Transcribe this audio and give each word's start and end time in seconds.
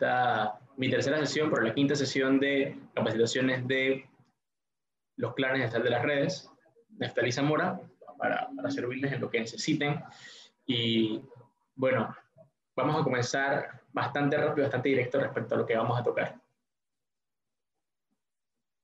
esta 0.00 0.58
mi 0.76 0.88
tercera 0.88 1.18
sesión, 1.18 1.50
pero 1.50 1.62
la 1.62 1.74
quinta 1.74 1.94
sesión 1.94 2.40
de 2.40 2.78
capacitaciones 2.94 3.68
de 3.68 4.08
los 5.16 5.34
clanes 5.34 5.60
de 5.60 5.70
sal 5.70 5.82
de 5.82 5.90
las 5.90 6.02
redes, 6.02 6.50
Neftalí 6.96 7.30
Zamora, 7.30 7.78
para, 8.16 8.48
para 8.56 8.70
servirles 8.70 9.12
en 9.12 9.20
lo 9.20 9.28
que 9.28 9.40
necesiten. 9.40 10.02
Y 10.64 11.22
bueno, 11.74 12.16
vamos 12.74 12.98
a 12.98 13.04
comenzar 13.04 13.82
bastante 13.92 14.38
rápido, 14.38 14.64
bastante 14.64 14.88
directo 14.88 15.20
respecto 15.20 15.54
a 15.54 15.58
lo 15.58 15.66
que 15.66 15.76
vamos 15.76 16.00
a 16.00 16.02
tocar. 16.02 16.40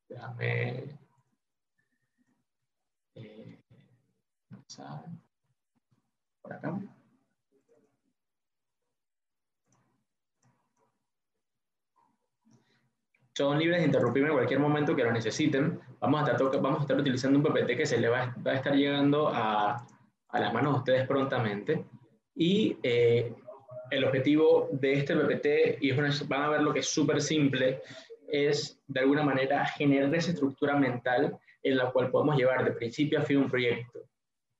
Déjame... 0.09 0.99
Eh, 3.15 3.59
por 6.43 6.53
acá. 6.53 6.79
Son 13.37 13.59
libres 13.59 13.81
de 13.81 13.87
interrumpirme 13.87 14.31
en 14.31 14.35
cualquier 14.35 14.61
momento 14.61 14.97
que 14.97 15.05
lo 15.05 15.13
necesiten. 15.13 15.79
Vamos 16.01 16.27
a 16.27 16.33
estar, 16.33 16.61
vamos 16.63 16.79
a 16.79 16.83
estar 16.83 16.99
utilizando 16.99 17.39
un 17.39 17.45
PPT 17.45 17.77
que 17.77 17.85
se 17.85 17.99
le 17.99 18.09
va, 18.09 18.35
a 18.43 18.55
estar 18.55 18.75
llegando 18.75 19.29
a, 19.29 19.87
a, 20.29 20.41
las 20.41 20.55
manos 20.55 20.73
de 20.73 20.79
ustedes 20.79 21.07
prontamente. 21.07 21.85
Y 22.35 22.79
eh, 22.83 23.35
el 23.91 24.05
objetivo 24.05 24.71
de 24.73 24.95
este 24.95 25.15
PPT, 25.15 25.83
y 25.83 25.91
es 25.91 26.27
van 26.27 26.43
a 26.45 26.49
ver 26.49 26.63
lo 26.63 26.73
que 26.73 26.81
es 26.81 26.89
súper 26.89 27.21
simple, 27.21 27.83
es 28.27 28.81
de 28.87 29.01
alguna 29.01 29.23
manera 29.23 29.67
generar 29.67 30.15
esa 30.15 30.31
estructura 30.31 30.75
mental 30.75 31.37
en 31.63 31.77
la 31.77 31.91
cual 31.91 32.11
podemos 32.11 32.39
llevar 32.39 32.65
de 32.65 32.73
principio 32.73 33.19
a 33.19 33.23
fin 33.23 33.37
un 33.37 33.51
proyecto, 33.51 34.01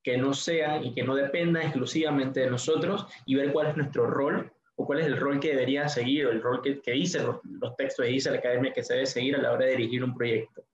que 0.03 0.19
no 0.19 0.35
sea 0.35 0.83
y 0.83 0.93
que 0.93 1.03
no 1.03 1.15
dependa 1.15 1.63
exclusivamente 1.63 2.41
de 2.41 2.51
nosotros 2.51 3.07
y 3.25 3.37
ver 3.37 3.55
cuál 3.55 3.69
es 3.69 3.77
nuestro 3.79 4.07
rol 4.07 4.53
o 4.77 4.87
cuál 4.87 5.01
es 5.01 5.07
el 5.07 5.17
rol 5.17 5.41
que 5.41 5.49
debería 5.49 5.89
seguir 5.89 6.27
o 6.27 6.31
el 6.31 6.43
rol 6.43 6.61
que, 6.63 6.81
que 6.81 6.93
dicen 6.93 7.27
los, 7.27 7.77
textos 7.77 8.05
que 8.05 8.13
dice 8.13 8.31
la 8.31 8.39
academia 8.39 8.73
que 8.73 8.83
se 8.83 8.95
debe 8.95 9.07
seguir 9.07 9.35
a 9.37 9.43
la 9.43 9.53
hora 9.53 9.65
de 9.65 9.73
dirigir 9.73 10.05
un 10.05 10.15
proyecto. 10.15 10.65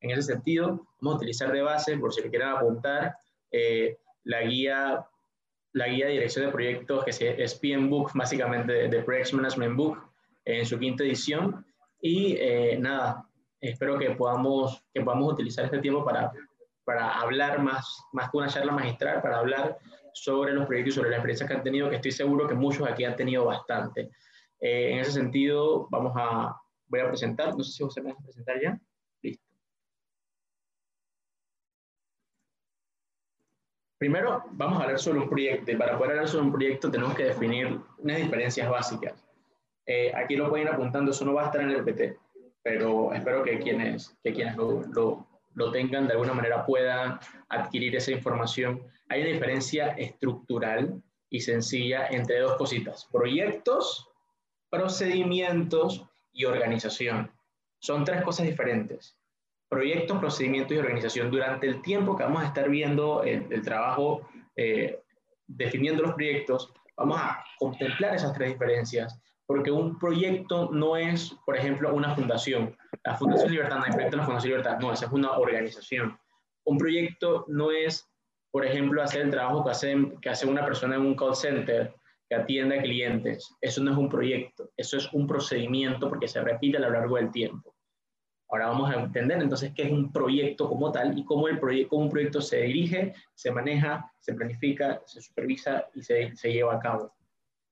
En 0.00 0.10
ese 0.10 0.22
sentido, 0.22 0.84
vamos 1.00 1.14
a 1.14 1.16
utilizar 1.18 1.52
de 1.52 1.62
base, 1.62 1.96
por 1.96 2.12
si 2.12 2.22
le 2.22 2.30
quieren 2.30 2.48
apuntar, 2.48 3.14
eh, 3.52 3.98
la, 4.24 4.42
guía, 4.42 5.06
la 5.74 5.86
guía 5.86 6.06
de 6.06 6.12
dirección 6.12 6.46
de 6.46 6.52
proyectos, 6.52 7.04
que 7.04 7.36
es 7.38 7.54
PM 7.54 7.88
Book, 7.88 8.10
básicamente 8.14 8.88
de, 8.88 9.02
Project 9.02 9.32
Management 9.32 9.76
Book, 9.76 9.98
en 10.44 10.66
su 10.66 10.76
quinta 10.76 11.04
edición. 11.04 11.64
Y 12.00 12.34
eh, 12.36 12.76
nada, 12.80 13.28
espero 13.60 13.96
que 13.96 14.10
podamos, 14.10 14.84
que 14.92 15.02
podamos 15.02 15.34
utilizar 15.34 15.66
este 15.66 15.78
tiempo 15.78 16.04
para, 16.04 16.32
para 16.84 17.20
hablar 17.20 17.60
más, 17.60 18.02
más 18.12 18.28
que 18.28 18.38
una 18.38 18.48
charla 18.48 18.72
magistral, 18.72 19.22
para 19.22 19.38
hablar 19.38 19.78
sobre 20.14 20.52
los 20.52 20.66
proyectos 20.66 20.94
y 20.94 20.96
sobre 20.96 21.10
la 21.10 21.16
experiencia 21.16 21.46
que 21.46 21.54
han 21.54 21.62
tenido, 21.62 21.90
que 21.90 21.96
estoy 21.96 22.12
seguro 22.12 22.48
que 22.48 22.54
muchos 22.54 22.88
aquí 22.88 23.04
han 23.04 23.16
tenido 23.16 23.44
bastante. 23.44 24.10
Eh, 24.60 24.92
en 24.92 24.98
ese 25.00 25.12
sentido, 25.12 25.88
vamos 25.90 26.12
a, 26.16 26.56
voy 26.86 27.00
a 27.00 27.08
presentar, 27.08 27.56
no 27.56 27.64
sé 27.64 27.72
si 27.72 27.82
José 27.82 28.02
me 28.02 28.12
va 28.12 28.18
a 28.18 28.22
presentar 28.22 28.60
ya. 28.60 28.78
Listo. 29.22 29.44
Primero, 33.98 34.44
vamos 34.52 34.80
a 34.80 34.84
hablar 34.84 34.98
sobre 34.98 35.20
un 35.20 35.28
proyecto. 35.28 35.78
Para 35.78 35.96
poder 35.96 36.12
hablar 36.12 36.28
sobre 36.28 36.44
un 36.46 36.52
proyecto 36.52 36.90
tenemos 36.90 37.14
que 37.14 37.24
definir 37.24 37.80
unas 37.98 38.16
diferencias 38.16 38.68
básicas. 38.68 39.22
Eh, 39.86 40.12
aquí 40.14 40.36
lo 40.36 40.48
pueden 40.48 40.66
ir 40.66 40.72
apuntando, 40.72 41.10
eso 41.10 41.24
no 41.24 41.34
va 41.34 41.42
a 41.42 41.46
estar 41.46 41.60
en 41.60 41.70
el 41.70 41.84
PT, 41.84 42.16
pero 42.62 43.12
espero 43.12 43.42
que 43.42 43.58
quienes, 43.58 44.16
que 44.22 44.32
quienes 44.32 44.56
lo, 44.56 45.26
lo 45.54 45.70
tengan 45.70 46.06
de 46.06 46.12
alguna 46.12 46.32
manera 46.32 46.64
puedan 46.64 47.18
adquirir 47.48 47.96
esa 47.96 48.12
información 48.12 48.82
hay 49.12 49.20
una 49.20 49.30
diferencia 49.30 49.88
estructural 49.88 51.02
y 51.28 51.40
sencilla 51.40 52.06
entre 52.06 52.40
dos 52.40 52.56
cositas, 52.56 53.06
proyectos, 53.12 54.08
procedimientos 54.70 56.06
y 56.32 56.46
organización. 56.46 57.30
Son 57.78 58.04
tres 58.04 58.22
cosas 58.22 58.46
diferentes. 58.46 59.18
Proyectos, 59.68 60.18
procedimientos 60.18 60.74
y 60.74 60.78
organización. 60.78 61.30
Durante 61.30 61.66
el 61.66 61.82
tiempo 61.82 62.16
que 62.16 62.22
vamos 62.22 62.42
a 62.42 62.46
estar 62.46 62.70
viendo 62.70 63.22
el, 63.22 63.60
trabajo 63.60 64.26
eh, 64.56 65.02
definiendo 65.46 66.02
los 66.02 66.14
proyectos, 66.14 66.72
vamos 66.96 67.20
a 67.20 67.44
contemplar 67.58 68.14
esas 68.14 68.32
tres 68.32 68.52
diferencias, 68.52 69.20
porque 69.44 69.70
un 69.70 69.98
proyecto 69.98 70.70
no 70.72 70.96
es, 70.96 71.34
por 71.44 71.54
ejemplo, 71.54 71.94
una 71.94 72.14
fundación. 72.14 72.74
La 73.04 73.16
Fundación 73.16 73.50
Libertad, 73.50 74.78
no 74.78 74.92
es 74.92 75.02
una 75.02 75.32
organización. 75.32 76.18
Un 76.64 76.78
proyecto 76.78 77.44
no 77.48 77.70
es 77.70 78.12
por 78.52 78.66
ejemplo, 78.66 79.02
hacer 79.02 79.22
el 79.22 79.30
trabajo 79.30 79.64
que 79.64 79.70
hace, 79.70 79.96
que 80.20 80.28
hace 80.28 80.46
una 80.46 80.64
persona 80.64 80.96
en 80.96 81.00
un 81.00 81.16
call 81.16 81.34
center 81.34 81.94
que 82.28 82.36
atiende 82.36 82.78
a 82.78 82.82
clientes. 82.82 83.56
Eso 83.60 83.82
no 83.82 83.92
es 83.92 83.96
un 83.96 84.10
proyecto, 84.10 84.70
eso 84.76 84.98
es 84.98 85.10
un 85.14 85.26
procedimiento 85.26 86.08
porque 86.08 86.28
se 86.28 86.42
repite 86.42 86.76
a 86.76 86.80
lo 86.80 86.90
largo 86.90 87.16
del 87.16 87.32
tiempo. 87.32 87.74
Ahora 88.50 88.66
vamos 88.66 88.90
a 88.90 89.00
entender 89.00 89.40
entonces 89.40 89.72
qué 89.74 89.84
es 89.84 89.90
un 89.90 90.12
proyecto 90.12 90.68
como 90.68 90.92
tal 90.92 91.18
y 91.18 91.24
cómo, 91.24 91.48
el 91.48 91.58
proyecto, 91.58 91.96
un 91.96 92.10
proyecto 92.10 92.42
se 92.42 92.60
dirige, 92.60 93.14
se 93.34 93.50
maneja, 93.50 94.12
se 94.20 94.34
planifica, 94.34 95.00
se 95.06 95.22
supervisa 95.22 95.88
y 95.94 96.02
se, 96.02 96.36
se 96.36 96.52
lleva 96.52 96.74
a 96.74 96.78
cabo. 96.78 97.14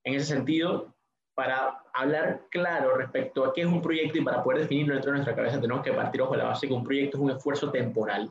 En 0.03 0.15
ese 0.15 0.35
sentido, 0.35 0.95
para 1.41 1.83
hablar 1.95 2.43
claro 2.51 2.97
respecto 2.97 3.45
a 3.45 3.53
qué 3.55 3.63
es 3.63 3.67
un 3.67 3.81
proyecto 3.81 4.19
y 4.19 4.23
para 4.23 4.43
poder 4.43 4.61
definirlo 4.61 4.93
dentro 4.93 5.11
de 5.11 5.19
nuestra 5.19 5.35
cabeza, 5.35 5.61
tenemos 5.61 5.83
que 5.83 5.93
partir 5.93 6.23
de 6.23 6.37
la 6.37 6.45
base 6.45 6.69
que 6.69 6.75
un 6.75 6.85
proyecto 6.85 7.17
es 7.17 7.23
un 7.23 7.31
esfuerzo 7.31 7.71
temporal 7.71 8.31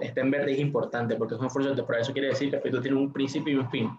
está 0.00 0.20
en 0.20 0.30
verde 0.30 0.52
es 0.52 0.58
importante 0.58 1.16
porque 1.16 1.34
es 1.34 1.40
un 1.40 1.46
esfuerzo 1.46 1.74
temporal. 1.74 2.02
Eso 2.02 2.12
quiere 2.12 2.28
decir 2.28 2.50
que 2.50 2.56
el 2.56 2.62
proyecto 2.62 2.82
tiene 2.82 2.98
un 2.98 3.12
principio 3.12 3.54
y 3.54 3.56
un 3.56 3.70
fin. 3.70 3.90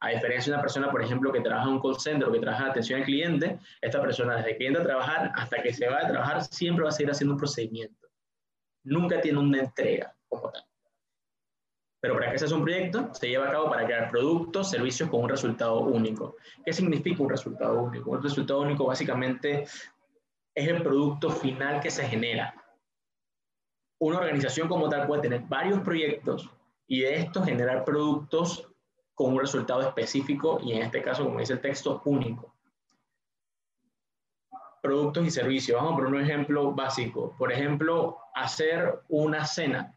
A 0.00 0.10
diferencia 0.10 0.50
de 0.50 0.54
una 0.54 0.62
persona, 0.62 0.90
por 0.90 1.02
ejemplo, 1.02 1.30
que 1.30 1.40
trabaja 1.40 1.68
en 1.68 1.74
un 1.74 1.80
call 1.80 2.00
center 2.00 2.28
o 2.28 2.32
que 2.32 2.40
trabaja 2.40 2.64
en 2.64 2.70
atención 2.70 3.00
al 3.00 3.06
cliente, 3.06 3.58
esta 3.80 4.00
persona 4.00 4.36
desde 4.36 4.56
que 4.56 4.66
entra 4.66 4.82
a 4.82 4.86
trabajar 4.86 5.32
hasta 5.34 5.62
que 5.62 5.74
se 5.74 5.88
va 5.88 5.98
a 5.98 6.08
trabajar 6.08 6.42
siempre 6.44 6.84
va 6.84 6.88
a 6.88 6.92
seguir 6.92 7.10
haciendo 7.10 7.34
un 7.34 7.38
procedimiento. 7.38 8.08
Nunca 8.84 9.20
tiene 9.20 9.38
una 9.38 9.60
entrega 9.60 10.14
como 10.28 10.50
tal. 10.50 10.64
Pero 12.00 12.14
para 12.14 12.32
que 12.32 12.38
se 12.38 12.46
haga 12.46 12.56
un 12.56 12.62
proyecto, 12.62 13.14
se 13.14 13.28
lleva 13.28 13.48
a 13.48 13.52
cabo 13.52 13.68
para 13.68 13.84
crear 13.84 14.10
productos, 14.10 14.70
servicios 14.70 15.10
con 15.10 15.24
un 15.24 15.28
resultado 15.28 15.80
único. 15.80 16.36
¿Qué 16.64 16.72
significa 16.72 17.22
un 17.22 17.28
resultado 17.28 17.82
único? 17.82 18.10
Un 18.10 18.22
resultado 18.22 18.60
único 18.60 18.86
básicamente 18.86 19.64
es 20.54 20.68
el 20.68 20.82
producto 20.82 21.30
final 21.30 21.80
que 21.80 21.90
se 21.90 22.04
genera 22.08 22.54
una 24.00 24.18
organización 24.18 24.66
como 24.66 24.88
tal 24.88 25.06
puede 25.06 25.22
tener 25.22 25.42
varios 25.42 25.80
proyectos 25.80 26.50
y 26.86 27.00
de 27.00 27.16
estos 27.16 27.44
generar 27.44 27.84
productos 27.84 28.66
con 29.14 29.34
un 29.34 29.40
resultado 29.40 29.82
específico 29.82 30.58
y 30.62 30.72
en 30.72 30.82
este 30.82 31.02
caso, 31.02 31.24
como 31.24 31.38
dice 31.38 31.52
el 31.52 31.60
texto, 31.60 32.00
único. 32.06 32.54
Productos 34.82 35.26
y 35.26 35.30
servicios. 35.30 35.76
Vamos 35.76 35.92
a 35.92 35.96
poner 35.96 36.14
un 36.14 36.20
ejemplo 36.22 36.72
básico. 36.72 37.36
Por 37.36 37.52
ejemplo, 37.52 38.18
hacer 38.34 39.02
una 39.08 39.44
cena, 39.44 39.94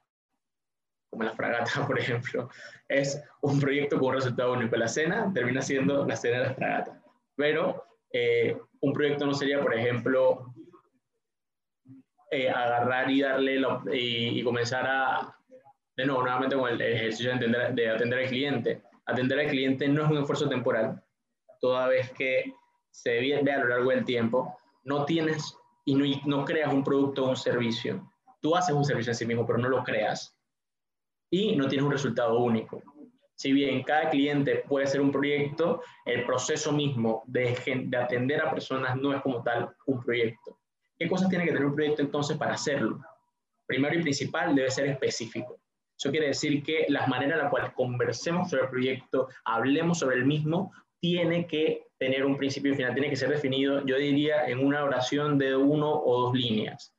como 1.14 1.24
la 1.24 1.34
fragata, 1.34 1.72
por 1.88 2.00
ejemplo, 2.00 2.50
es 2.88 3.22
un 3.42 3.60
proyecto 3.60 3.98
con 3.98 4.10
un 4.10 4.16
resultado 4.16 4.54
único. 4.54 4.76
La 4.76 4.88
cena 4.88 5.32
termina 5.34 5.62
siendo 5.62 6.06
la 6.06 6.16
cena 6.16 6.40
de 6.40 6.48
la 6.48 6.54
fragata. 6.54 7.02
Pero 7.36 7.86
eh, 8.12 8.58
un 8.82 8.94
proyecto 8.94 9.26
no 9.26 9.34
sería, 9.34 9.62
por 9.62 9.74
ejemplo, 9.74 10.54
eh, 12.32 12.50
agarrar 12.50 13.10
y 13.10 13.22
darle 13.22 13.62
y, 13.94 14.44
comenzar 14.44 14.86
a, 14.88 15.38
de 15.96 16.06
nuevo, 16.06 16.24
nuevamente 16.24 16.56
con 16.56 16.70
el 16.70 16.82
ejercicio 16.82 17.30
de, 17.30 17.34
entender, 17.34 17.74
de 17.74 17.90
atender 17.90 18.20
al 18.20 18.28
cliente. 18.28 18.82
Atender 19.06 19.40
al 19.40 19.48
cliente 19.48 19.88
no 19.88 20.04
es 20.04 20.12
un 20.12 20.18
esfuerzo 20.18 20.50
temporal, 20.50 21.04
toda 21.60 21.88
vez 21.88 22.12
que 22.12 22.54
se 22.90 23.20
ve 23.20 23.36
a 23.52 23.58
lo 23.60 23.68
largo 23.68 23.90
del 23.90 24.06
tiempo, 24.06 24.58
no 24.84 25.06
tienes 25.06 25.58
y 25.86 25.96
no, 25.96 26.06
no 26.26 26.46
creas 26.46 26.74
un 26.74 26.84
producto 26.84 27.26
o 27.26 27.30
un 27.30 27.38
servicio. 27.38 28.10
Tú 28.42 28.56
haces 28.56 28.76
un 28.76 28.86
servicio 28.86 29.12
en 29.12 29.16
sí 29.16 29.26
mismo, 29.26 29.46
pero 29.46 29.60
no 29.60 29.70
lo 29.70 29.84
creas. 29.84 30.33
Y 31.34 31.56
no 31.56 31.68
tienes 31.68 31.84
un 31.84 31.92
resultado 31.92 32.38
único. 32.38 32.84
Si 33.34 33.52
bien 33.52 33.82
cada 33.82 34.12
cliente 34.12 34.64
puede 34.68 34.86
ser 34.86 35.02
un 35.02 35.12
proyecto, 35.12 35.82
el 36.06 36.28
proceso 36.28 36.72
mismo 36.72 37.24
de, 37.26 37.58
de 37.88 37.98
atender 37.98 38.40
a 38.40 38.52
personas 38.52 38.96
no 38.98 39.12
es 39.16 39.20
como 39.24 39.42
tal 39.42 39.76
un 39.88 40.00
proyecto. 40.04 40.60
¿Qué 40.96 41.10
cosas 41.10 41.30
tiene 41.30 41.46
que 41.46 41.52
tener 41.52 41.66
un 41.66 41.74
proyecto 41.74 42.04
entonces 42.04 42.38
para 42.38 42.54
hacerlo? 42.54 43.02
Primero 43.66 43.96
y 43.96 44.04
principal, 44.04 44.54
debe 44.54 44.70
ser 44.70 44.86
específico. 44.86 45.60
Eso 45.98 46.12
quiere 46.12 46.28
decir 46.28 46.62
que 46.62 46.86
las 46.90 47.08
maneras 47.08 47.38
en 47.38 47.44
las 47.46 47.50
cuales 47.50 47.74
conversemos 47.74 48.52
sobre 48.52 48.66
el 48.66 48.70
proyecto, 48.70 49.28
hablemos 49.44 49.98
sobre 49.98 50.18
el 50.18 50.26
mismo, 50.26 50.72
tiene 51.00 51.48
que 51.48 51.88
tener 51.98 52.26
un 52.26 52.38
principio 52.38 52.74
y 52.74 52.76
final, 52.76 52.94
tiene 52.94 53.10
que 53.10 53.16
ser 53.16 53.30
definido, 53.30 53.84
yo 53.88 53.98
diría, 53.98 54.46
en 54.46 54.60
una 54.60 54.84
oración 54.84 55.40
de 55.40 55.56
uno 55.56 56.00
o 56.00 56.28
dos 56.28 56.36
líneas. 56.36 56.94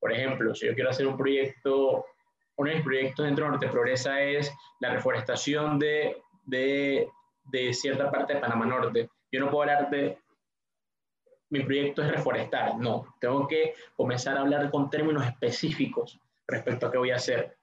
Por 0.00 0.12
ejemplo, 0.12 0.52
si 0.52 0.66
yo 0.66 0.74
quiero 0.74 0.90
hacer 0.90 1.06
un 1.06 1.16
proyecto, 1.16 2.04
uno 2.58 2.70
de 2.70 2.76
mis 2.76 2.84
proyectos 2.84 3.24
dentro 3.24 3.44
de 3.44 3.50
Norte 3.52 3.68
Progresa 3.68 4.20
es 4.20 4.52
la 4.80 4.90
reforestación 4.90 5.78
de, 5.78 6.20
de, 6.44 7.08
de 7.44 7.72
cierta 7.72 8.10
parte 8.10 8.34
de 8.34 8.40
Panamá 8.40 8.66
Norte. 8.66 9.08
Yo 9.32 9.40
no 9.40 9.50
puedo 9.50 9.62
hablar 9.62 9.88
de 9.90 10.18
mi 11.50 11.60
proyecto 11.60 12.02
es 12.02 12.10
reforestar. 12.10 12.76
No, 12.78 13.14
tengo 13.20 13.46
que 13.46 13.74
comenzar 13.96 14.36
a 14.36 14.40
hablar 14.40 14.70
con 14.70 14.90
términos 14.90 15.24
específicos 15.26 16.18
respecto 16.46 16.86
a 16.86 16.92
qué 16.92 16.98
voy 16.98 17.10
a 17.10 17.16
hacer. 17.16 17.56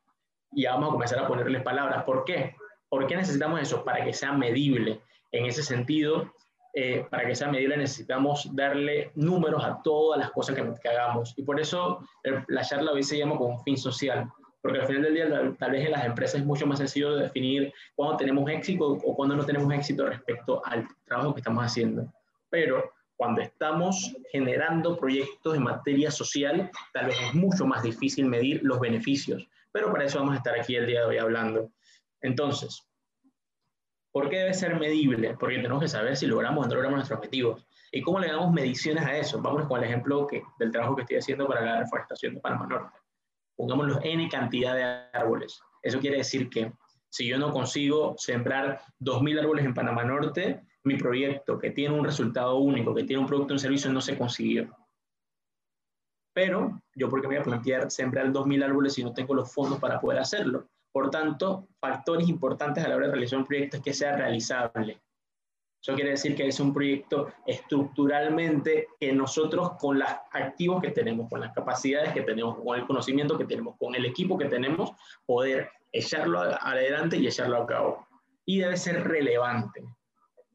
Y 0.51 0.65
vamos 0.65 0.89
a 0.89 0.92
comenzar 0.94 1.19
a 1.19 1.27
ponerles 1.27 1.62
palabras. 1.62 2.03
¿Por 2.03 2.24
qué? 2.24 2.56
¿Por 2.89 3.06
qué 3.07 3.15
necesitamos 3.15 3.62
eso? 3.62 3.83
Para 3.83 4.03
que 4.03 4.13
sea 4.13 4.31
medible. 4.31 5.01
En 5.31 5.45
ese 5.45 5.62
sentido, 5.62 6.33
eh, 6.74 7.06
para 7.09 7.25
que 7.25 7.36
sea 7.36 7.50
medible 7.50 7.77
necesitamos 7.77 8.56
darle 8.56 9.12
números 9.15 9.63
a 9.63 9.81
todas 9.83 10.19
las 10.19 10.31
cosas 10.31 10.56
que, 10.56 10.89
hagamos. 10.89 11.33
Y 11.38 11.44
por 11.44 11.59
eso 11.59 12.00
la 12.48 12.62
charla 12.62 12.91
hoy 12.94 13.03
se 13.03 13.18
llama 13.18 13.38
con 13.38 13.62
fin 13.63 13.77
social, 13.77 14.31
porque 14.65 14.79
al 14.79 14.88
final 14.88 15.03
del 15.03 15.13
día 15.13 15.29
tal, 15.59 15.71
vez 15.71 15.85
en 15.85 15.91
las 15.91 16.06
empresas 16.06 16.41
es 16.41 16.45
mucho 16.47 16.65
más 16.65 16.79
sencillo 16.79 17.15
de 17.15 17.21
definir 17.25 17.71
cuándo 17.94 18.17
tenemos 18.17 18.50
éxito 18.50 18.94
o 18.94 19.15
cuándo 19.15 19.35
no 19.35 19.45
tenemos 19.45 19.71
éxito 19.71 20.07
respecto 20.07 20.59
al 20.65 20.88
trabajo 21.06 21.35
que 21.35 21.41
estamos 21.41 21.63
haciendo. 21.63 22.12
Pero 22.50 22.91
cuando 23.15 23.41
estamos 23.41 24.15
generando 24.31 24.97
proyectos 24.97 25.56
en 25.56 25.62
materia 25.62 26.09
social, 26.09 26.71
tal 26.94 27.06
vez 27.06 27.17
es 27.27 27.35
mucho 27.35 27.67
más 27.67 27.83
difícil 27.83 28.25
medir 28.25 28.62
los 28.63 28.79
beneficios. 28.79 29.47
Pero 29.71 29.91
para 29.91 30.06
eso 30.06 30.17
vamos 30.17 30.33
a 30.33 30.38
estar 30.38 30.59
aquí 30.59 30.75
el 30.75 30.88
día 30.88 31.01
de 31.01 31.06
hoy 31.06 31.17
hablando. 31.19 31.69
Entonces, 32.21 32.89
¿Por 34.12 34.29
qué 34.29 34.38
debe 34.38 34.53
ser 34.53 34.79
medible? 34.79 35.35
Porque 35.38 35.57
tenemos 35.57 35.81
que 35.81 35.89
saber 35.89 36.15
si 36.15 36.25
logramos 36.25 36.65
o 36.65 36.69
no 36.69 36.73
logramos 36.73 37.00
nuestros 37.00 37.17
objetivos. 37.17 37.67
¿Y 37.91 38.01
cómo 38.01 38.17
le 38.17 38.29
damos 38.29 38.53
mediciones 38.53 39.06
a 39.06 39.17
eso? 39.17 39.41
Vámonos 39.41 39.67
con 39.67 39.77
el 39.79 39.89
ejemplo 39.89 40.29
del 40.57 40.71
trabajo 40.71 40.95
que 40.95 41.01
estoy 41.01 41.17
haciendo 41.17 41.45
para 41.45 41.62
la 41.62 41.79
reforestación 41.81 42.33
de 42.33 42.39
Panamá 42.39 42.65
Norte. 42.65 42.97
Pongámoslo 43.56 44.00
N 44.04 44.28
cantidad 44.30 44.75
de 44.75 44.84
árboles. 45.18 45.62
Eso 45.81 46.00
quiere 46.00 46.18
decir 46.18 46.50
que 46.50 46.74
si 47.10 47.28
yo 47.28 47.38
no 47.38 47.52
consigo 47.52 48.16
sembrar 48.18 48.81
2.000 49.00 49.40
árboles 49.40 49.66
en 49.66 49.74
Panamá 49.74 50.04
Norte, 50.04 50.62
mi 50.84 50.98
proyecto 50.98 51.57
que 51.57 51.72
tiene 51.72 51.96
un 51.96 52.04
resultado 52.04 52.57
único, 52.57 52.94
que 52.94 53.04
tiene 53.04 53.22
un 53.22 53.28
producto 53.28 53.54
o 53.54 53.56
un 53.56 53.60
servicio, 53.60 53.92
no 53.92 54.02
se 54.02 54.18
consiguió. 54.18 54.75
Pero 56.34 56.81
yo, 56.94 57.10
¿por 57.10 57.22
qué 57.22 57.28
me 57.28 57.36
voy 57.36 57.42
a 57.42 57.46
plantear 57.46 57.90
sembrar 57.90 58.31
2.000 58.34 58.66
árboles 58.66 58.94
si 58.94 59.04
no 59.04 59.13
tengo 59.13 59.34
los 59.34 59.54
fondos 59.54 59.80
para 59.80 60.01
poder 60.01 60.19
hacerlo? 60.19 60.68
Por 60.92 61.10
tanto, 61.10 61.69
factores 61.80 62.28
importantes 62.28 62.84
a 62.84 62.90
la 62.90 62.98
hora 62.98 63.08
de 63.08 63.13
realizar 63.13 63.40
un 63.40 63.46
proyecto 63.46 63.78
es 63.78 63.84
que 63.84 63.94
sea 63.94 64.18
realizable. 64.18 65.01
Eso 65.86 65.94
quiere 65.94 66.10
decir 66.10 66.36
que 66.36 66.48
es 66.48 66.60
un 66.60 66.74
proyecto 66.74 67.32
estructuralmente 67.46 68.88
que 69.00 69.14
nosotros 69.14 69.74
con 69.78 70.00
los 70.00 70.10
activos 70.32 70.82
que 70.82 70.90
tenemos, 70.90 71.30
con 71.30 71.42
las 71.42 71.54
capacidades 71.54 72.12
que 72.12 72.24
tenemos, 72.24 72.58
con 72.58 72.80
el 72.80 72.88
conocimiento 72.88 73.38
que 73.38 73.46
tenemos, 73.46 73.76
con 73.78 73.94
el 73.94 74.04
equipo 74.04 74.36
que 74.36 74.46
tenemos, 74.46 74.94
poder 75.28 75.70
echarlo 75.92 76.40
adelante 76.40 77.18
y 77.18 77.28
echarlo 77.28 77.62
a 77.62 77.68
cabo. 77.68 78.08
Y 78.48 78.62
debe 78.62 78.78
ser 78.78 79.08
relevante. 79.08 79.84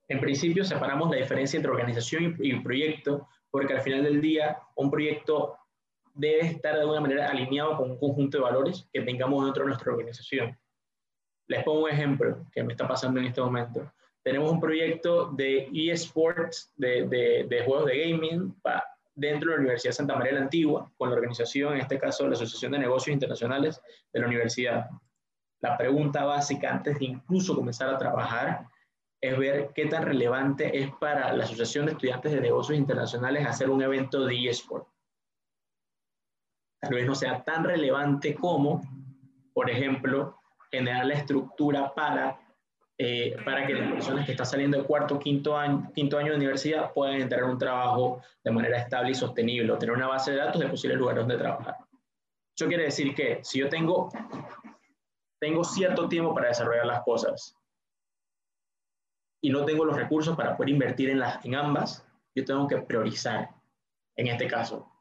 En 0.09 0.19
principio 0.19 0.65
separamos 0.65 1.09
la 1.13 1.19
diferencia 1.19 1.59
entre 1.59 1.71
organización 1.71 2.35
y 2.41 2.59
proyecto, 2.59 3.29
porque 3.53 3.75
al 3.75 3.83
final 3.83 4.03
del 4.03 4.21
día 4.21 4.59
un 4.75 4.91
proyecto 4.91 5.59
debe 6.13 6.41
estar 6.41 6.75
de 6.75 6.81
alguna 6.81 7.03
manera 7.03 7.31
alineado 7.31 7.77
con 7.77 7.93
un 7.93 7.99
conjunto 8.01 8.39
de 8.39 8.43
valores 8.43 8.89
que 8.93 9.03
tengamos 9.03 9.45
dentro 9.45 9.63
de 9.63 9.69
nuestra 9.69 9.93
organización. 9.93 10.59
Les 11.47 11.63
pongo 11.63 11.85
un 11.85 11.91
ejemplo 11.91 12.47
que 12.51 12.65
me 12.65 12.73
está 12.73 12.89
pasando 12.89 13.21
en 13.21 13.27
este 13.27 13.41
momento. 13.41 13.93
Tenemos 14.23 14.51
un 14.51 14.61
proyecto 14.61 15.31
de 15.33 15.69
eSports, 15.73 16.73
de, 16.77 17.07
de, 17.09 17.47
de, 17.49 17.65
juegos 17.65 17.87
de 17.87 17.99
gaming, 17.99 18.55
dentro 19.15 19.51
de 19.51 19.57
la 19.57 19.61
Universidad 19.63 19.93
Santa 19.93 20.17
María 20.17 20.33
la 20.33 20.41
Antigua, 20.43 20.91
con 20.97 21.11
la 21.11 21.17
organización, 21.17 21.75
en 21.75 21.81
este 21.81 21.99
caso, 21.99 22.27
la 22.27 22.35
Asociación 22.35 22.73
de 22.73 22.79
Negocios 22.79 23.15
Internacionales 23.15 23.81
de 24.13 24.21
la 24.21 24.27
Universidad. 24.27 24.91
La 25.61 25.77
pregunta 25.77 26.25
básica 26.25 26.71
antes 26.71 26.99
de 26.99 27.05
incluso 27.07 27.55
comenzar 27.55 27.89
a 27.89 27.99
trabajar 27.99 28.67
es 29.21 29.39
ver 29.39 29.71
qué 29.75 29.87
tan 29.87 30.05
relevante 30.05 30.79
es 30.79 30.91
para 30.99 31.33
la 31.35 31.45
Asociación 31.45 31.87
de 31.87 31.93
Estudiantes 31.93 32.33
de 32.33 32.41
Negocios 32.41 32.79
Internacionales 32.79 33.47
hacer 33.47 33.69
un 33.69 33.83
evento 33.83 34.25
de 34.25 34.49
eSports 34.49 34.91
tal 36.81 36.95
vez 36.95 37.07
no 37.07 37.15
sea 37.15 37.45
tan 37.45 37.65
relevante 37.65 38.35
como, 38.35 38.81
por 39.53 39.71
ejemplo, 39.71 40.39
generar 40.71 41.07
la 41.07 41.15
estructura 41.15 41.93
para, 41.95 42.39
eh, 43.03 43.35
para 43.47 43.67
que 43.67 43.73
las 43.73 43.91
personas 43.91 44.27
que 44.27 44.33
están 44.33 44.45
saliendo 44.45 44.77
de 44.77 44.85
cuarto 44.85 45.19
quinto 45.19 45.57
año, 45.57 45.91
quinto 45.95 46.19
año 46.19 46.33
de 46.33 46.37
universidad 46.37 46.93
puedan 46.93 47.15
entrar 47.15 47.45
a 47.45 47.47
un 47.47 47.57
trabajo 47.57 48.21
de 48.45 48.51
manera 48.51 48.77
estable 48.77 49.13
y 49.13 49.15
sostenible, 49.15 49.73
o 49.73 49.79
tener 49.79 49.97
una 49.97 50.07
base 50.07 50.33
de 50.33 50.37
datos 50.37 50.61
de 50.61 50.69
posibles 50.69 50.99
lugares 50.99 51.23
donde 51.23 51.39
trabajar. 51.39 51.77
Eso 52.55 52.69
quiere 52.69 52.83
decir 52.85 53.15
que 53.15 53.41
si 53.43 53.61
yo 53.61 53.71
tengo, 53.71 54.11
tengo 55.41 55.65
cierto 55.65 56.11
tiempo 56.11 56.35
para 56.35 56.49
desarrollar 56.49 56.85
las 56.85 57.03
cosas 57.03 57.57
y 59.41 59.49
no 59.49 59.65
tengo 59.65 59.87
los 59.87 59.97
recursos 59.97 60.37
para 60.37 60.55
poder 60.55 60.69
invertir 60.69 61.09
en, 61.09 61.21
las, 61.21 61.43
en 61.43 61.55
ambas, 61.55 62.07
yo 62.35 62.45
tengo 62.45 62.69
que 62.69 62.83
priorizar, 62.83 63.49
en 64.15 64.27
este 64.27 64.47
caso, 64.47 64.93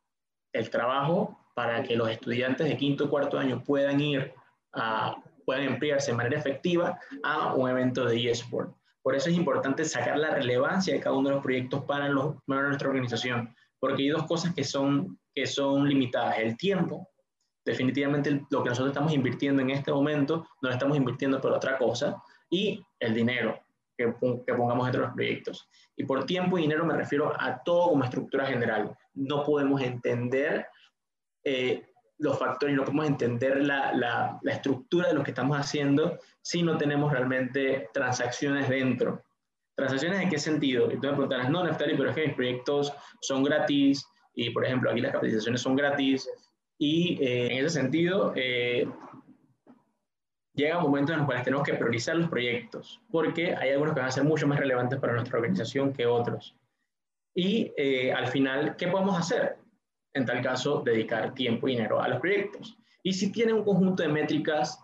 el 0.53 0.69
trabajo 0.69 1.37
para 1.53 1.83
que 1.83 1.97
los 1.97 2.09
estudiantes 2.09 2.65
de 2.65 2.77
quinto 2.77 3.03
y 3.03 3.07
cuarto 3.09 3.37
año 3.37 3.61
puedan 3.61 3.99
ir 3.99 4.33
a, 4.71 5.21
puedan 5.49 5.63
emplearse 5.63 6.11
de 6.11 6.17
manera 6.17 6.37
efectiva 6.37 6.99
a 7.23 7.55
un 7.55 7.67
evento 7.67 8.05
de 8.05 8.29
eSport. 8.29 8.71
Por 9.01 9.15
eso 9.15 9.31
es 9.31 9.35
importante 9.35 9.83
sacar 9.83 10.19
la 10.19 10.29
relevancia 10.29 10.93
de 10.93 10.99
cada 10.99 11.15
uno 11.15 11.29
de 11.29 11.35
los 11.35 11.43
proyectos 11.43 11.85
para, 11.85 12.07
los, 12.07 12.35
para 12.45 12.67
nuestra 12.67 12.87
organización, 12.87 13.55
porque 13.79 14.03
hay 14.03 14.09
dos 14.09 14.27
cosas 14.27 14.53
que 14.53 14.63
son, 14.63 15.17
que 15.33 15.47
son 15.47 15.89
limitadas. 15.89 16.37
El 16.37 16.55
tiempo, 16.55 17.09
definitivamente 17.65 18.45
lo 18.51 18.61
que 18.61 18.69
nosotros 18.69 18.91
estamos 18.91 19.11
invirtiendo 19.11 19.63
en 19.63 19.71
este 19.71 19.91
momento, 19.91 20.45
no 20.61 20.69
lo 20.69 20.71
estamos 20.71 20.95
invirtiendo 20.95 21.41
por 21.41 21.51
otra 21.51 21.79
cosa, 21.79 22.21
y 22.51 22.85
el 22.99 23.15
dinero 23.15 23.59
que, 23.97 24.13
que 24.45 24.53
pongamos 24.53 24.85
dentro 24.85 25.01
de 25.01 25.07
los 25.07 25.15
proyectos. 25.15 25.67
Y 25.97 26.03
por 26.03 26.27
tiempo 26.27 26.59
y 26.59 26.61
dinero 26.61 26.85
me 26.85 26.93
refiero 26.93 27.33
a 27.41 27.63
todo 27.63 27.89
como 27.89 28.03
estructura 28.03 28.45
general. 28.45 28.95
No 29.15 29.43
podemos 29.43 29.81
entender 29.81 30.67
eh, 31.43 31.88
los 32.19 32.37
factores 32.37 32.73
y 32.73 32.77
no 32.77 32.83
podemos 32.83 33.07
entender 33.07 33.65
la, 33.65 33.93
la, 33.93 34.39
la, 34.41 34.51
estructura 34.51 35.07
de 35.07 35.13
lo 35.13 35.23
que 35.23 35.31
estamos 35.31 35.57
haciendo 35.57 36.19
si 36.41 36.61
no 36.61 36.77
tenemos 36.77 37.11
realmente 37.11 37.89
transacciones 37.93 38.69
dentro. 38.69 39.23
¿Transacciones 39.75 40.21
en 40.21 40.29
qué 40.29 40.37
sentido? 40.37 40.91
Y 40.91 40.99
tú 40.99 41.07
me 41.07 41.13
preguntarás, 41.13 41.49
no, 41.49 41.63
Neftali, 41.63 41.95
pero 41.95 42.09
es 42.09 42.15
que 42.15 42.27
mis 42.27 42.35
proyectos 42.35 42.93
son 43.21 43.43
gratis 43.43 44.05
y, 44.35 44.49
por 44.49 44.65
ejemplo, 44.65 44.91
aquí 44.91 44.99
las 44.99 45.13
capitalizaciones 45.13 45.61
son 45.61 45.75
gratis. 45.75 46.29
Y 46.77 47.17
eh, 47.23 47.53
en 47.53 47.65
ese 47.65 47.81
sentido, 47.81 48.33
eh, 48.35 48.85
llega 50.53 50.77
un 50.77 50.83
momento 50.83 51.13
en 51.13 51.19
los 51.19 51.25
cuales 51.25 51.45
tenemos 51.45 51.65
que 51.65 51.75
priorizar 51.75 52.17
los 52.17 52.29
proyectos, 52.29 53.01
porque 53.09 53.55
hay 53.55 53.71
algunos 53.71 53.93
que 53.93 54.01
van 54.01 54.09
a 54.09 54.11
ser 54.11 54.25
mucho 54.25 54.45
más 54.45 54.59
relevantes 54.59 54.99
para 54.99 55.13
nuestra 55.13 55.37
organización 55.37 55.93
que 55.93 56.05
otros. 56.05 56.53
Y 57.33 57.71
al 58.11 58.27
final, 58.27 58.75
¿qué 58.75 58.89
podemos 58.89 59.17
hacer? 59.17 59.55
En 60.13 60.25
tal 60.25 60.41
caso, 60.41 60.81
dedicar 60.83 61.33
tiempo 61.33 61.67
y 61.67 61.71
dinero 61.71 62.01
a 62.01 62.07
los 62.07 62.19
proyectos. 62.19 62.77
Y 63.03 63.13
si 63.13 63.31
tiene 63.31 63.53
un 63.53 63.63
conjunto 63.63 64.03
de 64.03 64.09
métricas 64.09 64.79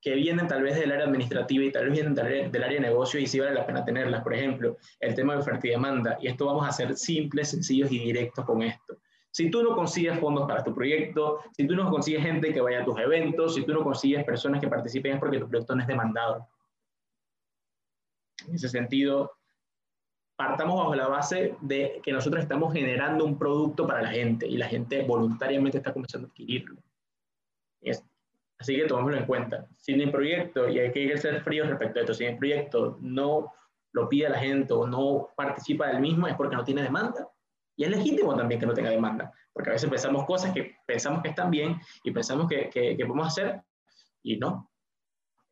que 0.00 0.14
vienen 0.14 0.48
tal 0.48 0.62
vez 0.62 0.74
del 0.74 0.90
área 0.90 1.06
administrativa 1.06 1.64
y 1.64 1.70
tal 1.70 1.84
vez 1.84 1.92
vienen 1.92 2.14
del 2.14 2.26
área, 2.26 2.48
del 2.48 2.64
área 2.64 2.80
de 2.80 2.88
negocio 2.88 3.20
y 3.20 3.26
sí 3.26 3.38
vale 3.38 3.54
la 3.54 3.64
pena 3.64 3.84
tenerlas, 3.84 4.22
por 4.22 4.34
ejemplo, 4.34 4.76
el 4.98 5.14
tema 5.14 5.34
de 5.34 5.40
oferta 5.40 5.66
y 5.68 5.70
demanda. 5.70 6.18
Y 6.20 6.26
esto 6.26 6.46
vamos 6.46 6.66
a 6.66 6.72
ser 6.72 6.96
simples, 6.96 7.50
sencillos 7.50 7.90
y 7.92 8.00
directos 8.00 8.44
con 8.44 8.62
esto. 8.62 8.98
Si 9.30 9.48
tú 9.48 9.62
no 9.62 9.74
consigues 9.74 10.18
fondos 10.18 10.46
para 10.46 10.64
tu 10.64 10.74
proyecto, 10.74 11.40
si 11.56 11.66
tú 11.66 11.74
no 11.74 11.88
consigues 11.88 12.22
gente 12.22 12.52
que 12.52 12.60
vaya 12.60 12.82
a 12.82 12.84
tus 12.84 12.98
eventos, 12.98 13.54
si 13.54 13.64
tú 13.64 13.72
no 13.72 13.82
consigues 13.84 14.24
personas 14.24 14.60
que 14.60 14.68
participen 14.68 15.14
es 15.14 15.20
porque 15.20 15.38
tu 15.38 15.48
proyecto 15.48 15.74
no 15.74 15.82
es 15.82 15.88
demandado. 15.88 16.48
En 18.46 18.56
ese 18.56 18.68
sentido, 18.68 19.30
partamos 20.36 20.78
bajo 20.78 20.94
la 20.94 21.08
base 21.08 21.56
de 21.60 22.00
que 22.02 22.12
nosotros 22.12 22.42
estamos 22.42 22.72
generando 22.72 23.24
un 23.24 23.38
producto 23.38 23.86
para 23.86 24.02
la 24.02 24.10
gente 24.10 24.46
y 24.46 24.56
la 24.56 24.68
gente 24.68 25.02
voluntariamente 25.02 25.78
está 25.78 25.92
comenzando 25.92 26.28
a 26.28 26.30
adquirirlo. 26.30 26.76
así 28.58 28.76
que 28.76 28.84
tomémoslo 28.86 29.18
en 29.18 29.26
cuenta. 29.26 29.66
Si 29.76 29.92
el 29.92 30.10
proyecto, 30.10 30.68
y 30.68 30.78
hay 30.78 30.92
que 30.92 31.16
ser 31.18 31.42
fríos 31.42 31.68
respecto 31.68 31.98
a 31.98 32.02
esto, 32.02 32.14
si 32.14 32.24
el 32.24 32.38
proyecto 32.38 32.98
no 33.00 33.52
lo 33.92 34.08
pide 34.08 34.28
la 34.28 34.38
gente 34.38 34.72
o 34.72 34.86
no 34.86 35.28
participa 35.36 35.88
del 35.88 36.00
mismo, 36.00 36.26
es 36.26 36.34
porque 36.34 36.56
no 36.56 36.64
tiene 36.64 36.82
demanda. 36.82 37.28
Y 37.76 37.84
es 37.84 37.90
legítimo 37.90 38.34
también 38.36 38.60
que 38.60 38.66
no 38.66 38.74
tenga 38.74 38.90
demanda, 38.90 39.32
porque 39.52 39.70
a 39.70 39.72
veces 39.72 39.88
pensamos 39.88 40.24
cosas 40.24 40.52
que 40.52 40.76
pensamos 40.86 41.22
que 41.22 41.30
están 41.30 41.50
bien 41.50 41.80
y 42.04 42.10
pensamos 42.10 42.46
que, 42.46 42.68
que, 42.68 42.96
podemos 43.06 43.28
hacer 43.28 43.62
y 44.22 44.36
no. 44.36 44.70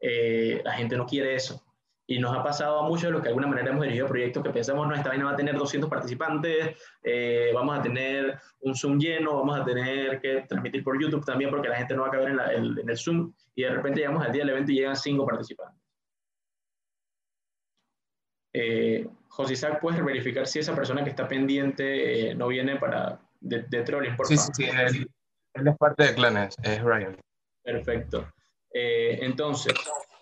Eh, 0.01 0.61
la 0.65 0.73
gente 0.73 0.97
no 0.97 1.07
quiere 1.07 1.35
eso. 1.35 1.63
Y 2.11 2.19
nos 2.19 2.37
ha 2.37 2.43
pasado 2.43 2.81
a 2.81 2.89
muchos 2.89 3.05
de 3.05 3.11
los 3.13 3.21
que 3.21 3.27
de 3.27 3.29
alguna 3.29 3.47
manera 3.47 3.71
hemos 3.71 3.83
dirigido 3.83 4.09
proyectos 4.09 4.43
que 4.43 4.51
pensamos, 4.51 4.89
no, 4.89 4.97
esta 4.97 5.11
vaina 5.11 5.27
va 5.27 5.31
a 5.31 5.37
tener 5.37 5.57
200 5.57 5.89
participantes, 5.89 6.77
eh, 7.05 7.53
vamos 7.55 7.79
a 7.79 7.83
tener 7.83 8.37
un 8.63 8.75
Zoom 8.75 8.99
lleno, 8.99 9.37
vamos 9.37 9.61
a 9.61 9.65
tener 9.65 10.21
que 10.21 10.41
transmitir 10.49 10.83
por 10.83 11.01
YouTube 11.01 11.25
también 11.25 11.51
porque 11.51 11.69
la 11.69 11.77
gente 11.77 11.95
no 11.95 12.03
va 12.03 12.09
a 12.09 12.11
caber 12.11 12.31
en, 12.31 12.41
el, 12.89 12.99
Zoom 12.99 13.33
y 13.55 13.63
de 13.63 13.71
repente 13.71 14.01
llegamos 14.01 14.27
al 14.27 14.33
día 14.33 14.43
del 14.43 14.51
evento 14.51 14.73
y 14.73 14.75
llegan 14.75 14.97
5 14.97 15.25
participantes. 15.25 15.81
Eh, 18.55 19.07
José 19.29 19.53
Isaac, 19.53 19.79
¿puedes 19.81 20.05
verificar 20.05 20.49
si 20.49 20.59
esa 20.59 20.75
persona 20.75 21.05
que 21.05 21.11
está 21.11 21.29
pendiente 21.29 22.31
eh, 22.31 22.35
no 22.35 22.49
viene 22.49 22.75
para 22.75 23.21
de, 23.39 23.63
de 23.63 23.83
trolling, 23.85 24.17
por 24.17 24.27
sí, 24.27 24.37
Sí, 24.37 24.51
sí, 24.53 24.65
él, 24.65 25.09
él, 25.55 25.69
es 25.69 25.77
parte 25.79 26.07
de 26.07 26.15
Clanes, 26.17 26.57
es 26.61 26.83
Ryan. 26.83 27.17
Perfecto. 27.63 28.33
Eh, 28.75 29.21
entonces, 29.23 29.75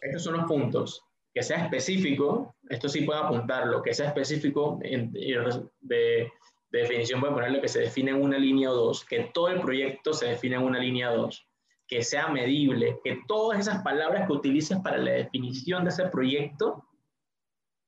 estos 0.02 0.22
son 0.22 0.36
los 0.36 0.44
puntos 0.44 1.07
que 1.34 1.42
sea 1.42 1.64
específico, 1.64 2.56
esto 2.68 2.88
sí 2.88 3.02
puede 3.02 3.20
apuntarlo, 3.20 3.82
que 3.82 3.94
sea 3.94 4.08
específico 4.08 4.78
en, 4.82 5.12
de, 5.12 6.32
definición 6.70 7.20
puede 7.20 7.34
ponerlo 7.34 7.60
que 7.60 7.68
se 7.68 7.80
define 7.80 8.10
en 8.10 8.22
una 8.22 8.38
línea 8.38 8.70
o 8.70 8.74
dos, 8.74 9.04
que 9.04 9.30
todo 9.32 9.48
el 9.48 9.60
proyecto 9.60 10.12
se 10.12 10.26
define 10.26 10.56
en 10.56 10.62
una 10.62 10.78
línea 10.78 11.12
o 11.12 11.16
dos, 11.16 11.46
que 11.86 12.02
sea 12.02 12.28
medible, 12.28 12.98
que 13.02 13.20
todas 13.26 13.60
esas 13.60 13.82
palabras 13.82 14.26
que 14.26 14.32
utilices 14.32 14.78
para 14.80 14.98
la 14.98 15.12
definición 15.12 15.84
de 15.84 15.90
ese 15.90 16.06
proyecto 16.08 16.84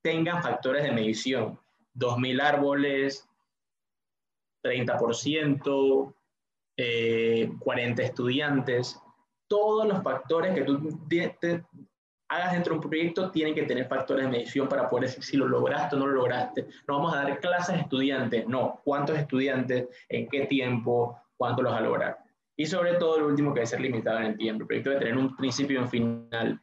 tengan 0.03 0.43
factores 0.43 0.83
de 0.83 0.93
medición. 0.93 1.59
2.000 1.95 2.41
árboles, 2.41 3.29
30%, 4.65 6.15
40 7.59 8.03
estudiantes, 8.03 8.99
todos 9.49 9.87
los 9.87 10.03
factores 10.03 10.55
que 10.55 10.63
tú 10.63 10.99
hagas 12.31 12.53
dentro 12.53 12.73
de 12.73 12.79
un 12.79 12.89
proyecto 12.89 13.31
tienen 13.31 13.55
que 13.55 13.65
tener 13.65 13.87
factores 13.87 14.25
de 14.25 14.31
medición 14.31 14.69
para 14.69 14.89
poder 14.89 15.09
decir 15.09 15.23
si 15.23 15.37
lo 15.37 15.49
lograste 15.49 15.97
o 15.97 15.99
no 15.99 16.07
lo 16.07 16.15
lograste. 16.15 16.69
No 16.87 16.99
vamos 16.99 17.13
a 17.13 17.25
dar 17.25 17.41
clases 17.41 17.75
a 17.75 17.79
estudiantes, 17.81 18.47
no, 18.47 18.81
cuántos 18.85 19.19
estudiantes, 19.19 19.89
en 20.09 20.29
qué 20.29 20.47
tiempo, 20.47 21.21
cuánto 21.37 21.63
los 21.63 21.73
va 21.73 21.79
a 21.79 21.83
lograr. 21.83 22.19
Y 22.57 22.67
sobre 22.67 22.95
todo, 22.95 23.19
lo 23.19 23.27
último 23.27 23.53
que 23.53 23.61
debe 23.61 23.67
ser 23.67 23.81
limitado 23.81 24.21
en 24.21 24.27
el 24.27 24.37
tiempo. 24.37 24.63
El 24.63 24.67
proyecto 24.69 24.91
debe 24.91 25.03
tener 25.03 25.19
un 25.19 25.37
principio 25.37 25.81
y 25.81 25.83
un 25.83 25.89
final. 25.89 26.61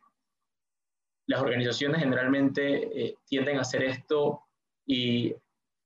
Las 1.28 1.42
organizaciones 1.42 2.00
generalmente 2.00 3.06
eh, 3.06 3.18
tienden 3.26 3.58
a 3.58 3.62
hacer 3.62 3.84
esto 3.84 4.44
y 4.86 5.36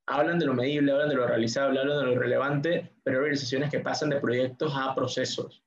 hablan 0.06 0.38
de 0.38 0.46
lo 0.46 0.54
medible, 0.54 0.92
hablan 0.92 1.10
de 1.10 1.16
lo 1.16 1.26
realizable, 1.26 1.80
hablan 1.80 1.98
de 1.98 2.06
lo 2.06 2.20
relevante, 2.20 2.94
pero 3.04 3.18
hay 3.18 3.22
organizaciones 3.22 3.72
que 3.72 3.80
pasan 3.80 4.12
de 4.12 4.20
proyectos 4.20 4.72
a 4.76 4.94
procesos. 4.94 5.64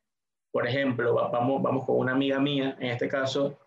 Por 0.53 0.69
ejemplo, 0.69 1.15
vamos, 1.15 1.61
vamos 1.61 1.85
con 1.85 1.97
una 1.97 2.13
amiga 2.13 2.39
mía, 2.39 2.77
en 2.79 2.91
este 2.91 3.09
caso, 3.09 3.59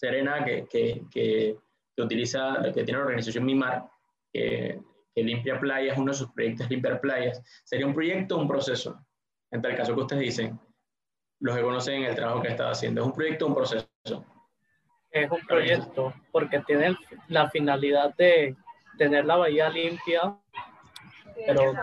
Serena, 0.00 0.42
que, 0.42 0.66
que, 0.66 1.04
que, 1.10 1.58
utiliza, 1.98 2.56
que 2.72 2.84
tiene 2.84 2.98
la 2.98 3.04
organización 3.04 3.44
MIMAR, 3.44 3.84
que, 4.32 4.80
que 5.14 5.22
limpia 5.22 5.60
playas, 5.60 5.98
uno 5.98 6.12
de 6.12 6.16
sus 6.16 6.30
proyectos 6.32 6.64
es 6.64 6.70
limpiar 6.70 7.02
playas. 7.02 7.42
¿Sería 7.64 7.86
un 7.86 7.92
proyecto 7.92 8.36
o 8.38 8.40
un 8.40 8.48
proceso? 8.48 8.98
En 9.50 9.60
tal 9.60 9.76
caso 9.76 9.94
que 9.94 10.00
ustedes 10.00 10.22
dicen, 10.22 10.58
los 11.40 11.54
que 11.54 11.62
conocen 11.62 12.04
el 12.04 12.14
trabajo 12.14 12.40
que 12.40 12.48
estaba 12.48 12.70
haciendo, 12.70 13.02
¿es 13.02 13.06
un 13.08 13.12
proyecto 13.12 13.44
o 13.44 13.48
un 13.48 13.54
proceso? 13.54 14.24
Es 15.10 15.30
un 15.30 15.46
proyecto, 15.46 16.14
porque 16.32 16.60
tiene 16.60 16.96
la 17.28 17.50
finalidad 17.50 18.14
de 18.16 18.56
tener 18.96 19.26
la 19.26 19.36
bahía 19.36 19.68
limpia, 19.68 20.34
pero 21.46 21.74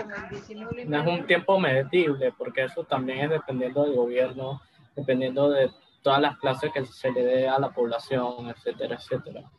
no 0.87 1.01
es 1.01 1.07
un 1.07 1.27
tiempo 1.27 1.59
medible, 1.59 2.33
porque 2.35 2.63
eso 2.63 2.83
también 2.83 3.19
es 3.19 3.29
dependiendo 3.29 3.83
del 3.83 3.93
gobierno, 3.93 4.59
dependiendo 4.95 5.51
de 5.51 5.69
todas 6.07 6.21
las 6.21 6.37
clases 6.37 6.71
que 6.71 6.85
se 6.85 7.11
le 7.11 7.21
dé 7.21 7.49
a 7.49 7.59
la 7.59 7.69
población, 7.69 8.47
etcétera, 8.47 8.95
etcétera. 8.95 9.51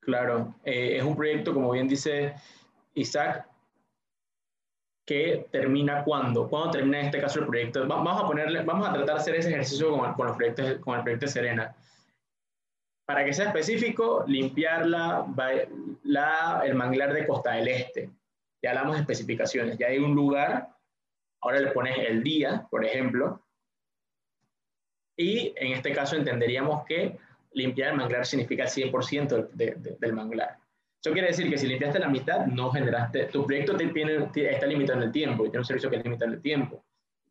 Claro, 0.00 0.54
eh, 0.62 0.98
es 0.98 1.02
un 1.02 1.16
proyecto, 1.16 1.52
como 1.52 1.72
bien 1.72 1.88
dice 1.88 2.36
Isaac, 2.94 3.48
que 5.04 5.48
termina 5.50 6.04
cuándo, 6.04 6.48
cuándo 6.48 6.70
termina 6.70 7.00
en 7.00 7.06
este 7.06 7.20
caso 7.20 7.40
el 7.40 7.46
proyecto. 7.46 7.84
Vamos 7.88 8.22
a 8.22 8.24
ponerle, 8.24 8.62
vamos 8.62 8.88
a 8.88 8.92
tratar 8.92 9.16
de 9.16 9.20
hacer 9.20 9.34
ese 9.34 9.50
ejercicio 9.50 9.90
con, 9.90 10.14
con, 10.14 10.28
los 10.28 10.36
proyectos, 10.36 10.78
con 10.78 10.94
el 10.96 11.02
proyecto 11.02 11.26
Serena. 11.26 11.74
Para 13.04 13.24
que 13.24 13.32
sea 13.32 13.46
específico, 13.46 14.22
limpiar 14.28 14.86
la, 14.86 15.26
la, 16.04 16.62
el 16.64 16.76
manglar 16.76 17.12
de 17.14 17.26
Costa 17.26 17.54
del 17.54 17.66
Este. 17.66 18.10
Ya 18.62 18.70
hablamos 18.70 18.94
de 18.94 19.00
especificaciones, 19.00 19.76
ya 19.76 19.88
hay 19.88 19.98
un 19.98 20.14
lugar, 20.14 20.68
ahora 21.40 21.58
le 21.58 21.72
pones 21.72 21.98
el 21.98 22.22
día, 22.22 22.64
por 22.70 22.84
ejemplo, 22.84 23.42
y 25.22 25.54
en 25.56 25.72
este 25.72 25.92
caso 25.92 26.16
entenderíamos 26.16 26.84
que 26.84 27.16
limpiar 27.52 27.90
el 27.90 27.96
manglar 27.96 28.26
significa 28.26 28.64
el 28.64 28.68
100% 28.68 29.50
del 29.52 30.12
manglar. 30.12 30.58
Eso 31.00 31.12
quiere 31.12 31.28
decir 31.28 31.48
que 31.48 31.58
si 31.58 31.66
limpiaste 31.66 31.98
la 31.98 32.08
mitad, 32.08 32.46
no 32.46 32.70
generaste, 32.70 33.26
tu 33.26 33.46
proyecto 33.46 33.76
tiene, 33.76 34.30
está 34.34 34.66
limitado 34.66 34.98
en 34.98 35.04
el 35.04 35.12
tiempo 35.12 35.44
y 35.44 35.48
tiene 35.48 35.60
un 35.60 35.64
servicio 35.64 35.90
que 35.90 35.98
limita 35.98 36.24
en 36.24 36.32
el 36.32 36.42
tiempo. 36.42 36.84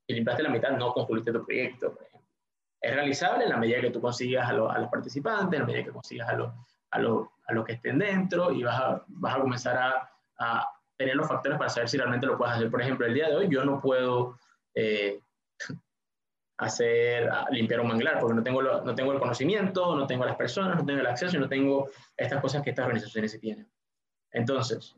Si 0.08 0.14
limpiaste 0.14 0.44
la 0.44 0.50
mitad, 0.50 0.72
no 0.72 0.94
concluiste 0.94 1.32
tu 1.32 1.46
proyecto, 1.46 1.94
por 1.94 2.04
ejemplo. 2.04 2.30
Es 2.82 2.96
realizable 2.96 3.44
en 3.44 3.50
la 3.50 3.58
medida 3.58 3.82
que 3.82 3.92
tú 3.92 4.02
consigas 4.02 4.50
a, 4.50 4.54
los 4.54 4.90
participantes, 4.90 5.54
en 5.54 5.62
la 5.62 5.68
medida 5.68 5.84
que 5.86 5.92
consigas 5.92 6.30
a, 6.30 6.34
los 6.34 6.50
a, 6.92 6.98
a 6.98 7.54
los 7.54 7.66
que 7.66 7.74
estén 7.74 8.00
dentro 8.00 8.52
y 8.52 8.64
vas 8.64 8.80
a, 8.80 9.04
vas 9.08 9.36
a 9.36 9.40
comenzar 9.40 9.78
a, 9.78 10.12
a, 10.40 10.68
tener 10.98 11.16
los 11.16 11.28
factores 11.28 11.58
para 11.58 11.70
saber 11.70 11.90
si 11.90 11.98
realmente 11.98 12.26
lo 12.28 12.38
puedes 12.38 12.56
hacer. 12.56 12.70
Por 12.70 12.82
ejemplo, 12.82 13.06
el 13.06 13.14
día 13.14 13.30
de 13.30 13.36
hoy 13.36 13.48
yo 13.50 13.64
no 13.64 13.82
puedo 13.82 14.38
eh, 14.76 15.22
hacer, 16.62 17.28
limpiar 17.50 17.82
un 17.82 17.88
manglar, 17.88 18.20
porque 18.20 18.36
no 18.36 18.44
tengo, 18.44 18.62
no 18.62 18.96
tengo 18.96 19.12
el 19.14 19.20
conocimiento, 19.20 19.96
no 19.96 20.06
tengo 20.06 20.26
las 20.26 20.36
personas, 20.36 20.78
no 20.78 20.86
tengo 20.86 21.00
el 21.00 21.08
acceso 21.08 21.36
y 21.36 21.40
no 21.40 21.50
tengo 21.50 21.90
estas 22.16 22.40
cosas 22.40 22.62
que 22.62 22.70
estas 22.70 22.86
organizaciones 22.86 23.40
tienen. 23.40 23.68
Entonces, 24.32 24.96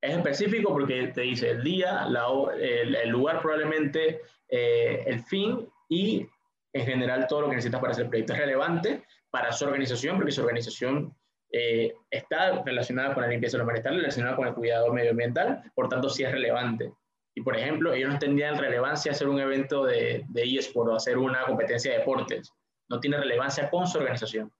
es 0.00 0.16
específico 0.16 0.72
porque 0.72 1.08
te 1.08 1.20
dice 1.20 1.50
el 1.50 1.62
día, 1.62 2.06
la, 2.06 2.26
el, 2.58 3.08
lugar 3.10 3.40
probablemente, 3.42 4.22
eh, 4.48 5.04
el 5.06 5.20
fin 5.20 5.68
y 5.88 6.26
en 6.72 6.86
general 6.86 7.26
todo 7.26 7.42
lo 7.42 7.48
que 7.50 7.56
necesitas 7.56 7.80
para 7.80 7.92
hacer 7.92 8.04
el 8.04 8.10
proyecto 8.10 8.32
es 8.32 8.38
relevante 8.38 9.04
para 9.30 9.52
su 9.52 9.66
organización, 9.66 10.16
porque 10.16 10.32
su 10.32 10.40
organización 10.40 11.14
eh, 11.52 11.94
está 12.10 12.62
relacionada 12.62 13.12
con 13.12 13.22
la 13.22 13.28
limpieza 13.28 13.58
de 13.58 13.64
los 13.64 13.74
está 13.74 13.90
relacionada 13.90 14.34
con 14.34 14.48
el 14.48 14.54
cuidado 14.54 14.90
medioambiental, 14.92 15.70
por 15.74 15.90
tanto 15.90 16.08
sí 16.08 16.24
es 16.24 16.32
relevante. 16.32 16.94
Y 17.34 17.40
por 17.40 17.56
ejemplo, 17.56 17.92
ellos 17.92 18.08
no 18.08 18.14
entendían 18.14 18.58
relevancia 18.58 19.12
hacer 19.12 19.28
un 19.28 19.40
evento 19.40 19.84
de, 19.84 20.24
de 20.28 20.42
eSport 20.42 20.90
o 20.90 20.96
hacer 20.96 21.16
una 21.16 21.44
competencia 21.44 21.92
de 21.92 21.98
deportes. 21.98 22.52
No 22.88 23.00
tiene 23.00 23.16
relevancia 23.16 23.70
con 23.70 23.86
su 23.86 23.98
organización. 23.98 24.52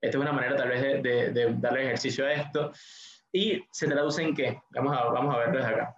Esta 0.00 0.16
es 0.16 0.22
una 0.22 0.32
manera 0.32 0.56
tal 0.56 0.68
vez 0.68 1.02
de, 1.02 1.32
de, 1.32 1.54
darle 1.58 1.84
ejercicio 1.84 2.24
a 2.24 2.32
esto. 2.32 2.72
Y 3.32 3.62
se 3.70 3.88
traduce 3.88 4.22
en 4.22 4.34
qué? 4.34 4.60
Vamos 4.70 4.96
a, 4.96 5.04
vamos 5.06 5.34
a 5.34 5.38
ver 5.38 5.52
desde 5.52 5.66
acá. 5.66 5.96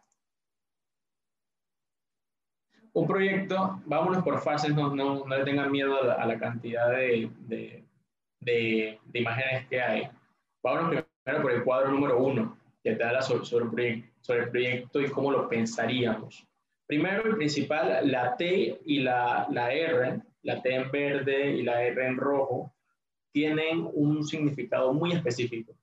Un 2.95 3.07
proyecto, 3.07 3.81
vámonos 3.87 4.23
por 4.23 4.41
fases, 4.41 4.75
no, 4.75 4.95
no, 4.95 5.25
no 5.25 5.37
le 5.37 5.45
tengan 5.45 5.71
miedo 5.71 6.13
a 6.13 6.27
la, 6.27 6.39
cantidad 6.39 6.91
de, 6.91 7.31
de, 7.39 7.87
de, 8.41 9.01
imágenes 9.15 9.67
que 9.69 9.81
hay. 9.81 10.11
Vámonos 10.63 11.05
primero 11.23 11.43
por 11.43 11.53
el 11.53 11.65
cuadro 11.65 11.91
número 11.91 12.19
uno, 12.19 12.59
que 12.83 12.95
te 12.95 13.05
habla 13.05 13.23
sobre, 13.23 13.45
sobre, 13.45 14.05
el 14.29 14.51
proyecto 14.51 15.01
y 15.01 15.09
cómo 15.09 15.31
lo 15.31 15.49
pensaríamos. 15.49 16.47
Primero 16.87 17.31
y 17.31 17.35
principal, 17.35 18.11
la 18.11 18.37
T 18.37 18.81
y 18.85 19.01
la, 19.01 19.47
la 19.51 19.73
R, 19.73 20.21
la 20.43 20.63
T 20.63 20.75
en 20.75 20.91
verde 20.91 21.53
y 21.53 21.63
la 21.63 21.83
R 21.85 22.07
en 22.07 22.17
rojo, 22.17 22.75
tienen 23.33 23.89
un 23.95 24.25
significado 24.25 24.93
muy 24.93 25.13
específico. 25.13 25.75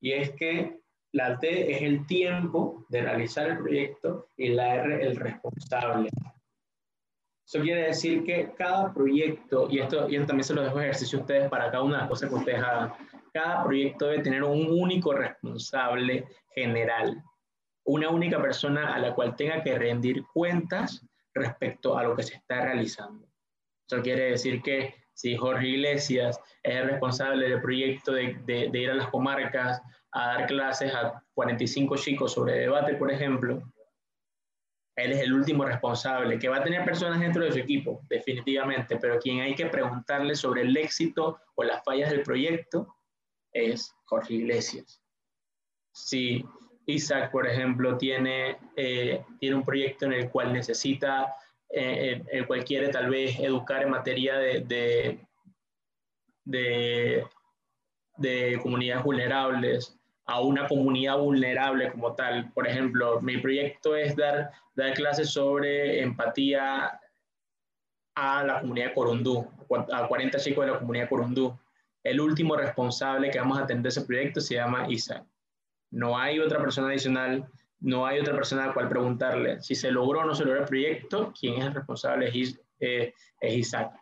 Y 0.00 0.12
es 0.12 0.30
que 0.30 0.78
la 1.12 1.38
T 1.38 1.72
es 1.72 1.82
el 1.82 2.06
tiempo 2.06 2.86
de 2.88 3.02
realizar 3.02 3.50
el 3.50 3.58
proyecto 3.58 4.28
y 4.36 4.48
la 4.48 4.76
R 4.76 5.02
el 5.04 5.16
responsable. 5.16 6.10
Eso 7.46 7.60
quiere 7.60 7.82
decir 7.84 8.24
que 8.24 8.52
cada 8.58 8.92
proyecto, 8.92 9.68
y 9.70 9.78
esto, 9.78 10.08
y 10.10 10.16
esto 10.16 10.26
también 10.26 10.44
se 10.44 10.54
lo 10.54 10.62
dejo 10.62 10.80
ejercicio 10.80 11.18
a 11.18 11.22
ustedes 11.22 11.48
para 11.48 11.70
cada 11.70 11.82
una 11.82 11.94
de 11.94 12.00
las 12.00 12.10
cosas 12.10 12.28
que 12.28 12.34
ustedes 12.34 12.62
hagan, 12.62 12.92
cada 13.32 13.64
proyecto 13.64 14.06
debe 14.06 14.22
tener 14.22 14.42
un 14.42 14.66
único 14.68 15.12
responsable 15.12 16.26
general 16.54 17.22
una 17.86 18.10
única 18.10 18.42
persona 18.42 18.94
a 18.94 18.98
la 18.98 19.14
cual 19.14 19.36
tenga 19.36 19.62
que 19.62 19.78
rendir 19.78 20.24
cuentas 20.34 21.06
respecto 21.32 21.96
a 21.96 22.02
lo 22.02 22.16
que 22.16 22.24
se 22.24 22.34
está 22.34 22.62
realizando. 22.62 23.26
Eso 23.88 24.02
quiere 24.02 24.30
decir 24.30 24.60
que 24.62 24.94
si 25.14 25.36
Jorge 25.36 25.68
Iglesias 25.68 26.38
es 26.62 26.76
el 26.76 26.90
responsable 26.90 27.48
del 27.48 27.62
proyecto 27.62 28.12
de, 28.12 28.36
de, 28.44 28.78
ir 28.78 28.90
a 28.90 28.94
las 28.94 29.08
comarcas 29.08 29.80
a 30.12 30.26
dar 30.26 30.46
clases 30.46 30.92
a 30.92 31.22
45 31.34 31.96
chicos 31.96 32.32
sobre 32.32 32.58
debate, 32.58 32.96
por 32.96 33.10
ejemplo, 33.10 33.62
él 34.96 35.12
es 35.12 35.20
el 35.20 35.34
último 35.34 35.64
responsable, 35.64 36.38
que 36.38 36.48
va 36.48 36.56
a 36.56 36.62
tener 36.62 36.84
personas 36.84 37.20
dentro 37.20 37.44
de 37.44 37.52
su 37.52 37.58
equipo, 37.58 38.00
definitivamente, 38.08 38.96
pero 38.96 39.18
quien 39.18 39.40
hay 39.40 39.54
que 39.54 39.66
preguntarle 39.66 40.34
sobre 40.34 40.62
el 40.62 40.76
éxito 40.76 41.38
o 41.54 41.62
las 41.62 41.84
fallas 41.84 42.10
del 42.10 42.22
proyecto 42.22 42.96
es 43.52 43.94
Jorge 44.06 44.34
Iglesias. 44.34 45.02
Si 45.92 46.44
Isaac, 46.86 47.30
por 47.30 47.46
ejemplo, 47.46 47.98
tiene, 47.98 48.56
eh, 48.74 49.22
tiene 49.38 49.56
un 49.56 49.64
proyecto 49.64 50.06
en 50.06 50.14
el 50.14 50.30
cual 50.30 50.52
necesita, 50.52 51.34
eh, 51.68 52.22
el 52.30 52.46
cual 52.46 52.64
quiere 52.64 52.88
tal 52.88 53.10
vez 53.10 53.38
educar 53.38 53.82
en 53.82 53.90
materia 53.90 54.38
de, 54.38 55.20
de, 56.44 57.26
comunidades 58.62 59.04
vulnerables 59.04 59.98
a 60.26 60.40
una 60.40 60.66
comunidad 60.66 61.18
vulnerable 61.18 61.90
como 61.92 62.14
tal. 62.14 62.52
Por 62.52 62.66
ejemplo, 62.66 63.20
mi 63.20 63.38
proyecto 63.38 63.96
es 63.96 64.16
dar, 64.16 64.50
dar 64.74 64.94
clases 64.94 65.30
sobre 65.30 66.02
empatía 66.02 67.00
a 68.14 68.44
la 68.44 68.60
comunidad 68.60 68.88
de 68.88 68.94
Corundú, 68.94 69.46
a 69.92 70.08
40 70.08 70.38
chicos 70.38 70.66
de 70.66 70.72
la 70.72 70.78
comunidad 70.78 71.08
Corundú. 71.08 71.58
El 72.02 72.20
último 72.20 72.56
responsable 72.56 73.30
que 73.30 73.38
vamos 73.38 73.58
a 73.58 73.62
atender 73.62 73.90
ese 73.90 74.02
proyecto 74.02 74.40
se 74.40 74.54
llama 74.54 74.86
Isaac 74.88 75.24
no 75.90 76.18
hay 76.18 76.38
otra 76.38 76.60
persona 76.60 76.88
adicional, 76.88 77.46
no 77.80 78.06
hay 78.06 78.20
otra 78.20 78.34
persona 78.34 78.64
a 78.64 78.66
la 78.68 78.74
cual 78.74 78.88
preguntarle 78.88 79.60
si 79.62 79.74
se 79.74 79.90
logró 79.90 80.20
o 80.20 80.24
no 80.24 80.34
se 80.34 80.44
logró 80.44 80.60
el 80.60 80.66
proyecto, 80.66 81.32
quién 81.38 81.54
es 81.54 81.66
el 81.66 81.74
responsable 81.74 82.30
es, 82.32 82.60
eh, 82.80 83.14
Isaac. 83.42 83.92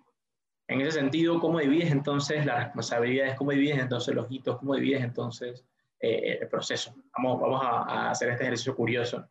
En 0.66 0.80
ese 0.80 0.92
sentido, 0.92 1.38
¿cómo 1.38 1.58
divides 1.58 1.90
entonces 1.92 2.46
las 2.46 2.64
responsabilidades? 2.64 3.36
¿Cómo 3.36 3.50
divides 3.50 3.78
entonces 3.78 4.14
los 4.14 4.30
hitos? 4.30 4.58
¿Cómo 4.58 4.74
divides 4.74 5.02
entonces 5.02 5.64
eh, 6.00 6.38
el 6.40 6.48
proceso? 6.48 6.94
Vamos, 7.16 7.40
vamos 7.40 7.62
a, 7.62 7.82
a 7.82 8.10
hacer 8.10 8.30
este 8.30 8.44
ejercicio 8.44 8.74
curioso. 8.74 9.28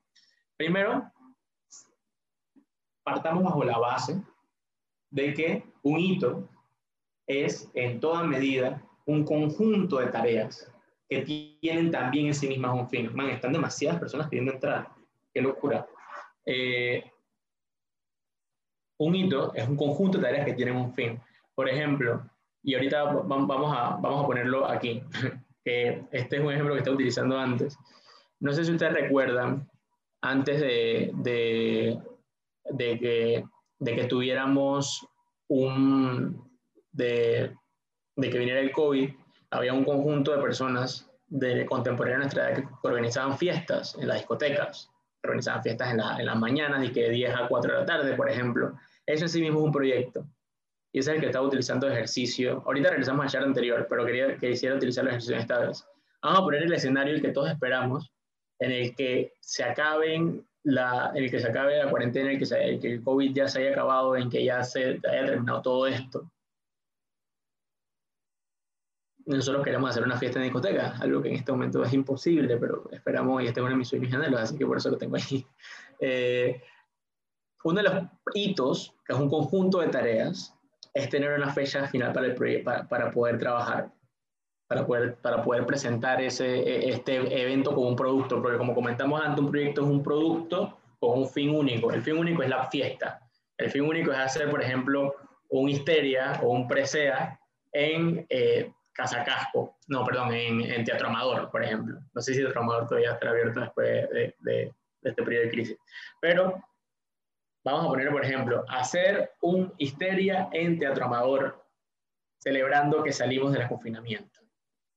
Primero, 0.57 1.11
partamos 3.03 3.43
bajo 3.43 3.63
la 3.63 3.77
base 3.77 4.21
de 5.09 5.33
que 5.33 5.63
un 5.83 5.99
hito 5.99 6.49
es 7.27 7.69
en 7.73 7.99
toda 7.99 8.23
medida 8.23 8.81
un 9.05 9.23
conjunto 9.23 9.97
de 9.97 10.07
tareas 10.07 10.71
que 11.09 11.21
tienen 11.61 11.91
también 11.91 12.27
en 12.27 12.33
sí 12.33 12.47
mismas 12.47 12.73
un 12.73 12.89
fin. 12.89 13.13
Man, 13.13 13.29
están 13.29 13.53
demasiadas 13.53 13.99
personas 13.99 14.27
pidiendo 14.27 14.53
entrar. 14.53 14.89
Qué 15.33 15.41
locura. 15.41 15.85
Eh, 16.45 17.03
un 18.97 19.15
hito 19.15 19.53
es 19.53 19.67
un 19.67 19.77
conjunto 19.77 20.17
de 20.17 20.23
tareas 20.25 20.45
que 20.45 20.53
tienen 20.53 20.75
un 20.75 20.93
fin. 20.93 21.19
Por 21.53 21.69
ejemplo, 21.69 22.23
y 22.63 22.75
ahorita 22.75 23.03
vamos 23.03 23.75
a, 23.75 23.97
vamos 23.97 24.23
a 24.23 24.27
ponerlo 24.27 24.65
aquí, 24.65 25.03
que 25.63 26.03
este 26.11 26.37
es 26.37 26.41
un 26.41 26.51
ejemplo 26.51 26.73
que 26.73 26.79
estaba 26.79 26.95
utilizando 26.95 27.37
antes. 27.37 27.77
No 28.39 28.51
sé 28.53 28.65
si 28.65 28.71
ustedes 28.71 28.93
recuerdan, 28.93 29.69
antes 30.21 30.59
de, 30.59 31.11
de, 31.15 32.99
que, 32.99 33.43
de 33.79 33.95
que 33.95 34.03
tuviéramos 34.05 35.05
un, 35.49 36.49
de, 36.91 37.55
que 38.19 38.39
viniera 38.39 38.59
el 38.59 38.71
COVID, 38.71 39.09
había 39.51 39.73
un 39.73 39.83
conjunto 39.83 40.35
de 40.35 40.41
personas 40.41 41.09
de 41.27 41.65
contemporáneas 41.65 42.19
de 42.19 42.23
nuestra 42.23 42.49
edad 42.49 42.69
que 42.69 42.87
organizaban 42.87 43.37
fiestas 43.37 43.95
en 43.99 44.07
las 44.07 44.17
discotecas, 44.17 44.89
organizaban 45.23 45.63
fiestas 45.63 45.93
en, 45.93 45.99
en 45.99 46.25
las 46.25 46.37
mañanas 46.37 46.83
y 46.85 46.91
que 46.91 47.03
de 47.03 47.09
10 47.09 47.35
a 47.35 47.47
4 47.47 47.71
de 47.71 47.79
la 47.79 47.85
tarde, 47.85 48.15
por 48.15 48.29
ejemplo. 48.29 48.77
Eso 49.05 49.25
en 49.25 49.29
sí 49.29 49.41
mismo 49.41 49.59
es 49.59 49.65
un 49.65 49.71
proyecto. 49.71 50.25
Y 50.93 50.99
es 50.99 51.07
el 51.07 51.19
que 51.19 51.25
estaba 51.25 51.45
utilizando 51.45 51.89
ejercicio. 51.89 52.63
Ahorita 52.65 52.91
regresamos 52.91 53.25
al 53.25 53.31
chat 53.31 53.43
anterior, 53.43 53.85
pero 53.89 54.05
quería, 54.05 54.37
quisiera 54.37 54.75
utilizar 54.75 55.03
el 55.03 55.09
ejercicio 55.09 55.35
esta 55.35 55.59
vez. 55.59 55.85
Vamos 56.21 56.39
a 56.39 56.43
poner 56.43 56.63
el 56.63 56.73
escenario 56.73 57.15
el 57.15 57.21
que 57.21 57.31
todos 57.31 57.49
esperamos, 57.49 58.13
en 58.59 58.71
el 58.71 58.95
que 58.95 59.33
se 59.41 59.65
acaben 59.65 60.47
la, 60.63 61.11
el 61.15 61.29
que 61.29 61.39
se 61.41 61.49
acabe 61.49 61.77
la 61.77 61.89
cuarentena, 61.89 62.31
el 62.31 62.39
que, 62.39 62.55
el 62.55 62.79
que 62.79 62.93
el 62.93 63.03
COVID 63.03 63.33
ya 63.33 63.49
se 63.49 63.59
haya 63.59 63.71
acabado, 63.71 64.15
en 64.15 64.29
que 64.29 64.45
ya 64.45 64.63
se 64.63 65.01
haya 65.03 65.25
terminado 65.25 65.61
todo 65.61 65.87
esto 65.87 66.31
nosotros 69.25 69.63
queremos 69.63 69.89
hacer 69.89 70.03
una 70.03 70.17
fiesta 70.17 70.39
en 70.39 70.45
discoteca, 70.45 70.95
algo 70.99 71.21
que 71.21 71.29
en 71.29 71.35
este 71.35 71.51
momento 71.51 71.83
es 71.83 71.93
imposible, 71.93 72.57
pero 72.57 72.89
esperamos, 72.91 73.41
y 73.41 73.47
este 73.47 73.59
es 73.59 73.63
uno 73.63 73.71
de 73.71 73.77
mis 73.77 73.87
sueños 73.87 74.13
anhelos, 74.13 74.41
así 74.41 74.57
que 74.57 74.65
por 74.65 74.77
eso 74.77 74.89
lo 74.89 74.97
tengo 74.97 75.15
ahí. 75.15 75.45
Eh, 76.05 76.61
uno 77.63 77.81
de 77.81 77.83
los 77.83 78.03
hitos, 78.33 78.93
que 79.05 79.13
es 79.13 79.19
un 79.19 79.29
conjunto 79.29 79.79
de 79.79 79.87
tareas, 79.87 80.53
es 80.93 81.09
tener 81.09 81.33
una 81.33 81.51
fecha 81.53 81.87
final 81.87 82.13
para, 82.13 82.27
el 82.27 82.35
proyecto, 82.35 82.71
para, 82.87 83.11
poder 83.11 83.37
trabajar, 83.39 83.91
para 84.67 84.85
poder, 84.85 85.15
para 85.15 85.41
poder 85.41 85.65
presentar 85.65 86.21
ese, 86.21 86.89
este 86.89 87.15
evento 87.15 87.73
como 87.73 87.89
un 87.89 87.95
producto, 87.95 88.41
porque 88.41 88.57
como 88.57 88.75
comentamos 88.75 89.21
antes, 89.21 89.43
un 89.43 89.51
proyecto 89.51 89.81
es 89.81 89.87
un 89.87 90.03
producto 90.03 90.77
con 90.99 91.19
un 91.19 91.27
fin 91.27 91.49
único. 91.49 91.91
El 91.91 92.01
fin 92.01 92.17
único 92.17 92.43
es 92.43 92.49
la 92.49 92.69
fiesta. 92.69 93.19
El 93.57 93.69
fin 93.69 93.83
único 93.83 94.11
es 94.11 94.17
hacer, 94.17 94.49
por 94.49 94.61
ejemplo, 94.61 95.15
un 95.49 95.69
histeria 95.69 96.39
o 96.43 96.49
un 96.49 96.67
presea 96.67 97.39
en... 97.71 98.25
Eh, 98.29 98.71
Casa 98.93 99.23
Casco, 99.23 99.77
no, 99.87 100.05
perdón, 100.05 100.33
en, 100.33 100.83
Teatro 100.85 101.07
Amador, 101.07 101.49
por 101.49 101.63
ejemplo. 101.63 101.99
No 102.13 102.21
sé 102.21 102.33
si 102.33 102.41
Teatro 102.41 102.61
Amador 102.61 102.87
todavía 102.87 103.13
estará 103.13 103.31
abierto 103.31 103.59
después 103.59 104.09
de, 104.11 104.35
de, 104.39 104.73
este 105.01 105.23
periodo 105.23 105.45
de 105.45 105.49
crisis. 105.49 105.77
Pero 106.21 106.63
vamos 107.63 107.85
a 107.85 107.87
poner, 107.89 108.09
por 108.11 108.23
ejemplo, 108.23 108.65
hacer 108.67 109.31
un 109.41 109.73
histeria 109.77 110.49
en 110.51 110.79
Teatro 110.79 111.05
Amador, 111.05 111.63
celebrando 112.39 113.03
que 113.03 113.11
salimos 113.11 113.53
del 113.53 113.67
confinamiento. 113.67 114.41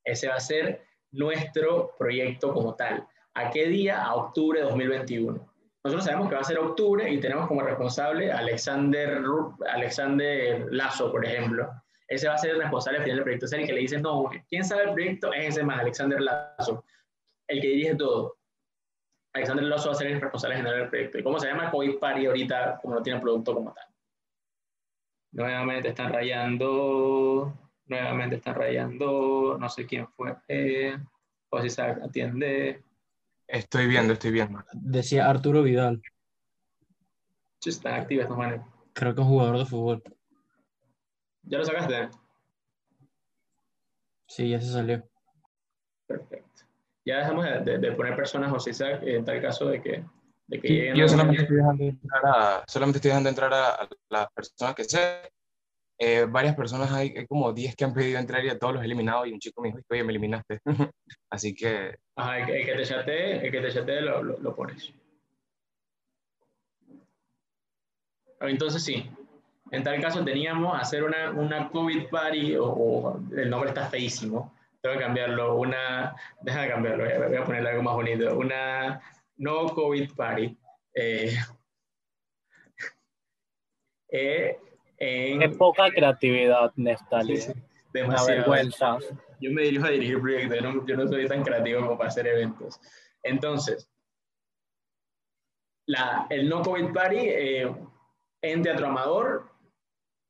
Ese 0.05 0.29
va 0.29 0.37
a 0.37 0.41
ser 0.41 0.85
nuestro 1.13 1.93
proyecto 1.99 2.53
como 2.53 2.75
tal. 2.75 3.07
¿A 3.35 3.51
qué 3.51 3.67
día? 3.67 4.03
A 4.03 4.15
octubre 4.15 4.61
de 4.61 4.67
2021. 4.67 5.53
Nosotros 5.85 6.05
sabemos 6.05 6.29
que 6.29 6.35
va 6.35 6.41
a 6.41 6.45
ser 6.45 6.59
octubre 6.59 7.09
y 7.09 7.21
tenemos 7.21 7.47
como 7.47 7.63
responsable 7.63 8.33
a 8.33 8.39
Alexander, 8.39 9.23
Alexander 9.69 10.67
Lazo, 10.73 11.13
por 11.13 11.25
ejemplo, 11.25 11.71
ese 12.09 12.29
va 12.29 12.35
a 12.35 12.39
ser 12.39 12.53
el 12.53 12.63
responsable 12.63 13.01
final 13.03 13.17
del 13.17 13.25
proyecto. 13.25 13.47
Es 13.47 13.53
el 13.53 13.67
que 13.67 13.73
le 13.73 13.81
dice, 13.81 14.01
no, 14.01 14.31
¿quién 14.49 14.65
sabe 14.65 14.85
el 14.85 14.93
proyecto? 14.93 15.33
Es 15.33 15.49
ese 15.49 15.65
más, 15.65 15.81
Alexander 15.81 16.21
Lazo, 16.21 16.85
el 17.49 17.61
que 17.61 17.69
dirige 17.69 17.95
todo. 17.97 18.37
Alexander 19.37 19.65
Lazo 19.67 19.89
va 19.89 19.95
a 19.95 19.99
ser 19.99 20.07
el 20.09 20.21
responsable 20.21 20.57
general 20.57 20.79
del 20.81 20.89
proyecto. 20.89 21.19
¿Y 21.19 21.23
cómo 21.23 21.39
se 21.39 21.49
llama 21.49 21.71
COVID 21.71 21.99
Party 21.99 22.27
ahorita, 22.27 22.79
como 22.81 22.95
no 22.95 23.03
tiene 23.03 23.21
producto 23.21 23.55
como 23.55 23.73
tal? 23.73 23.85
Nuevamente 25.33 25.89
están 25.89 26.11
rayando, 26.11 27.53
nuevamente 27.85 28.37
están 28.37 28.55
rayando, 28.55 29.59
no 29.61 29.69
sé 29.69 29.85
quién 29.87 30.09
fue. 30.09 30.35
Eh, 30.49 30.97
José 31.51 31.67
Isaac 31.67 32.01
atiende. 32.03 32.83
Estoy 33.47 33.87
viendo, 33.87 34.15
estoy 34.15 34.31
viendo. 34.31 34.65
Decía 34.73 35.29
Arturo 35.29 35.63
Vidal. 35.63 36.01
Sí, 37.61 37.71
está 37.71 37.97
activa 37.97 38.23
esta 38.23 38.35
manera. 38.35 38.67
Creo 38.95 39.15
que 39.15 39.21
es 39.21 39.27
un 39.27 39.33
jugador 39.33 39.59
de 39.59 39.67
fútbol. 39.67 40.03
¿Ya 41.43 41.59
lo 41.59 41.65
sacaste? 41.65 42.09
Sí, 44.29 44.49
ya 44.49 44.61
se 44.61 44.73
salió. 44.73 45.07
Perfecto. 46.07 46.46
Ya 47.07 47.19
dejamos 47.19 47.47
de, 47.65 47.93
poner 47.93 48.17
personas, 48.17 48.51
José 48.51 48.71
Isaac, 48.71 49.01
en 49.05 49.25
tal 49.25 49.41
caso 49.41 49.69
de 49.69 49.81
que, 49.81 50.05
de 50.49 50.61
que 50.61 50.69
lleguen. 50.69 50.97
Yo 50.97 51.09
solamente 51.09 51.43
estoy, 51.43 51.57
dejando 51.59 51.85
entrar 51.85 52.27
a, 52.27 52.65
solamente 52.67 52.99
estoy 52.99 53.09
dejando 53.11 53.29
entrar 53.29 53.55
a, 53.55 53.89
las 54.11 54.27
personas 54.33 54.75
que 54.75 54.85
sé. 54.85 55.33
Eh, 55.99 56.27
varias 56.29 56.55
personas 56.55 56.93
hay, 56.93 57.15
hay 57.17 57.27
como 57.27 57.53
10 57.53 57.75
que 57.75 57.85
han 57.85 57.95
pedido 57.95 58.19
entrar 58.19 58.45
y 58.45 58.51
a 58.51 58.59
todos 58.59 58.75
los 58.75 58.83
he 58.83 58.87
eliminado 58.87 59.25
y 59.25 59.33
un 59.33 59.39
chico 59.39 59.63
me 59.63 59.69
dijo, 59.69 59.79
oye, 59.89 60.05
me 60.05 60.11
eliminaste. 60.11 60.61
Así 61.31 61.55
que... 61.55 61.97
Ajá, 62.17 62.41
el, 62.41 62.67
que 62.67 62.75
te 62.75 62.85
chatee, 62.85 63.47
el 63.47 63.53
que 63.53 63.61
te 63.61 63.73
chatee 63.73 64.01
lo, 64.03 64.23
lo, 64.23 64.39
lo 64.39 64.55
pones. 64.55 64.93
Entonces 68.41 68.83
sí, 68.83 69.09
en 69.71 69.83
tal 69.83 70.01
caso 70.01 70.25
teníamos 70.25 70.79
hacer 70.81 71.05
una, 71.05 71.31
una 71.31 71.71
COVID 71.71 72.09
party, 72.09 72.57
o, 72.59 73.21
el 73.37 73.51
nombre 73.51 73.71
está 73.71 73.87
feísimo, 73.87 74.53
tengo 74.87 74.99
que 74.99 75.05
cambiarlo, 75.05 75.57
una, 75.57 76.15
deja 76.41 76.63
de 76.63 76.69
cambiarlo, 76.69 77.05
voy 77.05 77.37
a, 77.37 77.45
ponerle 77.45 77.71
algo 77.71 77.83
más 77.83 77.95
bonito, 77.95 78.37
una 78.37 79.01
no 79.37 79.67
COVID 79.67 80.15
party. 80.15 80.57
Eh, 80.95 81.37
eh, 84.09 84.59
en, 84.99 85.59
poca 85.59 85.91
creatividad, 85.91 86.73
Nestali. 86.77 87.37
Sí, 87.37 87.53
vergüenza. 87.93 88.99
Yo 89.41 89.51
me 89.51 89.63
dirijo 89.63 89.87
a 89.87 89.91
dirigir 89.91 90.21
proyectos, 90.21 90.59
yo 90.87 90.97
no, 90.97 91.09
soy 91.09 91.27
tan 91.27 91.43
creativo 91.43 91.81
como 91.83 91.99
para 91.99 92.09
hacer 92.09 92.27
eventos. 92.27 92.81
Entonces, 93.23 93.91
la, 95.87 96.27
el 96.31 96.49
no 96.49 96.63
COVID 96.63 96.93
party 96.93 97.19
eh, 97.19 97.75
en 98.43 98.63
Teatro 98.63 98.87
Amador 98.87 99.51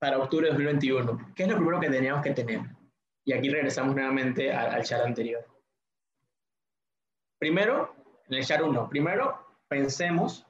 para 0.01 0.19
octubre 0.19 0.47
de 0.47 0.53
2021. 0.53 1.33
¿Qué 1.35 1.45
es 1.45 1.49
lo 1.49 1.57
primero 1.57 1.79
que 1.79 1.90
teníamos 1.90 2.23
que 2.23 2.33
tener? 2.33 2.76
Y 3.27 3.33
aquí 3.33 3.49
regresamos 3.49 3.95
nuevamente 3.95 4.53
al, 4.53 4.85
chat 4.85 5.05
anterior. 5.05 5.45
Primero, 7.41 7.93
en 8.29 8.35
el 8.35 8.47
chat 8.47 8.62
1, 8.62 8.89
primero 8.89 9.37
pensemos 9.69 10.47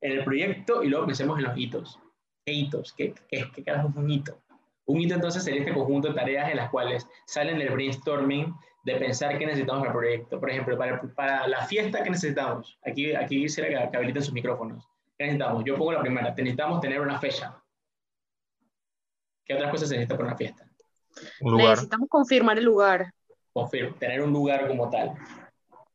en 0.00 0.12
el 0.18 0.24
proyecto 0.24 0.82
y 0.82 0.88
luego 0.88 1.06
pensemos 1.06 1.38
en 1.38 1.44
los 1.44 1.56
hitos. 1.56 2.00
¿Qué 2.44 2.52
hitos? 2.52 2.92
¿Qué, 2.92 3.14
qué, 3.28 3.48
qué 3.54 3.62
carajo 3.62 3.88
es 3.88 3.96
un 3.96 4.10
hito? 4.10 4.42
Un 4.86 5.00
hito 5.00 5.14
entonces 5.14 5.44
sería 5.44 5.60
este 5.60 5.72
conjunto 5.72 6.08
de 6.08 6.14
tareas 6.14 6.50
en 6.50 6.56
las 6.56 6.70
cuales 6.70 7.08
salen 7.24 7.60
el 7.60 7.70
brainstorming 7.70 8.52
de 8.82 8.96
pensar 8.96 9.38
qué 9.38 9.46
necesitamos 9.46 9.82
para 9.82 9.92
el 9.92 9.98
proyecto. 9.98 10.40
Por 10.40 10.50
ejemplo, 10.50 10.76
para, 10.76 11.00
para 11.14 11.46
la 11.46 11.64
fiesta, 11.66 12.02
¿qué 12.02 12.10
necesitamos? 12.10 12.80
Aquí, 12.84 13.14
aquí 13.14 13.42
quisiera 13.42 13.88
que 13.88 13.96
habiliten 13.96 14.24
sus 14.24 14.34
micrófonos. 14.34 14.84
¿Qué 15.16 15.26
necesitamos? 15.26 15.62
Yo 15.64 15.76
pongo 15.76 15.92
la 15.92 16.00
primera. 16.00 16.30
Necesitamos 16.30 16.80
tener 16.80 17.00
una 17.00 17.20
fecha. 17.20 17.62
¿Qué 19.44 19.54
otras 19.54 19.70
cosas 19.70 19.88
se 19.88 19.94
necesita 19.94 20.16
para 20.16 20.30
una 20.30 20.36
fiesta? 20.36 20.66
Necesitamos 21.40 22.08
confirmar 22.08 22.58
el 22.58 22.64
lugar. 22.64 23.12
Tener 23.98 24.22
un 24.22 24.32
lugar 24.32 24.66
como 24.66 24.88
tal. 24.90 25.14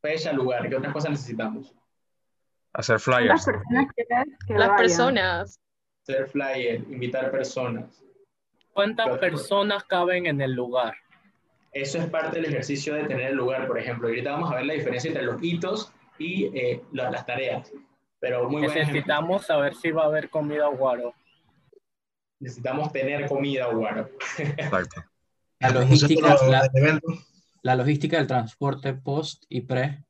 Fecha, 0.01 0.31
lugar. 0.31 0.69
¿Qué 0.69 0.75
otras 0.75 0.93
cosas 0.93 1.11
necesitamos? 1.11 1.73
Hacer 2.73 2.99
flyers. 2.99 3.47
Las 4.49 4.69
personas. 4.77 5.59
Hacer 6.03 6.27
flyers, 6.27 6.83
invitar 6.89 7.31
personas. 7.31 8.03
¿Cuántas 8.73 9.17
personas 9.17 9.83
caben 9.85 10.27
en 10.27 10.39
el 10.39 10.53
lugar? 10.53 10.95
Eso 11.71 11.97
es 11.97 12.07
parte 12.09 12.37
del 12.37 12.45
ejercicio 12.45 12.93
de 12.93 13.05
tener 13.05 13.31
el 13.31 13.35
lugar, 13.35 13.67
por 13.67 13.79
ejemplo. 13.79 14.07
ahorita 14.07 14.31
vamos 14.31 14.51
a 14.51 14.55
ver 14.55 14.65
la 14.65 14.73
diferencia 14.73 15.09
entre 15.09 15.23
los 15.23 15.41
hitos 15.41 15.91
y 16.19 16.45
eh, 16.57 16.81
las 16.91 17.25
tareas. 17.25 17.71
Pero 18.19 18.49
muy 18.49 18.61
Necesitamos 18.61 19.45
saber 19.45 19.75
si 19.75 19.91
va 19.91 20.03
a 20.03 20.05
haber 20.05 20.29
comida 20.29 20.69
o 20.69 20.77
guaro 20.77 21.13
necesitamos 22.39 22.91
tener 22.91 23.27
comida, 23.27 23.67
bueno. 23.67 24.07
Exacto. 24.37 25.03
La 25.59 25.71
logística, 25.71 26.37
la, 27.63 27.75
logística 27.75 28.17
del 28.17 28.27
transporte 28.27 28.93
post 28.93 29.45
y 29.49 29.61
pre. 29.61 30.03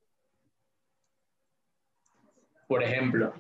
Por 2.68 2.84
ejemplo, 2.84 3.34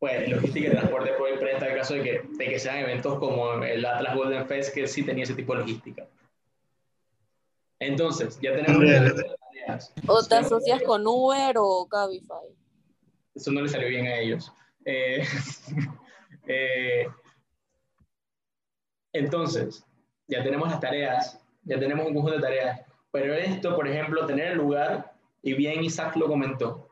pues 0.00 0.28
logística 0.28 0.68
de 0.68 0.76
transporte 0.76 1.12
post 1.12 1.34
y 1.34 1.38
pre 1.38 1.52
está 1.52 1.68
el 1.68 1.78
caso 1.78 1.94
de 1.94 2.02
que, 2.02 2.22
de 2.28 2.44
que 2.44 2.58
sean 2.58 2.78
eventos 2.78 3.18
como 3.20 3.62
el 3.62 3.84
Atlas 3.84 4.16
Golden 4.16 4.48
Fest, 4.48 4.74
que 4.74 4.88
sí 4.88 5.04
tenía 5.04 5.22
ese 5.22 5.34
tipo 5.34 5.52
de 5.54 5.60
logística. 5.60 6.08
Entonces, 7.78 8.38
ya 8.40 8.54
tenemos... 8.54 9.14
¿O 10.08 10.22
te 10.24 10.34
asocias 10.34 10.82
con 10.82 11.06
Uber 11.06 11.54
o 11.56 11.86
Cabify? 11.88 12.48
Eso 13.34 13.52
no 13.52 13.62
le 13.62 13.68
salió 13.68 13.88
bien 13.88 14.06
a 14.06 14.18
ellos. 14.18 14.52
eh, 14.84 15.24
eh 16.48 17.06
Entonces, 19.12 19.84
ya 20.28 20.42
tenemos 20.42 20.70
las 20.70 20.80
tareas, 20.80 21.38
ya 21.64 21.78
tenemos 21.78 22.06
un 22.06 22.14
conjunto 22.14 22.36
de 22.36 22.42
tareas. 22.42 22.80
Pero 23.10 23.34
esto, 23.34 23.76
por 23.76 23.86
ejemplo, 23.86 24.26
tener 24.26 24.52
el 24.52 24.58
lugar, 24.58 25.12
y 25.42 25.52
bien 25.54 25.84
Isaac 25.84 26.16
lo 26.16 26.26
comentó, 26.26 26.90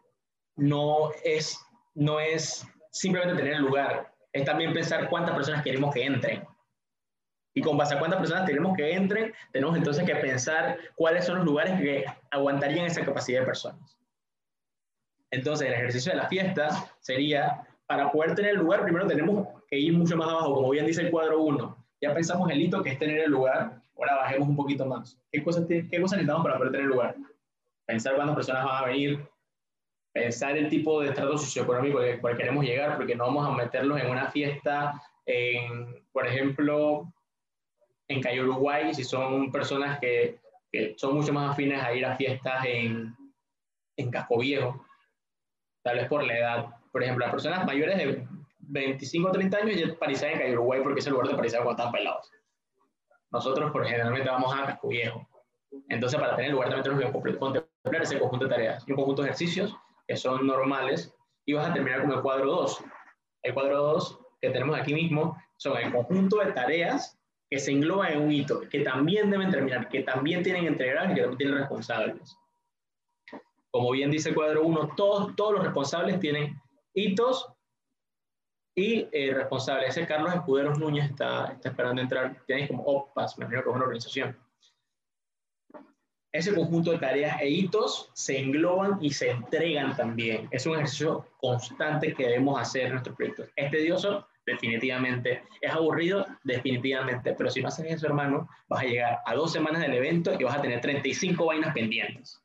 no 0.56 1.10
es, 1.24 1.58
no 1.94 2.20
es 2.20 2.66
simplemente 2.90 3.36
tener 3.36 3.54
el 3.54 3.62
lugar, 3.62 4.12
es 4.32 4.44
también 4.44 4.74
pensar 4.74 5.08
cuántas 5.08 5.34
personas 5.34 5.62
queremos 5.62 5.94
que 5.94 6.04
entren. 6.04 6.44
Y 7.54 7.62
con 7.62 7.76
base 7.76 7.94
a 7.94 7.98
cuántas 7.98 8.20
personas 8.20 8.46
tenemos 8.46 8.76
que 8.76 8.92
entren, 8.92 9.32
tenemos 9.52 9.76
entonces 9.76 10.04
que 10.04 10.14
pensar 10.16 10.78
cuáles 10.94 11.24
son 11.24 11.38
los 11.38 11.44
lugares 11.44 11.80
que 11.80 12.04
aguantarían 12.30 12.86
esa 12.86 13.04
capacidad 13.04 13.40
de 13.40 13.46
personas. 13.46 13.98
Entonces, 15.32 15.68
el 15.68 15.74
ejercicio 15.74 16.12
de 16.12 16.18
las 16.18 16.28
fiestas 16.28 16.92
sería, 17.00 17.66
para 17.86 18.12
poder 18.12 18.34
tener 18.34 18.52
el 18.52 18.58
lugar, 18.58 18.82
primero 18.82 19.06
tenemos 19.06 19.48
que 19.68 19.78
ir 19.78 19.92
mucho 19.92 20.16
más 20.16 20.28
abajo, 20.28 20.54
como 20.54 20.70
bien 20.70 20.86
dice 20.86 21.02
el 21.02 21.10
cuadro 21.10 21.40
1. 21.42 21.79
Ya 22.00 22.14
pensamos 22.14 22.50
el 22.50 22.60
hito 22.60 22.82
que 22.82 22.90
es 22.90 22.98
tener 22.98 23.20
el 23.20 23.30
lugar, 23.30 23.82
ahora 23.96 24.16
bajemos 24.16 24.48
un 24.48 24.56
poquito 24.56 24.86
más. 24.86 25.18
¿Qué 25.30 25.42
cosas, 25.42 25.66
qué 25.68 26.00
cosas 26.00 26.18
necesitamos 26.18 26.42
para 26.42 26.56
poder 26.56 26.72
tener 26.72 26.86
el 26.86 26.92
lugar? 26.92 27.16
Pensar 27.86 28.14
cuántas 28.14 28.36
personas 28.36 28.64
van 28.64 28.82
a 28.82 28.86
venir, 28.86 29.28
pensar 30.12 30.56
el 30.56 30.68
tipo 30.68 31.00
de 31.00 31.08
estrato 31.08 31.36
socioeconómico 31.36 31.98
al 31.98 32.20
cual 32.20 32.36
queremos 32.36 32.64
llegar, 32.64 32.96
porque 32.96 33.14
no 33.14 33.26
vamos 33.26 33.46
a 33.46 33.56
meterlos 33.56 34.00
en 34.00 34.10
una 34.10 34.30
fiesta, 34.30 35.00
en, 35.26 36.04
por 36.12 36.26
ejemplo, 36.26 37.12
en 38.08 38.20
Calle 38.20 38.42
Uruguay, 38.42 38.94
si 38.94 39.04
son 39.04 39.52
personas 39.52 40.00
que, 40.00 40.38
que, 40.72 40.94
son 40.96 41.14
mucho 41.14 41.32
más 41.32 41.52
afines 41.52 41.82
a 41.82 41.94
ir 41.94 42.04
a 42.04 42.16
fiestas 42.16 42.64
en, 42.64 43.14
en 43.96 44.10
Casco 44.10 44.38
Viejo, 44.38 44.84
tal 45.82 45.96
vez 45.98 46.08
por 46.08 46.24
la 46.24 46.36
edad. 46.36 46.66
Por 46.90 47.02
ejemplo, 47.02 47.24
las 47.24 47.32
personas 47.32 47.64
mayores 47.64 47.98
de 47.98 48.26
25 48.70 49.28
o 49.28 49.32
30 49.32 49.56
años 49.56 49.76
ya 49.76 49.94
parizan 49.98 50.30
en 50.30 50.38
Calle 50.38 50.52
Uruguay 50.54 50.80
porque 50.82 51.00
es 51.00 51.06
el 51.06 51.12
lugar 51.12 51.28
de 51.28 51.34
parizar 51.34 51.62
cuando 51.62 51.82
están 51.82 51.92
pelados. 51.92 52.30
Nosotros, 53.32 53.70
por 53.70 53.84
generalmente, 53.84 54.28
vamos 54.28 54.54
a 54.54 54.66
Casco 54.66 54.88
Viejo. 54.88 55.28
Entonces, 55.88 56.18
para 56.18 56.36
tener 56.36 56.52
lugar 56.52 56.68
también 56.68 56.82
tenemos 56.84 57.22
que 57.24 57.38
contemplar 57.38 58.02
ese 58.02 58.18
conjunto 58.18 58.46
de 58.46 58.50
tareas 58.50 58.84
y 58.86 58.92
un 58.92 58.96
conjunto 58.96 59.22
de 59.22 59.28
ejercicios 59.28 59.74
que 60.06 60.16
son 60.16 60.46
normales 60.46 61.14
y 61.46 61.52
vas 61.52 61.70
a 61.70 61.72
terminar 61.72 62.02
con 62.02 62.12
el 62.12 62.22
cuadro 62.22 62.46
2. 62.46 62.84
El 63.42 63.54
cuadro 63.54 63.82
2 63.82 64.20
que 64.40 64.50
tenemos 64.50 64.78
aquí 64.78 64.94
mismo 64.94 65.36
son 65.56 65.76
el 65.78 65.92
conjunto 65.92 66.38
de 66.38 66.52
tareas 66.52 67.18
que 67.48 67.58
se 67.58 67.72
engloban 67.72 68.12
en 68.12 68.22
un 68.22 68.32
hito, 68.32 68.60
que 68.68 68.80
también 68.80 69.30
deben 69.30 69.50
terminar, 69.50 69.88
que 69.88 70.02
también 70.02 70.42
tienen 70.42 70.66
entregar 70.66 71.10
y 71.10 71.14
que 71.14 71.20
también 71.20 71.38
tienen 71.38 71.58
responsables. 71.58 72.36
Como 73.70 73.90
bien 73.90 74.10
dice 74.10 74.30
el 74.30 74.34
cuadro 74.34 74.64
1, 74.64 74.94
todos, 74.96 75.34
todos 75.36 75.54
los 75.54 75.64
responsables 75.64 76.18
tienen 76.20 76.60
hitos 76.94 77.52
y 78.80 79.08
eh, 79.12 79.32
responsables. 79.34 79.90
Ese 79.90 80.06
Carlos 80.06 80.34
Escuderos 80.34 80.78
Núñez 80.78 81.10
está, 81.10 81.52
está 81.52 81.68
esperando 81.68 82.02
entrar, 82.02 82.36
tiene 82.46 82.66
como 82.66 82.82
OPAS, 82.84 83.38
me 83.38 83.44
imagino 83.44 83.62
que 83.62 83.70
es 83.70 83.76
una 83.76 83.84
organización 83.84 84.36
ese 86.32 86.54
conjunto 86.54 86.92
de 86.92 86.98
tareas 86.98 87.40
e 87.40 87.48
hitos 87.48 88.10
se 88.14 88.38
engloban 88.38 88.98
y 89.00 89.10
se 89.10 89.30
entregan 89.30 89.96
también. 89.96 90.48
Es 90.50 90.66
un 90.66 90.74
ejercicio 90.74 91.26
constante 91.38 92.14
que 92.14 92.24
debemos 92.24 92.60
hacer 92.60 92.86
en 92.86 92.92
nuestros 92.92 93.16
proyectos. 93.16 93.48
¿Es 93.56 93.70
tedioso? 93.70 94.28
Definitivamente. 94.46 95.42
¿Es 95.60 95.72
aburrido? 95.72 96.26
Definitivamente. 96.44 97.34
Pero 97.34 97.50
si 97.50 97.60
no 97.60 97.68
haces 97.68 97.86
eso, 97.86 98.06
hermano, 98.06 98.48
vas 98.68 98.82
a 98.82 98.86
llegar 98.86 99.18
a 99.26 99.34
dos 99.34 99.52
semanas 99.52 99.82
del 99.82 99.94
evento 99.94 100.32
y 100.38 100.44
vas 100.44 100.56
a 100.56 100.62
tener 100.62 100.80
35 100.80 101.46
vainas 101.46 101.74
pendientes. 101.74 102.40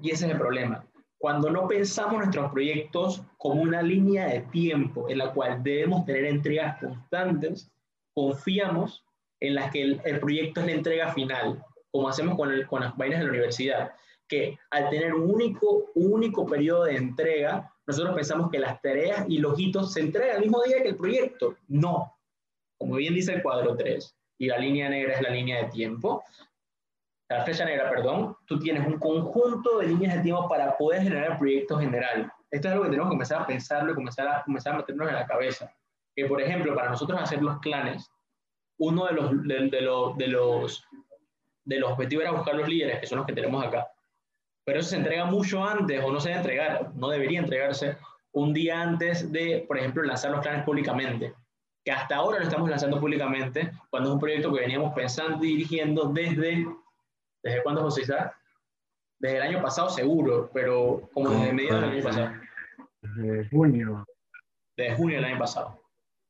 Y 0.00 0.10
ese 0.10 0.26
es 0.26 0.32
el 0.32 0.38
problema. 0.38 0.86
Cuando 1.18 1.50
no 1.50 1.66
pensamos 1.66 2.18
nuestros 2.18 2.52
proyectos 2.52 3.22
como 3.38 3.62
una 3.62 3.82
línea 3.82 4.26
de 4.26 4.40
tiempo 4.52 5.08
en 5.08 5.18
la 5.18 5.32
cual 5.32 5.62
debemos 5.62 6.04
tener 6.04 6.26
entregas 6.26 6.78
constantes, 6.78 7.70
confiamos 8.14 9.04
en 9.40 9.54
las 9.54 9.70
que 9.70 9.82
el, 9.82 10.20
proyecto 10.20 10.60
es 10.60 10.66
la 10.66 10.72
entrega 10.72 11.12
final, 11.12 11.62
como 11.90 12.08
hacemos 12.08 12.36
con, 12.36 12.80
las 12.80 12.96
vainas 12.96 13.20
de 13.20 13.24
la 13.24 13.30
universidad, 13.30 13.92
que 14.28 14.58
al 14.70 14.90
tener 14.90 15.14
un 15.14 15.30
único, 15.30 15.90
un 15.94 16.12
único 16.12 16.46
periodo 16.46 16.84
de 16.84 16.96
entrega, 16.96 17.72
nosotros 17.86 18.14
pensamos 18.14 18.50
que 18.50 18.58
las 18.58 18.80
tareas 18.82 19.24
y 19.28 19.38
los 19.38 19.58
hitos 19.58 19.92
se 19.92 20.00
entregan 20.00 20.36
el 20.36 20.42
mismo 20.42 20.62
día 20.62 20.82
que 20.82 20.88
el 20.88 20.96
proyecto. 20.96 21.56
No. 21.68 22.12
Como 22.78 22.96
bien 22.96 23.14
dice 23.14 23.34
el 23.34 23.42
cuadro 23.42 23.76
3, 23.76 24.16
y 24.38 24.46
la 24.46 24.58
línea 24.58 24.88
negra 24.88 25.14
es 25.14 25.22
la 25.22 25.30
línea 25.30 25.64
de 25.64 25.70
tiempo, 25.70 26.22
la 27.28 27.44
flecha 27.44 27.64
negra, 27.64 27.90
perdón, 27.90 28.36
tú 28.46 28.58
tienes 28.58 28.86
un 28.86 28.98
conjunto 28.98 29.78
de 29.78 29.88
líneas 29.88 30.14
de 30.14 30.22
tiempo 30.22 30.48
para 30.48 30.76
poder 30.76 31.02
generar 31.02 31.32
el 31.32 31.38
proyecto 31.38 31.78
general. 31.78 32.30
Esto 32.50 32.68
es 32.68 32.72
algo 32.72 32.84
que 32.84 32.90
tenemos 32.90 33.08
que 33.08 33.14
comenzar 33.14 33.42
a 33.42 33.46
pensarlo 33.46 33.92
y 33.92 33.94
comenzar 33.94 34.28
a, 34.28 34.42
comenzar 34.44 34.74
a 34.74 34.76
meternos 34.78 35.08
en 35.08 35.14
la 35.14 35.26
cabeza. 35.26 35.72
Que, 36.14 36.26
por 36.26 36.40
ejemplo, 36.40 36.74
para 36.74 36.90
nosotros 36.90 37.20
hacer 37.20 37.42
los 37.42 37.58
clanes, 37.58 38.10
uno 38.78 39.06
de 39.06 39.12
los, 39.12 39.42
de, 39.42 39.68
de, 39.68 39.80
los, 39.80 40.16
de, 40.16 40.28
los, 40.28 40.84
de 41.64 41.80
los 41.80 41.92
objetivos 41.92 42.22
era 42.22 42.32
buscar 42.32 42.54
los 42.54 42.68
líderes, 42.68 43.00
que 43.00 43.06
son 43.06 43.18
los 43.18 43.26
que 43.26 43.32
tenemos 43.32 43.64
acá. 43.64 43.88
Pero 44.64 44.80
eso 44.80 44.90
se 44.90 44.96
entrega 44.96 45.24
mucho 45.24 45.64
antes, 45.64 46.02
o 46.02 46.12
no 46.12 46.20
se 46.20 46.28
debe 46.28 46.40
entregar, 46.40 46.90
no 46.94 47.08
debería 47.08 47.40
entregarse 47.40 47.96
un 48.32 48.52
día 48.52 48.82
antes 48.82 49.32
de, 49.32 49.64
por 49.66 49.78
ejemplo, 49.78 50.02
lanzar 50.02 50.30
los 50.30 50.40
planes 50.40 50.64
públicamente. 50.64 51.34
Que 51.84 51.92
hasta 51.92 52.16
ahora 52.16 52.38
lo 52.38 52.44
estamos 52.44 52.68
lanzando 52.68 53.00
públicamente, 53.00 53.70
cuando 53.90 54.10
es 54.10 54.14
un 54.14 54.20
proyecto 54.20 54.52
que 54.52 54.60
veníamos 54.60 54.92
pensando 54.94 55.44
y 55.44 55.48
dirigiendo 55.48 56.06
desde. 56.12 56.66
¿Desde 57.46 57.62
cuándo, 57.62 57.82
José 57.82 58.02
Isaac? 58.02 58.36
Desde 59.18 59.36
el 59.36 59.42
año 59.42 59.62
pasado, 59.62 59.88
seguro, 59.88 60.50
pero 60.52 61.08
como 61.14 61.30
desde 61.30 61.52
mediados 61.52 61.82
del 61.82 61.90
año 61.90 62.04
pasado. 62.04 62.32
Desde 63.00 63.48
junio. 63.48 64.06
Desde 64.76 64.96
junio 64.96 65.16
del 65.16 65.24
año 65.24 65.38
pasado. 65.38 65.80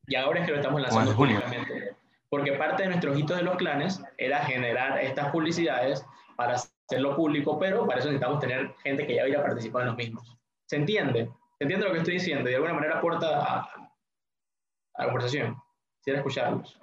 Y 0.07 0.14
ahora 0.14 0.40
es 0.40 0.46
que 0.46 0.52
lo 0.52 0.59
estamos 0.59 0.81
lanzando 0.81 1.16
públicamente 1.16 1.96
porque 2.29 2.52
parte 2.52 2.83
de 2.83 2.88
nuestros 2.88 3.18
hitos 3.18 3.37
de 3.37 3.44
los 3.44 3.57
clanes 3.57 4.02
era 4.18 4.44
generar 4.44 5.00
estas 5.02 5.31
publicidades 5.31 6.05
para 6.37 6.55
hacerlo 6.55 7.16
público, 7.16 7.59
pero 7.59 7.87
para 7.87 8.00
eso 8.00 8.09
necesitamos 8.09 8.40
tener 8.40 8.74
gente 8.83 9.07
que 9.07 9.14
ya 9.14 9.24
hubiera 9.24 9.42
participado 9.42 9.83
en 9.83 9.88
los 9.88 9.96
mismos. 9.96 10.37
¿Se 10.66 10.76
entiende? 10.76 11.31
¿Se 11.59 11.64
entiende 11.64 11.87
lo 11.87 11.92
que 11.92 11.98
estoy 11.98 12.14
diciendo? 12.14 12.48
Y 12.48 12.52
de 12.52 12.57
alguna 12.57 12.74
manera 12.74 12.98
aporta 12.98 13.42
a, 13.42 13.90
la 14.98 15.05
conversación. 15.05 15.57
Quisiera 15.98 16.18
escucharlos. 16.18 16.79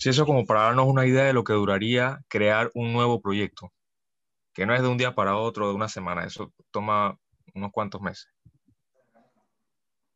Sí, 0.00 0.08
eso 0.08 0.24
como 0.24 0.46
para 0.46 0.62
darnos 0.62 0.86
una 0.86 1.04
idea 1.04 1.24
de 1.24 1.34
lo 1.34 1.44
que 1.44 1.52
duraría 1.52 2.20
crear 2.28 2.70
un 2.72 2.90
nuevo 2.94 3.20
proyecto, 3.20 3.70
que 4.54 4.64
no 4.64 4.74
es 4.74 4.80
de 4.80 4.88
un 4.88 4.96
día 4.96 5.14
para 5.14 5.36
otro, 5.36 5.68
de 5.68 5.74
una 5.74 5.88
semana, 5.88 6.24
eso 6.24 6.54
toma 6.70 7.18
unos 7.54 7.70
cuantos 7.70 8.00
meses. 8.00 8.32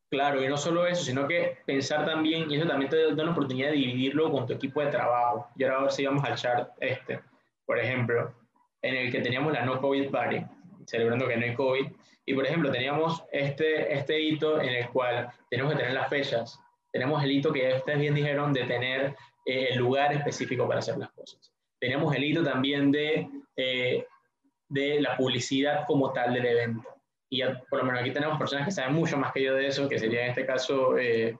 Claro, 0.09 0.43
y 0.43 0.47
no 0.47 0.57
solo 0.57 0.87
eso, 0.87 1.03
sino 1.03 1.27
que 1.27 1.59
pensar 1.67 2.03
también, 2.03 2.49
y 2.49 2.55
eso 2.55 2.67
también 2.67 2.89
te 2.89 3.13
da 3.13 3.23
una 3.23 3.33
oportunidad 3.33 3.69
de 3.69 3.75
dividirlo 3.75 4.31
con 4.31 4.47
tu 4.47 4.53
equipo 4.53 4.81
de 4.81 4.87
trabajo. 4.87 5.49
Y 5.55 5.63
ahora 5.63 5.77
a 5.77 5.81
ver 5.83 5.91
si 5.91 6.03
vamos 6.03 6.23
al 6.23 6.35
chart 6.35 6.71
este, 6.79 7.19
por 7.67 7.77
ejemplo, 7.77 8.33
en 8.81 8.95
el 8.95 9.11
que 9.11 9.21
teníamos 9.21 9.53
la 9.53 9.65
no 9.65 9.79
COVID 9.79 10.09
party, 10.09 10.43
celebrando 10.87 11.27
que 11.27 11.37
no 11.37 11.45
hay 11.45 11.53
COVID. 11.53 11.91
Y 12.25 12.33
por 12.33 12.43
ejemplo, 12.47 12.71
teníamos 12.71 13.23
este, 13.31 13.93
este 13.93 14.19
hito 14.19 14.59
en 14.59 14.69
el 14.69 14.89
cual 14.89 15.29
tenemos 15.51 15.73
que 15.73 15.77
tener 15.77 15.93
las 15.93 16.09
fechas. 16.09 16.59
Tenemos 16.91 17.23
el 17.23 17.31
hito 17.31 17.53
que 17.53 17.71
ustedes 17.75 17.99
bien 17.99 18.15
dijeron 18.15 18.51
de 18.51 18.63
tener 18.63 19.15
eh, 19.45 19.69
el 19.71 19.79
lugar 19.79 20.13
específico 20.13 20.67
para 20.67 20.79
hacer 20.79 20.97
las 20.97 21.11
cosas. 21.11 21.51
Tenemos 21.79 22.15
el 22.15 22.23
hito 22.23 22.43
también 22.43 22.91
de, 22.91 23.29
eh, 23.55 24.05
de 24.69 25.01
la 25.01 25.15
publicidad 25.15 25.85
como 25.85 26.11
tal 26.11 26.33
del 26.33 26.45
evento 26.45 26.95
y 27.29 27.41
por 27.69 27.79
lo 27.79 27.85
menos 27.85 28.01
aquí 28.01 28.11
tenemos 28.11 28.37
personas 28.37 28.65
que 28.65 28.71
saben 28.71 28.93
mucho 28.93 29.17
más 29.17 29.31
que 29.33 29.43
yo 29.43 29.55
de 29.55 29.67
eso, 29.67 29.89
que 29.89 29.99
sería 29.99 30.23
en 30.23 30.29
este 30.29 30.45
caso, 30.45 30.97
eh, 30.97 31.37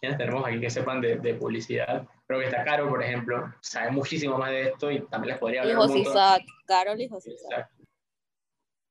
quienes 0.00 0.18
tenemos 0.18 0.46
aquí 0.46 0.60
que 0.60 0.70
sepan 0.70 1.00
de, 1.00 1.16
de, 1.16 1.34
publicidad. 1.34 2.06
Creo 2.26 2.40
que 2.40 2.46
está 2.46 2.64
Caro, 2.64 2.88
por 2.88 3.02
ejemplo, 3.02 3.52
sabe 3.60 3.90
muchísimo 3.90 4.38
más 4.38 4.50
de 4.50 4.68
esto 4.68 4.90
y 4.90 5.00
también 5.06 5.32
les 5.32 5.38
podría 5.38 5.62
hablar. 5.62 5.76
Y 5.76 5.78
José 5.78 5.98
Isaac, 5.98 6.42
Carol 6.66 7.00
y 7.00 7.08
José 7.08 7.32
Isaac. 7.32 7.70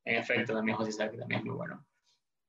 En 0.06 0.16
efecto, 0.18 0.54
también 0.54 0.78
José 0.78 0.90
Isaac 0.90 1.18
también 1.18 1.40
es 1.40 1.46
muy 1.46 1.56
bueno. 1.56 1.86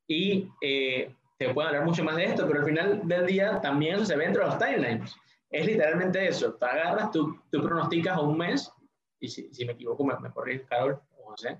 Y 0.08 0.48
eh, 0.60 1.14
te 1.38 1.54
pueden 1.54 1.68
hablar 1.68 1.84
mucho 1.84 2.02
más 2.04 2.16
de 2.16 2.24
esto, 2.24 2.46
pero 2.46 2.60
al 2.60 2.66
final 2.66 3.00
del 3.04 3.26
día 3.26 3.60
también 3.60 3.94
eso 3.94 4.04
se 4.04 4.16
ve 4.16 4.24
dentro 4.24 4.42
de 4.42 4.50
los 4.50 4.58
timelines. 4.58 5.16
Es 5.50 5.66
literalmente 5.66 6.26
eso. 6.26 6.54
Tú 6.54 6.64
agarras, 6.64 7.10
tú, 7.10 7.40
tú 7.50 7.62
pronosticas 7.62 8.18
un 8.20 8.36
mes, 8.36 8.70
y 9.20 9.28
si, 9.28 9.52
si 9.54 9.64
me 9.64 9.72
equivoco, 9.72 10.04
me, 10.04 10.18
me 10.18 10.30
corrige 10.30 10.64
Carol 10.66 11.00
o 11.16 11.30
José, 11.30 11.58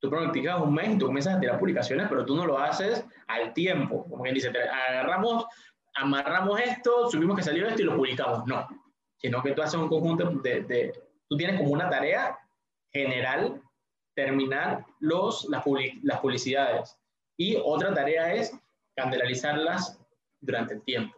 tú 0.00 0.08
pronosticas 0.08 0.60
un 0.60 0.74
mes 0.74 0.90
y 0.90 0.98
tú 0.98 1.06
comienzas 1.06 1.36
a 1.36 1.40
tirar 1.40 1.58
publicaciones, 1.58 2.08
pero 2.08 2.24
tú 2.24 2.34
no 2.34 2.46
lo 2.46 2.58
haces 2.58 3.04
al 3.28 3.52
tiempo. 3.52 4.06
Como 4.08 4.22
quien 4.22 4.34
dice, 4.34 4.50
agarramos, 4.88 5.46
amarramos 5.94 6.60
esto, 6.60 7.10
subimos 7.10 7.36
que 7.36 7.42
salió 7.42 7.68
esto 7.68 7.82
y 7.82 7.84
lo 7.84 7.96
publicamos. 7.96 8.46
No, 8.46 8.66
sino 9.16 9.42
que 9.42 9.52
tú 9.52 9.62
haces 9.62 9.78
un 9.78 9.88
conjunto 9.88 10.30
de, 10.42 10.62
de 10.62 10.92
tú 11.28 11.36
tienes 11.36 11.58
como 11.58 11.70
una 11.70 11.90
tarea 11.90 12.38
general 12.90 13.60
terminar 14.14 14.86
los, 15.00 15.46
las, 15.50 15.62
las 16.02 16.20
publicidades. 16.20 16.98
Y 17.36 17.56
otra 17.62 17.92
tarea 17.92 18.32
es 18.32 18.56
candelarizarlas 18.96 20.00
durante 20.40 20.74
el 20.74 20.82
tiempo. 20.82 21.16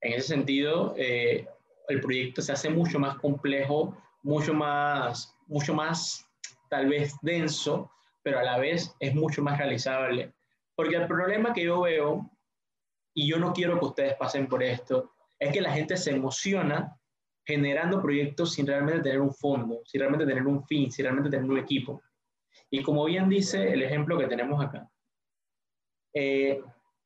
En 0.00 0.12
ese 0.14 0.28
sentido, 0.28 0.94
eh, 0.96 1.46
el 1.88 2.00
proyecto 2.00 2.42
se 2.42 2.52
hace 2.52 2.70
mucho 2.70 2.98
más 2.98 3.16
complejo, 3.16 3.96
mucho 4.22 4.54
más, 4.54 5.36
mucho 5.46 5.74
más 5.74 6.28
tal 6.68 6.88
vez 6.88 7.14
denso, 7.22 7.90
pero 8.22 8.38
a 8.38 8.42
la 8.42 8.58
vez 8.58 8.94
es 8.98 9.14
mucho 9.14 9.42
más 9.42 9.58
realizable. 9.58 10.32
Porque 10.74 10.96
el 10.96 11.06
problema 11.06 11.52
que 11.52 11.64
yo 11.64 11.82
veo, 11.82 12.30
y 13.14 13.28
yo 13.28 13.38
no 13.38 13.52
quiero 13.52 13.78
que 13.78 13.84
ustedes 13.84 14.14
pasen 14.14 14.48
por 14.48 14.62
esto, 14.62 15.12
es 15.38 15.52
que 15.52 15.60
la 15.60 15.72
gente 15.72 15.96
se 15.96 16.12
emociona 16.12 16.96
generando 17.44 18.00
proyectos 18.00 18.54
sin 18.54 18.66
realmente 18.66 19.02
tener 19.02 19.20
un 19.20 19.34
fondo, 19.34 19.80
sin 19.84 20.00
realmente 20.00 20.26
tener 20.26 20.46
un 20.46 20.64
fin, 20.64 20.90
sin 20.90 21.04
realmente 21.04 21.30
tener 21.30 21.48
un 21.48 21.58
equipo. 21.58 22.00
Y 22.70 22.82
como 22.82 23.04
bien 23.04 23.28
dice 23.28 23.72
el 23.72 23.82
ejemplo 23.82 24.18
que 24.18 24.28
tenemos 24.28 24.64
acá, 24.64 24.88
eh, 26.14 26.62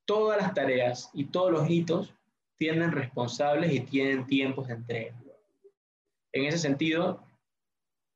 todas 0.06 0.40
las 0.40 0.54
tareas 0.54 1.10
y 1.12 1.26
todos 1.26 1.52
los 1.52 1.68
hitos 1.68 2.14
tienen 2.56 2.92
responsables 2.92 3.72
y 3.72 3.80
tienen 3.80 4.26
tiempos 4.26 4.68
de 4.68 4.74
entrega. 4.74 5.14
En 6.32 6.44
ese 6.46 6.58
sentido, 6.58 7.22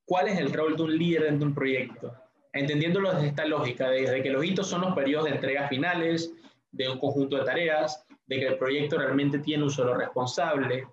¿cuál 0.07 0.29
es 0.29 0.39
el 0.39 0.53
rol 0.53 0.77
de 0.77 0.83
un 0.83 0.97
líder 0.97 1.25
dentro 1.25 1.41
de 1.41 1.47
un 1.47 1.55
proyecto? 1.55 2.15
Entendiéndolo 2.53 3.13
desde 3.13 3.29
esta 3.29 3.45
lógica, 3.45 3.91
desde 3.91 4.23
que 4.23 4.31
los 4.31 4.45
hitos 4.45 4.67
son 4.69 4.83
los 4.83 4.95
periodos 4.95 5.27
de 5.27 5.35
entrega 5.37 5.69
finales 5.69 6.33
de 6.73 6.89
un 6.89 6.99
conjunto 6.99 7.37
de 7.37 7.45
tareas, 7.45 8.07
de 8.27 8.39
que 8.39 8.47
el 8.47 8.59
proyecto 8.59 8.99
realmente 8.99 9.39
tiene 9.41 9.65
un 9.65 9.71
solo 9.71 9.95
responsable 9.95 10.87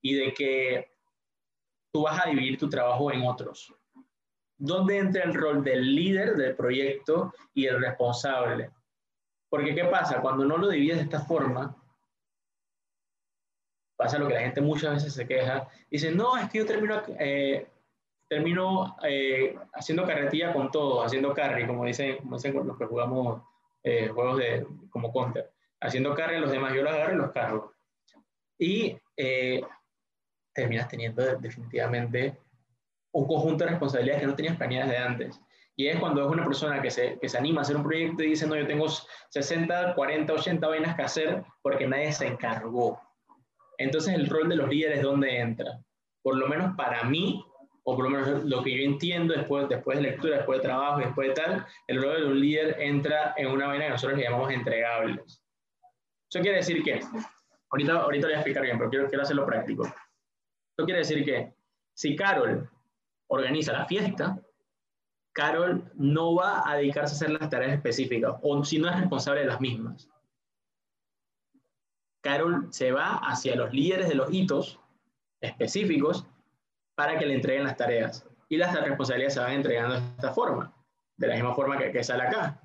y 0.00 0.14
de 0.14 0.32
que 0.32 0.88
tú 1.92 2.02
vas 2.02 2.24
a 2.24 2.28
dividir 2.28 2.58
tu 2.58 2.68
trabajo 2.68 3.12
en 3.12 3.22
otros. 3.22 3.72
¿Dónde 4.56 4.98
entra 4.98 5.24
el 5.24 5.34
rol 5.34 5.64
del 5.64 5.94
líder 5.94 6.36
del 6.36 6.54
proyecto 6.54 7.32
y 7.54 7.66
el 7.66 7.80
responsable? 7.80 8.70
Porque 9.54 9.72
¿qué 9.72 9.84
pasa? 9.84 10.20
Cuando 10.20 10.44
no 10.44 10.58
lo 10.58 10.66
divides 10.66 10.96
de 10.96 11.04
esta 11.04 11.20
forma, 11.20 11.80
pasa 13.94 14.18
lo 14.18 14.26
que 14.26 14.34
la 14.34 14.40
gente 14.40 14.60
muchas 14.60 14.94
veces 14.94 15.14
se 15.14 15.28
queja. 15.28 15.68
Dice, 15.88 16.10
no, 16.10 16.36
es 16.36 16.50
que 16.50 16.58
yo 16.58 16.66
termino, 16.66 17.00
eh, 17.20 17.64
termino 18.26 18.96
eh, 19.04 19.56
haciendo 19.72 20.04
carretilla 20.08 20.52
con 20.52 20.72
todo, 20.72 21.04
haciendo 21.04 21.32
carry, 21.32 21.68
como 21.68 21.84
dicen, 21.84 22.16
como 22.16 22.34
dicen 22.34 22.66
los 22.66 22.76
que 22.76 22.86
jugamos 22.86 23.42
eh, 23.84 24.08
juegos 24.08 24.38
de, 24.38 24.66
como 24.90 25.12
counter. 25.12 25.52
Haciendo 25.80 26.16
carry 26.16 26.34
a 26.34 26.40
los 26.40 26.50
demás, 26.50 26.74
yo 26.74 26.82
los 26.82 26.92
agarro 26.92 27.14
y 27.14 27.18
los 27.18 27.30
cargo. 27.30 27.74
Y 28.58 28.98
terminas 30.52 30.88
teniendo 30.88 31.22
definitivamente 31.36 32.40
un 33.12 33.28
conjunto 33.28 33.62
de 33.62 33.70
responsabilidades 33.70 34.20
que 34.20 34.26
no 34.26 34.34
tenías 34.34 34.56
planeadas 34.56 34.90
de 34.90 34.96
antes. 34.96 35.40
Y 35.76 35.88
es 35.88 35.98
cuando 35.98 36.24
es 36.24 36.30
una 36.30 36.44
persona 36.44 36.80
que 36.80 36.90
se, 36.90 37.18
que 37.18 37.28
se 37.28 37.36
anima 37.36 37.60
a 37.60 37.62
hacer 37.62 37.76
un 37.76 37.82
proyecto 37.82 38.22
y 38.22 38.30
dice, 38.30 38.46
no, 38.46 38.56
yo 38.56 38.66
tengo 38.66 38.86
60, 39.30 39.94
40, 39.94 40.32
80 40.32 40.68
vainas 40.68 40.94
que 40.94 41.02
hacer 41.02 41.44
porque 41.62 41.86
nadie 41.86 42.12
se 42.12 42.28
encargó. 42.28 43.00
Entonces 43.78 44.14
el 44.14 44.28
rol 44.28 44.48
de 44.48 44.56
los 44.56 44.68
líderes, 44.68 45.02
¿dónde 45.02 45.38
entra? 45.38 45.80
Por 46.22 46.36
lo 46.36 46.46
menos 46.46 46.76
para 46.76 47.02
mí, 47.04 47.44
o 47.82 47.96
por 47.96 48.04
lo 48.04 48.10
menos 48.10 48.44
lo 48.44 48.62
que 48.62 48.76
yo 48.76 48.82
entiendo 48.82 49.34
después, 49.34 49.68
después 49.68 49.98
de 49.98 50.04
lectura, 50.04 50.36
después 50.36 50.60
de 50.60 50.68
trabajo 50.68 51.00
después 51.00 51.28
de 51.28 51.34
tal, 51.34 51.66
el 51.86 52.02
rol 52.02 52.20
de 52.20 52.26
un 52.26 52.40
líder 52.40 52.76
entra 52.80 53.34
en 53.36 53.48
una 53.48 53.66
vaina 53.66 53.84
que 53.84 53.90
nosotros 53.90 54.18
le 54.18 54.24
llamamos 54.24 54.50
entregables. 54.50 55.42
Eso 56.30 56.40
quiere 56.40 56.58
decir 56.58 56.82
que, 56.82 57.00
ahorita, 57.70 57.92
ahorita 58.00 58.26
voy 58.26 58.34
a 58.34 58.38
explicar 58.38 58.62
bien, 58.62 58.78
pero 58.78 58.90
quiero, 58.90 59.08
quiero 59.08 59.22
hacerlo 59.22 59.44
práctico. 59.44 59.84
Eso 59.84 60.84
quiere 60.84 61.00
decir 61.00 61.24
que 61.24 61.52
si 61.92 62.16
Carol 62.16 62.68
organiza 63.28 63.72
la 63.72 63.84
fiesta, 63.84 64.38
Carol 65.34 65.90
no 65.96 66.36
va 66.36 66.68
a 66.68 66.76
dedicarse 66.76 67.12
a 67.12 67.16
hacer 67.16 67.30
las 67.30 67.50
tareas 67.50 67.72
específicas, 67.72 68.36
o 68.40 68.64
si 68.64 68.78
no 68.78 68.88
es 68.88 68.98
responsable 68.98 69.40
de 69.40 69.46
las 69.46 69.60
mismas. 69.60 70.08
Carol 72.22 72.68
se 72.70 72.92
va 72.92 73.16
hacia 73.16 73.56
los 73.56 73.72
líderes 73.72 74.08
de 74.08 74.14
los 74.14 74.32
hitos 74.32 74.80
específicos 75.40 76.26
para 76.94 77.18
que 77.18 77.26
le 77.26 77.34
entreguen 77.34 77.64
las 77.64 77.76
tareas. 77.76 78.26
Y 78.48 78.56
las 78.56 78.72
responsabilidades 78.80 79.34
se 79.34 79.40
van 79.40 79.52
entregando 79.52 79.96
de 79.96 80.06
esta 80.16 80.32
forma, 80.32 80.72
de 81.18 81.26
la 81.26 81.34
misma 81.34 81.54
forma 81.54 81.76
que, 81.76 81.90
que 81.90 82.04
sale 82.04 82.22
acá. 82.22 82.60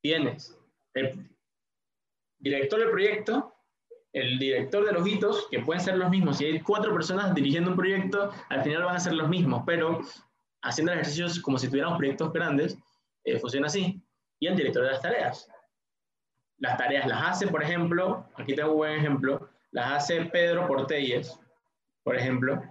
Tienes 0.00 0.56
el 0.94 1.28
director 2.38 2.78
del 2.78 2.90
proyecto, 2.90 3.54
el 4.12 4.38
director 4.38 4.86
de 4.86 4.92
los 4.92 5.06
hitos, 5.06 5.48
que 5.50 5.60
pueden 5.60 5.82
ser 5.82 5.96
los 5.96 6.08
mismos. 6.10 6.38
Si 6.38 6.44
hay 6.44 6.60
cuatro 6.60 6.94
personas 6.94 7.34
dirigiendo 7.34 7.70
un 7.70 7.76
proyecto, 7.76 8.30
al 8.48 8.62
final 8.62 8.84
van 8.84 8.96
a 8.96 9.00
ser 9.00 9.14
los 9.14 9.28
mismos, 9.28 9.64
pero 9.66 10.00
haciendo 10.64 10.92
ejercicios 10.92 11.38
como 11.40 11.58
si 11.58 11.68
tuviéramos 11.68 11.98
proyectos 11.98 12.32
grandes, 12.32 12.76
eh, 13.24 13.38
funciona 13.38 13.66
así. 13.66 14.02
Y 14.40 14.46
el 14.46 14.56
director 14.56 14.82
de 14.82 14.90
las 14.90 15.00
tareas. 15.00 15.48
Las 16.58 16.76
tareas 16.76 17.06
las 17.06 17.22
hace, 17.22 17.46
por 17.46 17.62
ejemplo, 17.62 18.26
aquí 18.36 18.54
tengo 18.54 18.72
un 18.72 18.78
buen 18.78 18.98
ejemplo, 18.98 19.48
las 19.70 19.92
hace 19.92 20.24
Pedro 20.26 20.66
Portelles, 20.66 21.38
por 22.02 22.16
ejemplo, 22.16 22.62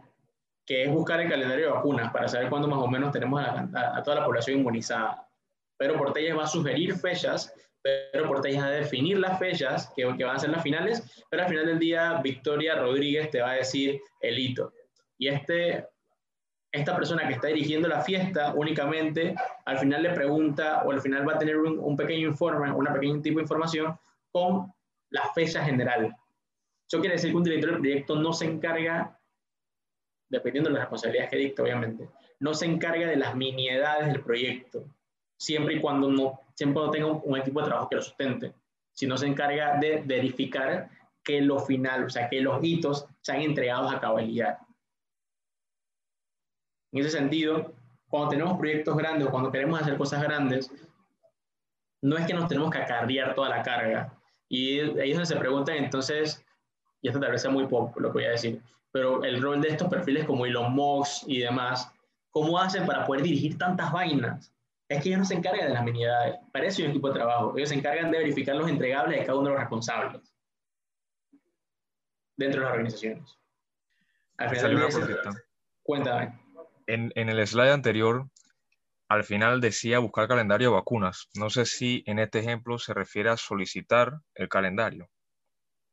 que 0.65 0.84
es 0.84 0.91
buscar 0.91 1.19
el 1.19 1.29
calendario 1.29 1.65
de 1.65 1.71
vacunas 1.71 2.12
para 2.12 2.27
saber 2.27 2.49
cuándo 2.49 2.67
más 2.67 2.79
o 2.79 2.88
menos 2.88 3.12
tenemos 3.12 3.41
a, 3.43 4.01
toda 4.03 4.19
la 4.19 4.25
población 4.25 4.60
inmunizada. 4.60 5.27
Pedro 5.77 5.97
Portelles 5.97 6.38
va 6.38 6.43
a 6.43 6.47
sugerir 6.47 6.95
fechas, 6.95 7.53
Pedro 7.82 8.27
Portelles 8.27 8.62
va 8.62 8.67
a 8.67 8.71
definir 8.71 9.19
las 9.19 9.38
fechas 9.38 9.91
que, 9.95 10.03
que 10.17 10.23
van 10.23 10.38
a 10.38 10.39
ser 10.39 10.51
las 10.51 10.63
finales, 10.63 11.25
pero 11.29 11.43
al 11.43 11.49
final 11.49 11.65
del 11.65 11.79
día 11.79 12.21
Victoria 12.23 12.75
Rodríguez 12.75 13.29
te 13.29 13.41
va 13.41 13.51
a 13.51 13.56
decir 13.56 14.01
el 14.21 14.39
hito. 14.39 14.71
Y 15.17 15.27
este 15.27 15.88
esta 16.73 16.95
persona 16.95 17.27
que 17.27 17.36
está 17.36 17.47
dirigiendo 17.47 17.88
la 17.88 18.01
fiesta 18.01 18.51
únicamente 18.55 19.36
al 19.65 19.77
final 19.77 20.01
le 20.01 20.09
pregunta 20.09 20.81
o 20.83 20.91
al 20.91 21.01
final 21.01 21.27
va 21.27 21.36
a 21.36 21.38
tener 21.38 21.55
un, 21.57 21.95
pequeño 21.95 22.27
informe, 22.29 22.71
una 22.71 22.91
pequeña 22.91 23.21
tipo 23.21 23.38
de 23.38 23.43
información 23.43 23.95
con 24.31 24.73
la 25.12 25.31
fecha 25.36 25.63
general. 25.63 26.15
Eso 26.88 26.99
quiere 26.99 27.15
decir 27.15 27.29
que 27.29 27.38
un 27.38 27.43
director 27.43 27.71
del 27.71 27.79
proyecto 27.79 28.15
no 28.15 28.33
se 28.33 28.45
encarga, 28.45 29.19
dependiendo 30.29 30.71
de 30.71 30.73
las 30.73 30.83
responsabilidades 30.83 31.29
que 31.29 31.38
dicta, 31.38 31.62
obviamente, 31.62 32.09
no 32.39 32.55
se 32.55 32.65
encarga 32.65 33.07
de 33.07 33.17
las 33.17 33.36
miniedades 33.36 34.07
del 34.07 34.21
proyecto, 34.21 34.83
siempre 35.38 35.75
y 35.75 35.79
cuando 35.79 36.09
no, 36.09 36.39
siempre 36.55 36.81
no 36.81 36.89
tenga 36.89 37.05
un, 37.05 37.38
equipo 37.38 37.62
de 37.62 37.67
trabajo 37.67 37.89
que 37.89 37.97
lo 37.97 38.01
sustente, 38.01 38.53
sino 38.91 39.15
se 39.15 39.27
encarga 39.27 39.77
de 39.77 40.01
verificar 40.03 40.89
que 41.23 41.39
lo 41.39 41.59
final, 41.59 42.05
o 42.05 42.09
sea, 42.09 42.27
que 42.29 42.41
los 42.41 42.63
hitos 42.63 43.05
sean 43.21 43.41
entregados 43.41 43.93
a 43.93 43.99
cabalidad. 43.99 44.57
En 46.93 46.99
ese 46.99 47.10
sentido, 47.10 47.73
cuando 48.08 48.29
tenemos 48.29 48.58
proyectos 48.58 48.95
grandes 48.95 49.27
o 49.27 49.32
cuando 49.32 49.51
queremos 49.51 49.82
hacer 49.82 49.97
cosas 49.97 50.21
grandes, 50.21 50.71
no 52.01 52.17
es 52.17 52.27
que 52.27 52.34
nos 52.36 52.47
tenemos 52.47 52.69
que 52.69 52.77
acarrear 52.77 53.34
toda 53.34 53.49
la 53.49 53.63
carga. 53.63 54.13
Y 54.47 54.79
ahí 54.79 55.10
es 55.10 55.15
donde 55.15 55.25
se 55.25 55.36
preguntan 55.36 55.77
entonces, 55.77 56.45
y 57.01 57.08
esto 57.08 57.19
tal 57.19 57.32
vez 57.32 57.41
sea 57.41 57.49
muy 57.49 57.65
poco 57.65 57.99
lo 57.99 58.10
que 58.10 58.19
voy 58.19 58.25
a 58.25 58.32
decir, 58.32 58.62
pero 58.91 59.23
el 59.23 59.41
rol 59.41 59.60
de 59.60 59.69
estos 59.69 59.89
perfiles 59.89 60.25
como 60.25 60.45
Elon 60.45 60.73
Musk 60.73 61.23
y 61.27 61.39
demás, 61.39 61.91
¿cómo 62.29 62.60
hacen 62.60 62.86
para 62.86 63.08
poder 63.08 63.23
dirigir 63.23 63.58
tantas 63.58 63.91
vainas? 63.91 64.53
Es 64.88 65.01
que 65.01 65.10
ellos 65.10 65.21
no 65.21 65.25
se 65.25 65.34
encargan 65.34 65.69
de 65.69 65.73
las 65.73 65.84
minidades, 65.84 66.36
para 66.51 66.67
eso 66.67 66.82
hay 66.82 66.86
un 66.86 66.91
equipo 66.91 67.08
de 67.08 67.15
trabajo, 67.15 67.58
ellos 67.58 67.69
se 67.69 67.75
encargan 67.75 68.12
de 68.12 68.19
verificar 68.19 68.56
los 68.56 68.69
entregables 68.69 69.19
de 69.19 69.25
cada 69.25 69.39
uno 69.39 69.47
de 69.47 69.53
los 69.53 69.60
responsables 69.62 70.36
dentro 72.38 72.60
de 72.60 72.65
las 72.65 72.73
organizaciones. 72.73 73.39
Al 74.38 74.49
final, 74.49 74.89
cuéntame 75.82 76.42
en, 76.88 77.12
el 77.15 77.48
slide 77.48 77.72
anterior, 77.72 78.28
al 79.10 79.24
final 79.24 79.62
decía 79.62 80.00
buscar 80.00 80.28
calendario 80.28 80.69
de 80.69 80.76
vacunas. 80.76 81.30
No 81.36 81.50
sé 81.50 81.65
si 81.65 82.04
en 82.06 82.19
este 82.19 82.39
ejemplo 82.39 82.80
se 82.80 82.93
refiere 82.93 83.30
a 83.30 83.38
solicitar 83.38 84.13
el 84.36 84.50
calendario 84.50 85.10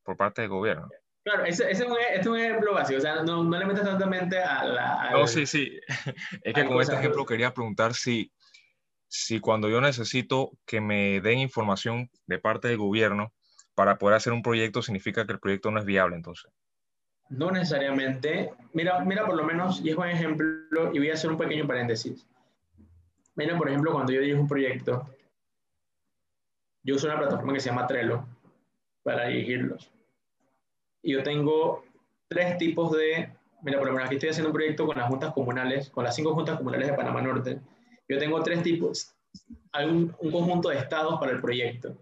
por 0.02 0.16
parte 0.16 0.42
del 0.42 0.50
gobierno. 0.50 0.88
Claro, 1.22 1.44
ese, 1.44 1.70
es, 1.70 1.80
un, 1.80 1.92
este 1.98 2.20
es, 2.20 2.26
un, 2.26 2.38
ejemplo 2.38 2.72
básico, 2.72 2.98
o 2.98 3.02
sea, 3.02 3.22
no, 3.22 3.44
no 3.44 3.58
le 3.58 3.66
metas 3.66 3.84
tantamente 3.84 4.38
a 4.42 4.64
la... 4.64 5.10
no, 5.12 5.26
sí, 5.26 5.44
sí. 5.44 5.78
Es 6.42 6.54
que 6.54 6.64
con 6.64 6.80
este 6.80 6.94
ejemplo 6.94 7.26
quería 7.26 7.52
preguntar 7.52 7.92
si, 7.92 8.32
si 9.06 9.38
cuando 9.38 9.68
yo 9.68 9.82
necesito 9.82 10.52
que 10.64 10.80
me 10.80 11.20
den 11.20 11.40
información 11.40 12.10
de 12.26 12.38
parte 12.38 12.68
del 12.68 12.78
gobierno 12.78 13.34
para 13.74 13.98
poder 13.98 14.16
hacer 14.16 14.32
un 14.32 14.42
proyecto, 14.42 14.80
significa 14.80 15.26
que 15.26 15.34
el 15.34 15.40
proyecto 15.40 15.70
no 15.70 15.78
es 15.78 15.84
viable 15.84 16.16
entonces. 16.16 16.50
No 17.30 17.50
necesariamente. 17.50 18.52
Mira, 18.72 19.04
mira 19.04 19.24
por 19.24 19.36
lo 19.36 19.44
menos, 19.44 19.80
y 19.84 19.90
es 19.90 19.96
un 19.96 20.06
ejemplo, 20.06 20.92
y 20.92 20.98
voy 20.98 21.10
a 21.10 21.14
hacer 21.14 21.30
un 21.30 21.38
pequeño 21.38 21.66
paréntesis. 21.66 22.26
Mira, 23.36 23.56
por 23.56 23.68
ejemplo, 23.68 23.92
cuando 23.92 24.12
yo 24.12 24.20
dirijo 24.20 24.40
un 24.40 24.48
proyecto, 24.48 25.08
yo 26.82 26.96
uso 26.96 27.06
una 27.06 27.18
plataforma 27.18 27.52
que 27.52 27.60
se 27.60 27.70
llama 27.70 27.86
Trello 27.86 28.26
para 29.02 29.26
dirigirlos. 29.26 29.90
Y 31.02 31.12
yo 31.12 31.22
tengo 31.22 31.84
tres 32.28 32.58
tipos 32.58 32.92
de, 32.92 33.32
mira, 33.62 33.78
por 33.78 33.86
ejemplo, 33.86 34.04
aquí 34.04 34.16
estoy 34.16 34.30
haciendo 34.30 34.50
un 34.50 34.54
proyecto 34.54 34.86
con 34.86 34.98
las 34.98 35.08
juntas 35.08 35.32
comunales, 35.32 35.88
con 35.90 36.04
las 36.04 36.16
cinco 36.16 36.34
juntas 36.34 36.58
comunales 36.58 36.88
de 36.88 36.94
Panamá 36.94 37.22
Norte. 37.22 37.60
Yo 38.08 38.18
tengo 38.18 38.42
tres 38.42 38.62
tipos, 38.62 39.14
un, 39.74 40.14
un 40.18 40.30
conjunto 40.32 40.68
de 40.68 40.78
estados 40.78 41.18
para 41.20 41.32
el 41.32 41.40
proyecto. 41.40 41.96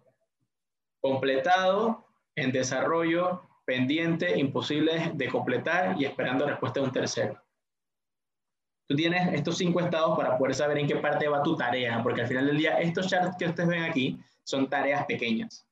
Completado, 1.00 2.04
en 2.34 2.50
desarrollo 2.50 3.47
pendiente, 3.68 4.38
imposible 4.38 5.12
de 5.12 5.28
completar 5.28 5.94
y 6.00 6.07
esperando 6.07 6.46
respuesta 6.46 6.81
de 6.81 6.87
un 6.87 6.92
tercero. 6.92 7.38
Tú 8.88 8.96
tienes 8.96 9.35
estos 9.35 9.59
cinco 9.59 9.81
estados 9.81 10.16
para 10.16 10.38
poder 10.38 10.54
saber 10.54 10.78
en 10.78 10.87
qué 10.87 10.96
parte 10.96 11.28
va 11.28 11.42
tu 11.42 11.54
tarea, 11.54 12.02
porque 12.02 12.22
al 12.22 12.28
final 12.28 12.46
del 12.46 12.57
día 12.57 12.81
estos 12.81 13.09
charts 13.09 13.37
que 13.37 13.44
ustedes 13.44 13.68
ven 13.68 13.83
aquí 13.83 14.18
son 14.42 14.70
tareas 14.70 15.04
pequeñas. 15.04 15.66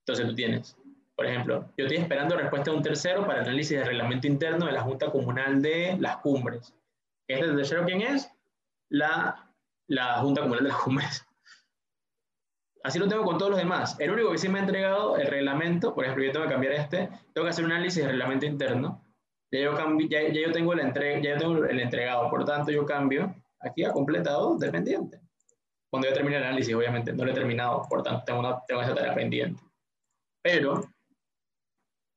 Entonces 0.00 0.26
tú 0.26 0.34
tienes, 0.34 0.78
por 1.14 1.26
ejemplo, 1.26 1.70
yo 1.76 1.84
estoy 1.84 1.98
esperando 1.98 2.38
respuesta 2.38 2.70
de 2.70 2.76
un 2.78 2.82
tercero 2.82 3.26
para 3.26 3.42
análisis 3.42 3.76
de 3.76 3.84
reglamento 3.84 4.26
interno 4.26 4.64
de 4.64 4.72
la 4.72 4.80
Junta 4.80 5.10
Comunal 5.10 5.60
de 5.60 5.98
las 6.00 6.16
Cumbres. 6.16 6.72
¿Este 7.26 7.54
tercero 7.54 7.84
quién 7.84 8.00
es? 8.00 8.32
La, 8.88 9.52
la 9.88 10.20
Junta 10.20 10.40
Comunal 10.40 10.64
de 10.64 10.70
las 10.70 10.78
Cumbres. 10.78 11.27
Así 12.84 12.98
lo 12.98 13.08
tengo 13.08 13.24
con 13.24 13.38
todos 13.38 13.50
los 13.50 13.60
demás. 13.60 13.96
El 13.98 14.10
único 14.10 14.30
que 14.30 14.38
sí 14.38 14.48
me 14.48 14.58
ha 14.58 14.62
entregado 14.62 15.16
el 15.16 15.26
reglamento, 15.26 15.94
por 15.94 16.04
ejemplo, 16.04 16.24
yo 16.24 16.32
tengo 16.32 16.46
que 16.46 16.52
cambiar 16.52 16.74
este, 16.74 17.08
tengo 17.34 17.44
que 17.44 17.50
hacer 17.50 17.64
un 17.64 17.72
análisis 17.72 18.02
de 18.02 18.08
reglamento 18.08 18.46
interno. 18.46 19.04
Ya 19.50 19.60
yo, 19.60 19.76
ya, 20.08 20.28
yo 20.28 20.52
tengo 20.52 20.72
el 20.74 20.80
entre, 20.80 21.22
ya 21.22 21.34
yo 21.34 21.38
tengo 21.38 21.64
el 21.64 21.80
entregado, 21.80 22.28
por 22.30 22.44
tanto 22.44 22.70
yo 22.70 22.84
cambio 22.84 23.34
aquí 23.60 23.84
a 23.84 23.92
completado 23.92 24.56
dependiente. 24.56 25.20
Cuando 25.90 26.08
yo 26.08 26.14
termine 26.14 26.36
el 26.36 26.44
análisis, 26.44 26.74
obviamente, 26.74 27.12
no 27.12 27.24
lo 27.24 27.30
he 27.30 27.34
terminado, 27.34 27.82
por 27.88 28.02
tanto 28.02 28.24
tengo, 28.24 28.40
una, 28.40 28.60
tengo 28.66 28.82
esa 28.82 28.94
tarea 28.94 29.14
pendiente. 29.14 29.62
Pero, 30.42 30.84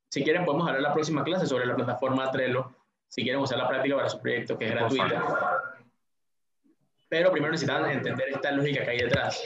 si 0.09 0.23
quieren, 0.23 0.43
podemos 0.43 0.67
hablar 0.67 0.81
la 0.81 0.93
próxima 0.93 1.23
clase 1.23 1.47
sobre 1.47 1.65
la 1.65 1.75
plataforma 1.75 2.29
Trello, 2.31 2.75
si 3.07 3.23
quieren 3.23 3.41
usar 3.41 3.57
la 3.57 3.67
práctica 3.67 3.95
para 3.95 4.09
su 4.09 4.21
proyecto, 4.21 4.57
que 4.57 4.65
es 4.65 4.71
gratuita. 4.71 5.23
Pero 7.07 7.31
primero 7.31 7.51
necesitan 7.51 7.89
entender 7.89 8.29
esta 8.29 8.51
lógica 8.51 8.83
que 8.83 8.91
hay 8.91 8.99
detrás. 8.99 9.43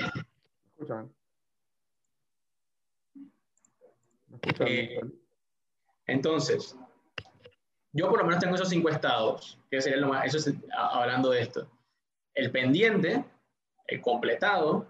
Eh, 4.60 5.00
entonces, 6.08 6.76
yo 7.94 8.10
por 8.10 8.20
lo 8.20 8.26
menos 8.26 8.40
tengo 8.40 8.56
esos 8.56 8.70
cinco 8.70 8.90
estados, 8.90 9.60
que 9.70 9.82
sería 9.82 10.00
lo 10.00 10.10
más, 10.10 10.26
eso 10.26 10.38
es 10.38 10.56
hablando 10.76 11.32
de 11.32 11.42
esto. 11.42 11.72
El 12.34 12.52
pendiente, 12.52 13.24
el 13.88 14.02
completado, 14.02 14.88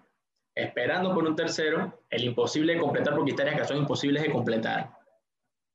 esperando 0.55 1.13
por 1.13 1.25
un 1.25 1.36
tercero, 1.36 2.01
el 2.10 2.23
imposible 2.23 2.73
de 2.73 2.79
completar 2.79 3.13
porque 3.13 3.31
hay 3.31 3.36
tareas 3.36 3.62
que 3.62 3.67
son 3.67 3.77
imposibles 3.77 4.23
de 4.23 4.31
completar. 4.31 4.97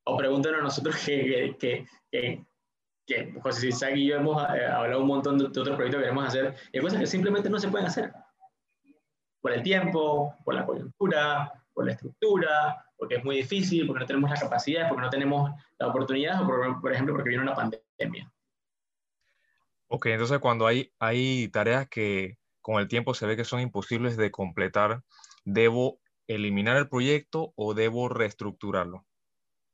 O 0.05 0.17
pregúntenos 0.17 0.61
a 0.61 0.65
nosotros 0.65 0.97
que, 1.05 1.57
que, 1.59 1.87
que, 2.11 2.45
que 3.07 3.33
José 3.41 3.69
Isaac 3.69 3.97
y 3.97 4.09
yo 4.09 4.17
hemos 4.17 4.43
eh, 4.55 4.67
hablado 4.67 5.03
un 5.03 5.09
montón 5.09 5.39
de, 5.39 5.45
otros 5.45 5.77
proyectos 5.77 5.99
que 5.99 6.05
queremos 6.05 6.27
hacer, 6.27 6.55
y 6.73 6.79
hay 6.79 6.83
cosas 6.83 6.99
que 6.99 7.07
simplemente 7.07 7.51
no 7.51 7.59
se 7.59 7.69
pueden 7.69 7.87
hacer. 7.87 8.13
Por 9.41 9.53
el 9.53 9.63
tiempo, 9.63 10.35
por 10.45 10.55
la 10.55 10.67
coyuntura, 10.67 11.53
por 11.73 11.87
la 11.87 11.93
estructura, 11.93 12.85
porque 12.97 13.17
es 13.17 13.25
muy 13.25 13.37
difícil, 13.37 13.87
porque 13.87 14.01
no 14.01 14.07
tenemos 14.07 14.31
la 14.31 14.37
capacidad, 14.37 14.89
porque 14.89 15.03
no 15.03 15.11
tenemos 15.11 15.51
la 15.79 15.87
oportunidad, 15.89 16.43
o 16.43 16.47
por, 16.47 16.81
por 16.81 16.93
ejemplo, 16.93 17.15
porque 17.15 17.31
viene 17.31 17.43
una 17.43 17.55
pandemia. 17.55 18.31
Ok, 19.89 20.07
entonces 20.07 20.39
cuando 20.39 20.67
hay, 20.67 20.93
hay 20.99 21.49
tareas 21.49 21.89
que 21.89 22.37
con 22.61 22.81
el 22.81 22.89
tiempo 22.89 23.15
se 23.15 23.27
ve 23.27 23.37
que 23.37 23.45
son 23.45 23.61
imposibles 23.61 24.17
de 24.17 24.31
completar, 24.31 25.03
¿debo 25.45 25.99
eliminar 26.27 26.77
el 26.77 26.89
proyecto 26.89 27.53
o 27.57 27.75
debo 27.75 28.09
reestructurarlo? 28.09 29.05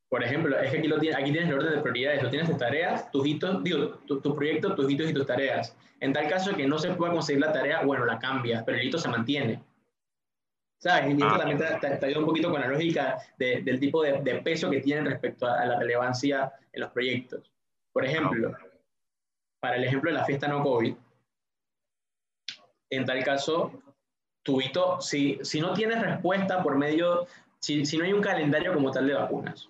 Por 0.08 0.22
ejemplo, 0.22 0.58
es 0.58 0.70
que 0.70 0.78
aquí, 0.78 0.88
lo 0.88 0.98
tiene, 0.98 1.16
aquí 1.16 1.32
tienes 1.32 1.48
el 1.48 1.56
orden 1.56 1.74
de 1.74 1.80
prioridades, 1.80 2.22
lo 2.22 2.30
tienes 2.30 2.48
de 2.48 2.54
tareas, 2.54 3.10
tus 3.10 3.26
hitos, 3.26 3.62
digo, 3.64 3.98
tu, 4.06 4.20
tu, 4.20 4.34
proyecto, 4.34 4.74
tus 4.74 4.90
hitos 4.90 5.10
y 5.10 5.14
tus 5.14 5.26
tareas. 5.26 5.76
En 6.00 6.12
tal 6.12 6.28
caso 6.28 6.54
que 6.54 6.66
no 6.66 6.78
se 6.78 6.94
pueda 6.94 7.12
conseguir 7.12 7.40
la 7.40 7.52
tarea, 7.52 7.82
bueno, 7.82 8.04
la 8.04 8.18
cambias, 8.18 8.62
pero 8.64 8.78
el 8.78 8.84
hito 8.84 8.98
se 8.98 9.08
mantiene. 9.08 9.62
¿Sabes? 10.78 11.08
Y 11.08 11.12
esto 11.12 11.26
ah. 11.26 11.38
también 11.38 11.58
te, 11.58 12.06
ayuda 12.06 12.20
un 12.20 12.26
poquito 12.26 12.50
con 12.50 12.60
la 12.60 12.68
lógica 12.68 13.18
del 13.38 13.80
tipo 13.80 14.02
de, 14.02 14.20
de, 14.22 14.36
peso 14.42 14.70
que 14.70 14.80
tienen 14.80 15.06
respecto 15.06 15.46
a, 15.46 15.64
la 15.64 15.78
relevancia 15.78 16.52
en 16.72 16.82
los 16.82 16.90
proyectos. 16.90 17.50
Por 17.92 18.04
ejemplo, 18.04 18.54
para 19.60 19.76
el 19.76 19.84
ejemplo 19.84 20.10
de 20.10 20.18
la 20.18 20.24
fiesta 20.24 20.46
no 20.46 20.62
COVID, 20.62 20.94
en 22.90 23.04
tal 23.04 23.24
caso, 23.24 23.82
tu 24.42 24.60
hito, 24.60 25.00
si, 25.00 25.38
si 25.42 25.60
no 25.60 25.72
tienes 25.72 26.00
respuesta 26.00 26.62
por 26.62 26.76
medio, 26.76 27.26
si, 27.58 27.84
si 27.84 27.96
no 27.96 28.04
hay 28.04 28.12
un 28.12 28.22
calendario 28.22 28.74
como 28.74 28.90
tal 28.90 29.06
de 29.06 29.14
vacunas, 29.14 29.68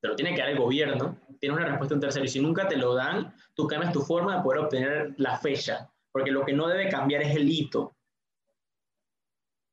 te 0.00 0.08
lo 0.08 0.16
tiene 0.16 0.34
que 0.34 0.40
dar 0.40 0.50
el 0.50 0.58
gobierno, 0.58 1.18
tienes 1.40 1.58
una 1.58 1.66
respuesta 1.66 1.94
en 1.94 2.00
tercero, 2.00 2.24
y 2.24 2.28
si 2.28 2.40
nunca 2.40 2.68
te 2.68 2.76
lo 2.76 2.94
dan, 2.94 3.34
tú 3.54 3.66
cambias 3.66 3.92
tu 3.92 4.02
forma 4.02 4.36
de 4.36 4.42
poder 4.42 4.60
obtener 4.60 5.14
la 5.16 5.38
fecha, 5.38 5.90
porque 6.12 6.30
lo 6.30 6.44
que 6.44 6.52
no 6.52 6.68
debe 6.68 6.88
cambiar 6.88 7.22
es 7.22 7.34
el 7.36 7.48
hito. 7.48 7.94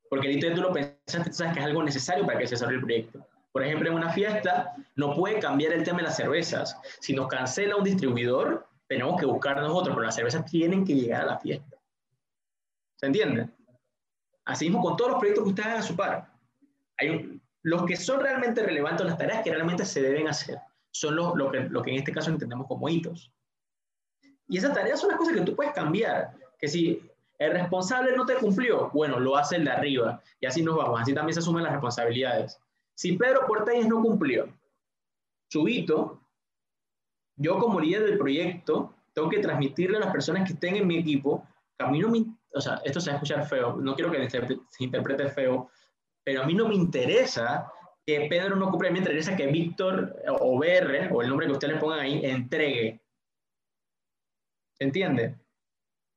Porque 0.09 0.27
el 0.27 0.37
hito 0.37 0.53
tú 0.53 0.61
lo 0.61 0.71
pensaste, 0.73 1.29
tú 1.29 1.35
sabes 1.35 1.53
que 1.53 1.59
es 1.59 1.65
algo 1.65 1.83
necesario 1.83 2.25
para 2.25 2.39
que 2.39 2.47
se 2.47 2.55
desarrolle 2.55 2.77
el 2.77 2.83
proyecto. 2.83 3.27
Por 3.51 3.63
ejemplo, 3.63 3.89
en 3.89 3.95
una 3.95 4.09
fiesta 4.09 4.75
no 4.95 5.15
puede 5.15 5.39
cambiar 5.39 5.71
el 5.73 5.83
tema 5.83 5.99
de 5.99 6.03
las 6.03 6.17
cervezas. 6.17 6.77
Si 6.99 7.13
nos 7.13 7.27
cancela 7.27 7.77
un 7.77 7.83
distribuidor, 7.83 8.67
tenemos 8.87 9.19
que 9.19 9.25
buscar 9.25 9.61
nosotros, 9.61 9.95
pero 9.95 10.05
las 10.05 10.15
cervezas 10.15 10.45
tienen 10.45 10.85
que 10.85 10.93
llegar 10.93 11.21
a 11.21 11.25
la 11.25 11.39
fiesta. 11.39 11.77
¿Se 12.97 13.05
entiende? 13.05 13.49
Así 14.45 14.65
mismo 14.65 14.81
con 14.81 14.97
todos 14.97 15.11
los 15.11 15.19
proyectos 15.19 15.43
que 15.45 15.49
ustedes 15.49 15.67
hagan 15.67 15.79
a 15.79 15.83
su 15.83 15.95
par. 15.95 16.33
Hay 16.97 17.41
los 17.65 17.83
que 17.85 17.95
son 17.95 18.19
realmente 18.19 18.61
relevantes, 18.61 19.07
las 19.07 19.17
tareas 19.17 19.43
que 19.43 19.49
realmente 19.49 19.85
se 19.85 19.99
deben 19.99 20.27
hacer, 20.27 20.59
son 20.91 21.15
los, 21.15 21.35
lo, 21.35 21.51
que, 21.51 21.61
lo 21.61 21.81
que 21.81 21.89
en 21.89 21.97
este 21.97 22.11
caso 22.11 22.29
entendemos 22.29 22.67
como 22.67 22.87
hitos. 22.87 23.33
Y 24.47 24.59
esas 24.59 24.75
tareas 24.75 24.99
son 24.99 25.09
las 25.09 25.17
cosas 25.17 25.33
que 25.33 25.41
tú 25.41 25.55
puedes 25.55 25.73
cambiar. 25.73 26.35
Que 26.59 26.67
si 26.67 27.01
el 27.39 27.51
responsable 27.53 28.15
no 28.15 28.23
te 28.23 28.35
cumplió, 28.35 28.91
bueno, 28.91 29.19
lo 29.19 29.35
hace 29.35 29.55
el 29.55 29.65
de 29.65 29.71
arriba. 29.71 30.21
Y 30.39 30.45
así 30.45 30.61
nos 30.61 30.77
vamos. 30.77 31.01
Así 31.01 31.15
también 31.15 31.33
se 31.33 31.39
asumen 31.39 31.63
las 31.63 31.71
responsabilidades. 31.71 32.59
Si 32.93 33.17
Pedro 33.17 33.47
Portales 33.47 33.87
no 33.87 33.99
cumplió 33.99 34.47
su 35.49 35.67
hito, 35.67 36.21
yo 37.35 37.57
como 37.57 37.79
líder 37.79 38.03
del 38.03 38.19
proyecto 38.19 38.93
tengo 39.13 39.27
que 39.27 39.39
transmitirle 39.39 39.97
a 39.97 40.01
las 40.01 40.11
personas 40.11 40.47
que 40.47 40.53
estén 40.53 40.75
en 40.75 40.85
mi 40.85 40.99
equipo 40.99 41.43
que 41.79 41.83
a 41.83 41.89
mí 41.89 41.97
no 41.97 42.09
me, 42.09 42.25
o 42.53 42.61
sea, 42.61 42.79
esto 42.85 43.01
se 43.01 43.09
va 43.09 43.13
a 43.13 43.17
escuchar 43.17 43.47
feo, 43.47 43.75
no 43.77 43.95
quiero 43.95 44.11
que 44.11 44.29
se 44.29 44.83
interprete 44.83 45.29
feo, 45.29 45.71
pero 46.25 46.41
a 46.41 46.45
mí 46.45 46.53
no 46.53 46.67
me 46.67 46.75
interesa 46.75 47.71
que 48.05 48.27
Pedro 48.29 48.55
no 48.55 48.69
cumpla, 48.69 48.91
me 48.91 48.99
interesa 48.99 49.35
que 49.35 49.47
Víctor 49.47 50.15
o 50.27 50.57
BR, 50.57 51.09
o 51.11 51.21
el 51.21 51.29
nombre 51.29 51.47
que 51.47 51.53
ustedes 51.53 51.75
le 51.75 51.79
pongan 51.79 51.99
ahí, 51.99 52.25
entregue. 52.25 52.99
¿Se 54.77 54.83
entiende? 54.83 55.35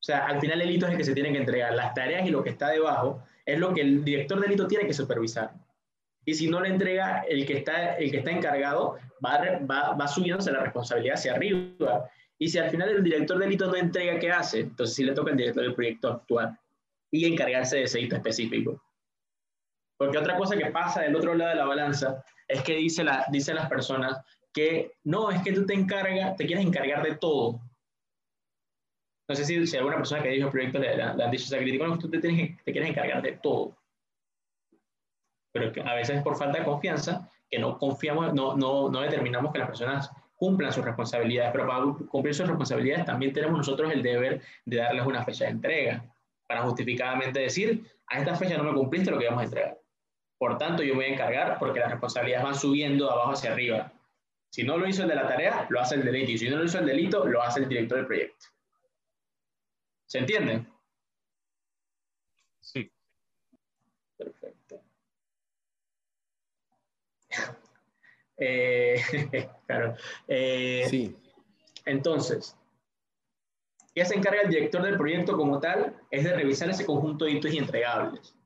O 0.01 0.03
sea, 0.03 0.27
al 0.27 0.40
final 0.40 0.61
el 0.61 0.71
hito 0.71 0.87
es 0.87 0.92
el 0.92 0.99
que 0.99 1.05
se 1.05 1.14
tiene 1.14 1.33
que 1.33 1.38
entregar. 1.38 1.75
Las 1.75 1.94
tareas 1.94 2.27
y 2.27 2.31
lo 2.31 2.42
que 2.42 2.51
está 2.51 2.71
debajo 2.71 3.23
es 3.44 3.59
lo 3.59 3.73
que 3.75 3.83
el 3.83 4.05
director 4.05 4.40
del 4.40 4.53
hito 4.53 4.66
tiene 4.66 4.87
que 4.87 4.92
supervisar. 4.92 5.53
Y 6.25 6.35
si 6.35 6.49
no 6.49 6.61
le 6.61 6.68
entrega, 6.68 7.25
el 7.29 7.47
que 7.47 7.59
está, 7.59 7.97
el 7.97 8.11
que 8.11 8.18
está 8.18 8.31
encargado 8.31 8.99
va, 9.25 9.59
va, 9.61 9.94
va 9.94 10.09
subiéndose 10.09 10.53
la 10.53 10.61
responsabilidad 10.61 11.14
hacia 11.14 11.35
arriba. 11.35 12.11
Y 12.38 12.49
si 12.49 12.59
al 12.59 12.71
final 12.71 12.90
el 12.90 13.03
director 13.03 13.38
del 13.38 13.53
hito 13.53 13.66
no 13.66 13.77
entrega, 13.77 14.18
¿qué 14.18 14.31
hace? 14.31 14.61
Entonces 14.61 14.94
sí 14.94 15.05
le 15.05 15.12
toca 15.12 15.31
al 15.31 15.37
director 15.37 15.62
del 15.62 15.75
proyecto 15.75 16.09
actuar 16.09 16.59
y 17.11 17.25
encargarse 17.25 17.79
de 17.79 17.83
ese 17.85 18.01
hito 18.01 18.16
específico. 18.16 18.83
Porque 19.98 20.16
otra 20.16 20.37
cosa 20.37 20.56
que 20.56 20.66
pasa 20.66 21.02
del 21.02 21.16
otro 21.16 21.34
lado 21.34 21.50
de 21.50 21.56
la 21.56 21.64
balanza 21.66 22.24
es 22.46 22.62
que 22.62 22.76
dice, 22.76 23.02
la, 23.02 23.26
dice 23.30 23.52
las 23.52 23.68
personas 23.68 24.24
que 24.52 24.92
no, 25.04 25.30
es 25.30 25.42
que 25.42 25.52
tú 25.52 25.66
te 25.66 25.74
encargas, 25.74 26.37
te 26.37 26.46
quieres 26.46 26.64
encargar 26.64 27.02
de 27.02 27.16
todo. 27.16 27.61
No 29.28 29.34
sé 29.34 29.44
si, 29.44 29.66
si 29.66 29.76
alguna 29.76 29.96
persona 29.96 30.22
que 30.22 30.30
dijo 30.30 30.46
el 30.46 30.52
proyecto 30.52 30.78
le, 30.78 31.02
han 31.02 31.30
dicho 31.30 31.44
esa 31.44 31.58
crítica, 31.58 31.87
no, 31.87 31.98
tú 31.98 32.08
te, 32.08 32.18
tienes, 32.18 32.56
te 32.64 32.72
quieres 32.72 32.90
encargar 32.90 33.20
de 33.20 33.32
todo. 33.32 33.76
Pero 35.52 35.72
a 35.84 35.94
veces 35.94 36.22
por 36.22 36.37
falta 36.37 36.61
de 36.61 36.64
confianza, 36.64 37.28
que 37.50 37.58
no 37.58 37.76
confiamos, 37.76 38.32
no, 38.32 38.56
no, 38.56 38.88
no 38.88 39.00
determinamos 39.00 39.52
que 39.52 39.58
las 39.58 39.68
personas 39.68 40.11
cumplan 40.37 40.72
sus 40.72 40.84
responsabilidades, 40.84 41.50
pero 41.52 41.66
para 41.66 41.82
cumplir 42.08 42.34
sus 42.34 42.46
responsabilidades 42.46 43.04
también 43.04 43.32
tenemos 43.32 43.58
nosotros 43.58 43.92
el 43.92 44.02
deber 44.02 44.40
de 44.64 44.76
darles 44.76 45.04
una 45.04 45.24
fecha 45.24 45.44
de 45.46 45.50
entrega, 45.50 46.04
para 46.46 46.62
justificadamente 46.62 47.40
decir, 47.40 47.84
a 48.06 48.20
esta 48.20 48.37
fecha 48.37 48.56
no 48.56 48.64
me 48.64 48.72
cumpliste 48.72 49.11
lo 49.11 49.18
que 49.18 49.26
vamos 49.26 49.42
a 49.42 49.44
entregar. 49.44 49.78
Por 50.38 50.57
tanto, 50.57 50.83
yo 50.83 50.94
me 50.94 51.03
voy 51.03 51.11
a 51.11 51.14
encargar 51.14 51.59
porque 51.59 51.81
las 51.81 51.90
responsabilidades 51.90 52.44
van 52.44 52.55
subiendo 52.55 53.07
de 53.07 53.12
abajo 53.12 53.33
hacia 53.33 53.53
arriba. 53.53 53.92
Si 54.51 54.62
no 54.62 54.79
lo 54.79 54.88
hizo 54.88 55.03
el 55.03 55.09
de 55.09 55.14
la 55.16 55.29
tarea, 55.29 55.66
lo 55.68 55.81
hace 55.81 55.96
el 55.96 56.05
delito. 56.05 56.31
Y 56.31 56.38
si 56.38 56.48
no 56.48 56.57
lo 56.57 56.64
hizo 56.64 56.79
el 56.79 56.87
delito, 56.87 57.27
lo 57.27 57.42
hace 57.42 57.61
el 57.61 57.68
director 57.68 57.98
del 57.98 58.07
proyecto. 58.07 58.46
¿Se 60.07 60.18
entiende? 60.18 60.64
Sí. 62.61 62.90
Perfecto. 64.16 64.81
Eh, 68.41 69.03
claro. 69.66 69.97
Eh, 70.28 70.86
sí. 70.89 71.16
Entonces, 71.84 72.57
¿qué 73.93 74.05
se 74.05 74.14
encarga 74.14 74.43
el 74.43 74.51
director 74.51 74.80
del 74.80 74.97
proyecto 74.97 75.36
como 75.36 75.59
tal? 75.59 76.01
Es 76.09 76.22
de 76.22 76.36
revisar 76.36 76.70
ese 76.70 76.86
conjunto 76.86 77.24
de 77.24 77.32
hitos 77.32 77.53
y 77.53 77.59
entregables. 77.59 78.38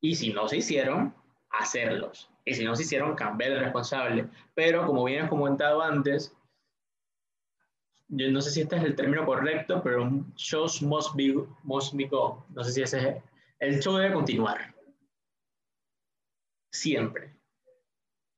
Y 0.00 0.14
si 0.14 0.32
no 0.32 0.48
se 0.48 0.58
hicieron, 0.58 1.14
hacerlos. 1.50 2.30
Y 2.44 2.54
si 2.54 2.64
no 2.64 2.76
se 2.76 2.82
hicieron, 2.82 3.14
cambiar 3.14 3.52
el 3.52 3.60
responsable. 3.60 4.28
Pero 4.54 4.86
como 4.86 5.04
bien 5.04 5.24
he 5.24 5.28
comentado 5.28 5.82
antes, 5.82 6.34
yo 8.08 8.30
no 8.30 8.40
sé 8.40 8.50
si 8.50 8.60
este 8.60 8.76
es 8.76 8.84
el 8.84 8.94
término 8.94 9.26
correcto, 9.26 9.82
pero 9.82 10.02
un 10.02 10.32
show 10.36 10.66
must, 10.82 11.14
be, 11.16 11.34
must 11.64 11.94
be 11.94 12.04
go. 12.04 12.44
No 12.50 12.62
sé 12.62 12.72
si 12.72 12.82
ese 12.82 13.08
es. 13.08 13.22
El 13.58 13.80
show 13.82 13.96
debe 13.96 14.14
continuar. 14.14 14.74
Siempre. 16.70 17.34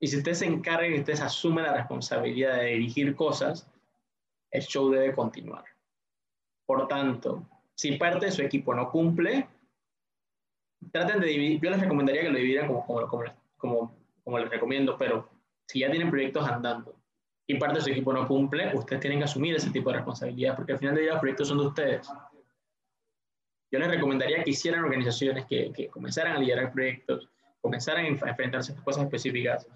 Y 0.00 0.06
si 0.06 0.18
ustedes 0.18 0.38
se 0.38 0.46
encargan 0.46 0.94
y 0.94 1.00
ustedes 1.00 1.20
asumen 1.20 1.64
la 1.64 1.74
responsabilidad 1.74 2.56
de 2.56 2.66
dirigir 2.66 3.16
cosas, 3.16 3.68
el 4.50 4.62
show 4.62 4.90
debe 4.90 5.14
continuar. 5.14 5.64
Por 6.66 6.86
tanto, 6.88 7.46
si 7.74 7.96
parte 7.96 8.26
de 8.26 8.32
su 8.32 8.42
equipo 8.42 8.74
no 8.74 8.90
cumple, 8.90 9.48
traten 10.92 11.20
de 11.20 11.26
dividir, 11.26 11.60
yo 11.60 11.70
les 11.70 11.80
recomendaría 11.80 12.22
que 12.22 12.30
lo 12.30 12.38
dividieran 12.38 12.68
como, 12.68 12.84
como, 12.84 13.24
como, 13.56 13.96
como, 14.24 14.38
les 14.38 14.48
recomiendo, 14.48 14.96
pero 14.96 15.28
si 15.66 15.80
ya 15.80 15.90
tienen 15.90 16.10
proyectos 16.10 16.46
andando 16.46 16.94
y 17.46 17.58
parte 17.58 17.76
de 17.76 17.80
su 17.82 17.90
equipo 17.90 18.12
no 18.12 18.26
cumple, 18.26 18.74
ustedes 18.74 19.00
tienen 19.00 19.18
que 19.18 19.24
asumir 19.24 19.54
ese 19.54 19.70
tipo 19.70 19.90
de 19.90 19.96
responsabilidad, 19.96 20.56
porque 20.56 20.72
al 20.72 20.78
final 20.78 20.94
del 20.94 21.04
día 21.04 21.12
los 21.12 21.20
proyectos 21.20 21.48
son 21.48 21.58
de 21.58 21.66
ustedes. 21.66 22.08
Yo 23.70 23.78
les 23.78 23.88
recomendaría 23.88 24.44
que 24.44 24.50
hicieran 24.50 24.84
organizaciones, 24.84 25.44
que, 25.46 25.72
que 25.72 25.88
comenzaran 25.88 26.36
a 26.36 26.38
liderar 26.38 26.72
proyectos, 26.72 27.28
comenzaran 27.60 28.04
a 28.04 28.08
enfrentarse 28.08 28.72
a 28.72 28.84
cosas 28.84 29.04
específicas, 29.04 29.66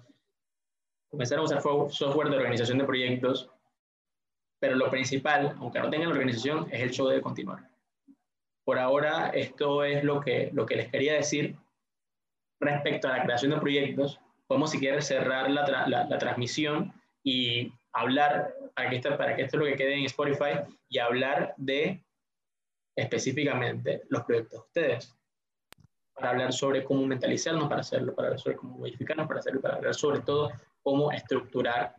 comenzaran 1.09 1.41
a 1.41 1.45
usar 1.45 1.61
software 1.61 2.29
de 2.29 2.37
organización 2.37 2.79
de 2.79 2.85
proyectos, 2.85 3.49
pero 4.59 4.75
lo 4.75 4.89
principal, 4.89 5.55
aunque 5.59 5.79
no 5.79 5.89
tengan 5.89 6.09
la 6.09 6.15
organización, 6.15 6.67
es 6.71 6.81
el 6.81 6.91
show 6.91 7.07
de 7.07 7.21
continuar. 7.21 7.72
Por 8.65 8.79
ahora, 8.79 9.29
esto 9.29 9.83
es 9.83 10.03
lo 10.03 10.21
que, 10.21 10.49
lo 10.53 10.65
que 10.65 10.75
les 10.75 10.89
quería 10.89 11.13
decir 11.13 11.55
respecto 12.59 13.07
a 13.07 13.17
la 13.17 13.23
creación 13.23 13.51
de 13.51 13.59
proyectos. 13.59 14.19
Podemos, 14.47 14.71
si 14.71 14.79
quieres, 14.79 15.07
cerrar 15.07 15.49
la, 15.49 15.87
la, 15.87 16.17
transmisión 16.17 16.93
y 17.23 17.73
hablar, 17.91 18.53
para 18.75 18.89
que, 18.89 18.95
esto, 18.97 19.17
para 19.17 19.35
que 19.35 19.43
esto 19.43 19.57
es 19.57 19.59
lo 19.59 19.65
que 19.65 19.75
quede 19.75 19.95
en 19.95 20.05
Spotify, 20.05 20.59
y 20.87 20.99
hablar 20.99 21.53
de 21.57 22.03
específicamente 22.95 24.03
los 24.09 24.23
proyectos 24.23 24.51
de 24.51 24.65
ustedes. 24.67 25.15
Para 26.13 26.29
hablar 26.29 26.53
sobre 26.53 26.83
cómo 26.83 27.05
mentalizarnos 27.05 27.67
para 27.67 27.81
hacerlo, 27.81 28.13
para 28.13 28.27
hablar 28.29 28.39
sobre 28.39 28.57
cómo 28.57 28.77
modificarnos 28.77 29.27
para 29.27 29.39
hacerlo, 29.39 29.61
para 29.61 29.75
hablar 29.75 29.95
sobre 29.95 30.21
todo 30.21 30.51
cómo 30.83 31.11
estructurar 31.11 31.95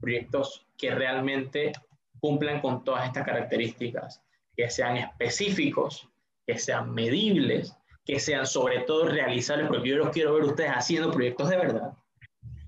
proyectos 0.00 0.66
que 0.76 0.92
realmente 0.92 1.72
cumplan 2.20 2.60
con 2.60 2.84
todas 2.84 3.06
estas 3.06 3.24
características, 3.24 4.22
que 4.58 4.68
sean 4.68 4.96
específicos, 4.96 6.08
que 6.44 6.58
sean 6.58 6.92
medibles, 6.92 7.76
que 8.04 8.18
sean 8.18 8.44
sobre 8.44 8.80
todo 8.80 9.06
realizables, 9.06 9.68
porque 9.68 9.88
yo 9.88 9.96
los 9.96 10.10
quiero 10.10 10.34
ver 10.34 10.42
ustedes 10.42 10.72
haciendo 10.72 11.12
proyectos 11.12 11.48
de 11.48 11.56
verdad, 11.56 11.92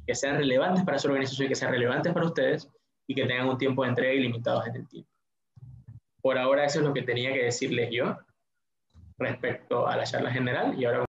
que 0.06 0.14
sean 0.14 0.36
relevantes 0.36 0.84
para 0.84 1.00
su 1.00 1.08
organización, 1.08 1.48
que 1.48 1.56
sean 1.56 1.72
relevantes 1.72 2.12
para 2.12 2.26
ustedes 2.26 2.70
y 3.08 3.14
que 3.16 3.26
tengan 3.26 3.48
un 3.48 3.58
tiempo 3.58 3.82
de 3.82 3.88
entrega 3.88 4.14
ilimitado 4.14 4.64
en 4.66 4.76
el 4.76 4.88
tiempo. 4.88 5.10
Por 6.22 6.38
ahora 6.38 6.64
eso 6.64 6.78
es 6.78 6.84
lo 6.84 6.94
que 6.94 7.02
tenía 7.02 7.32
que 7.32 7.42
decirles 7.42 7.90
yo 7.90 8.16
respecto 9.18 9.88
a 9.88 9.96
la 9.96 10.04
charla 10.04 10.30
general 10.30 10.80
y 10.80 10.84
ahora 10.84 11.04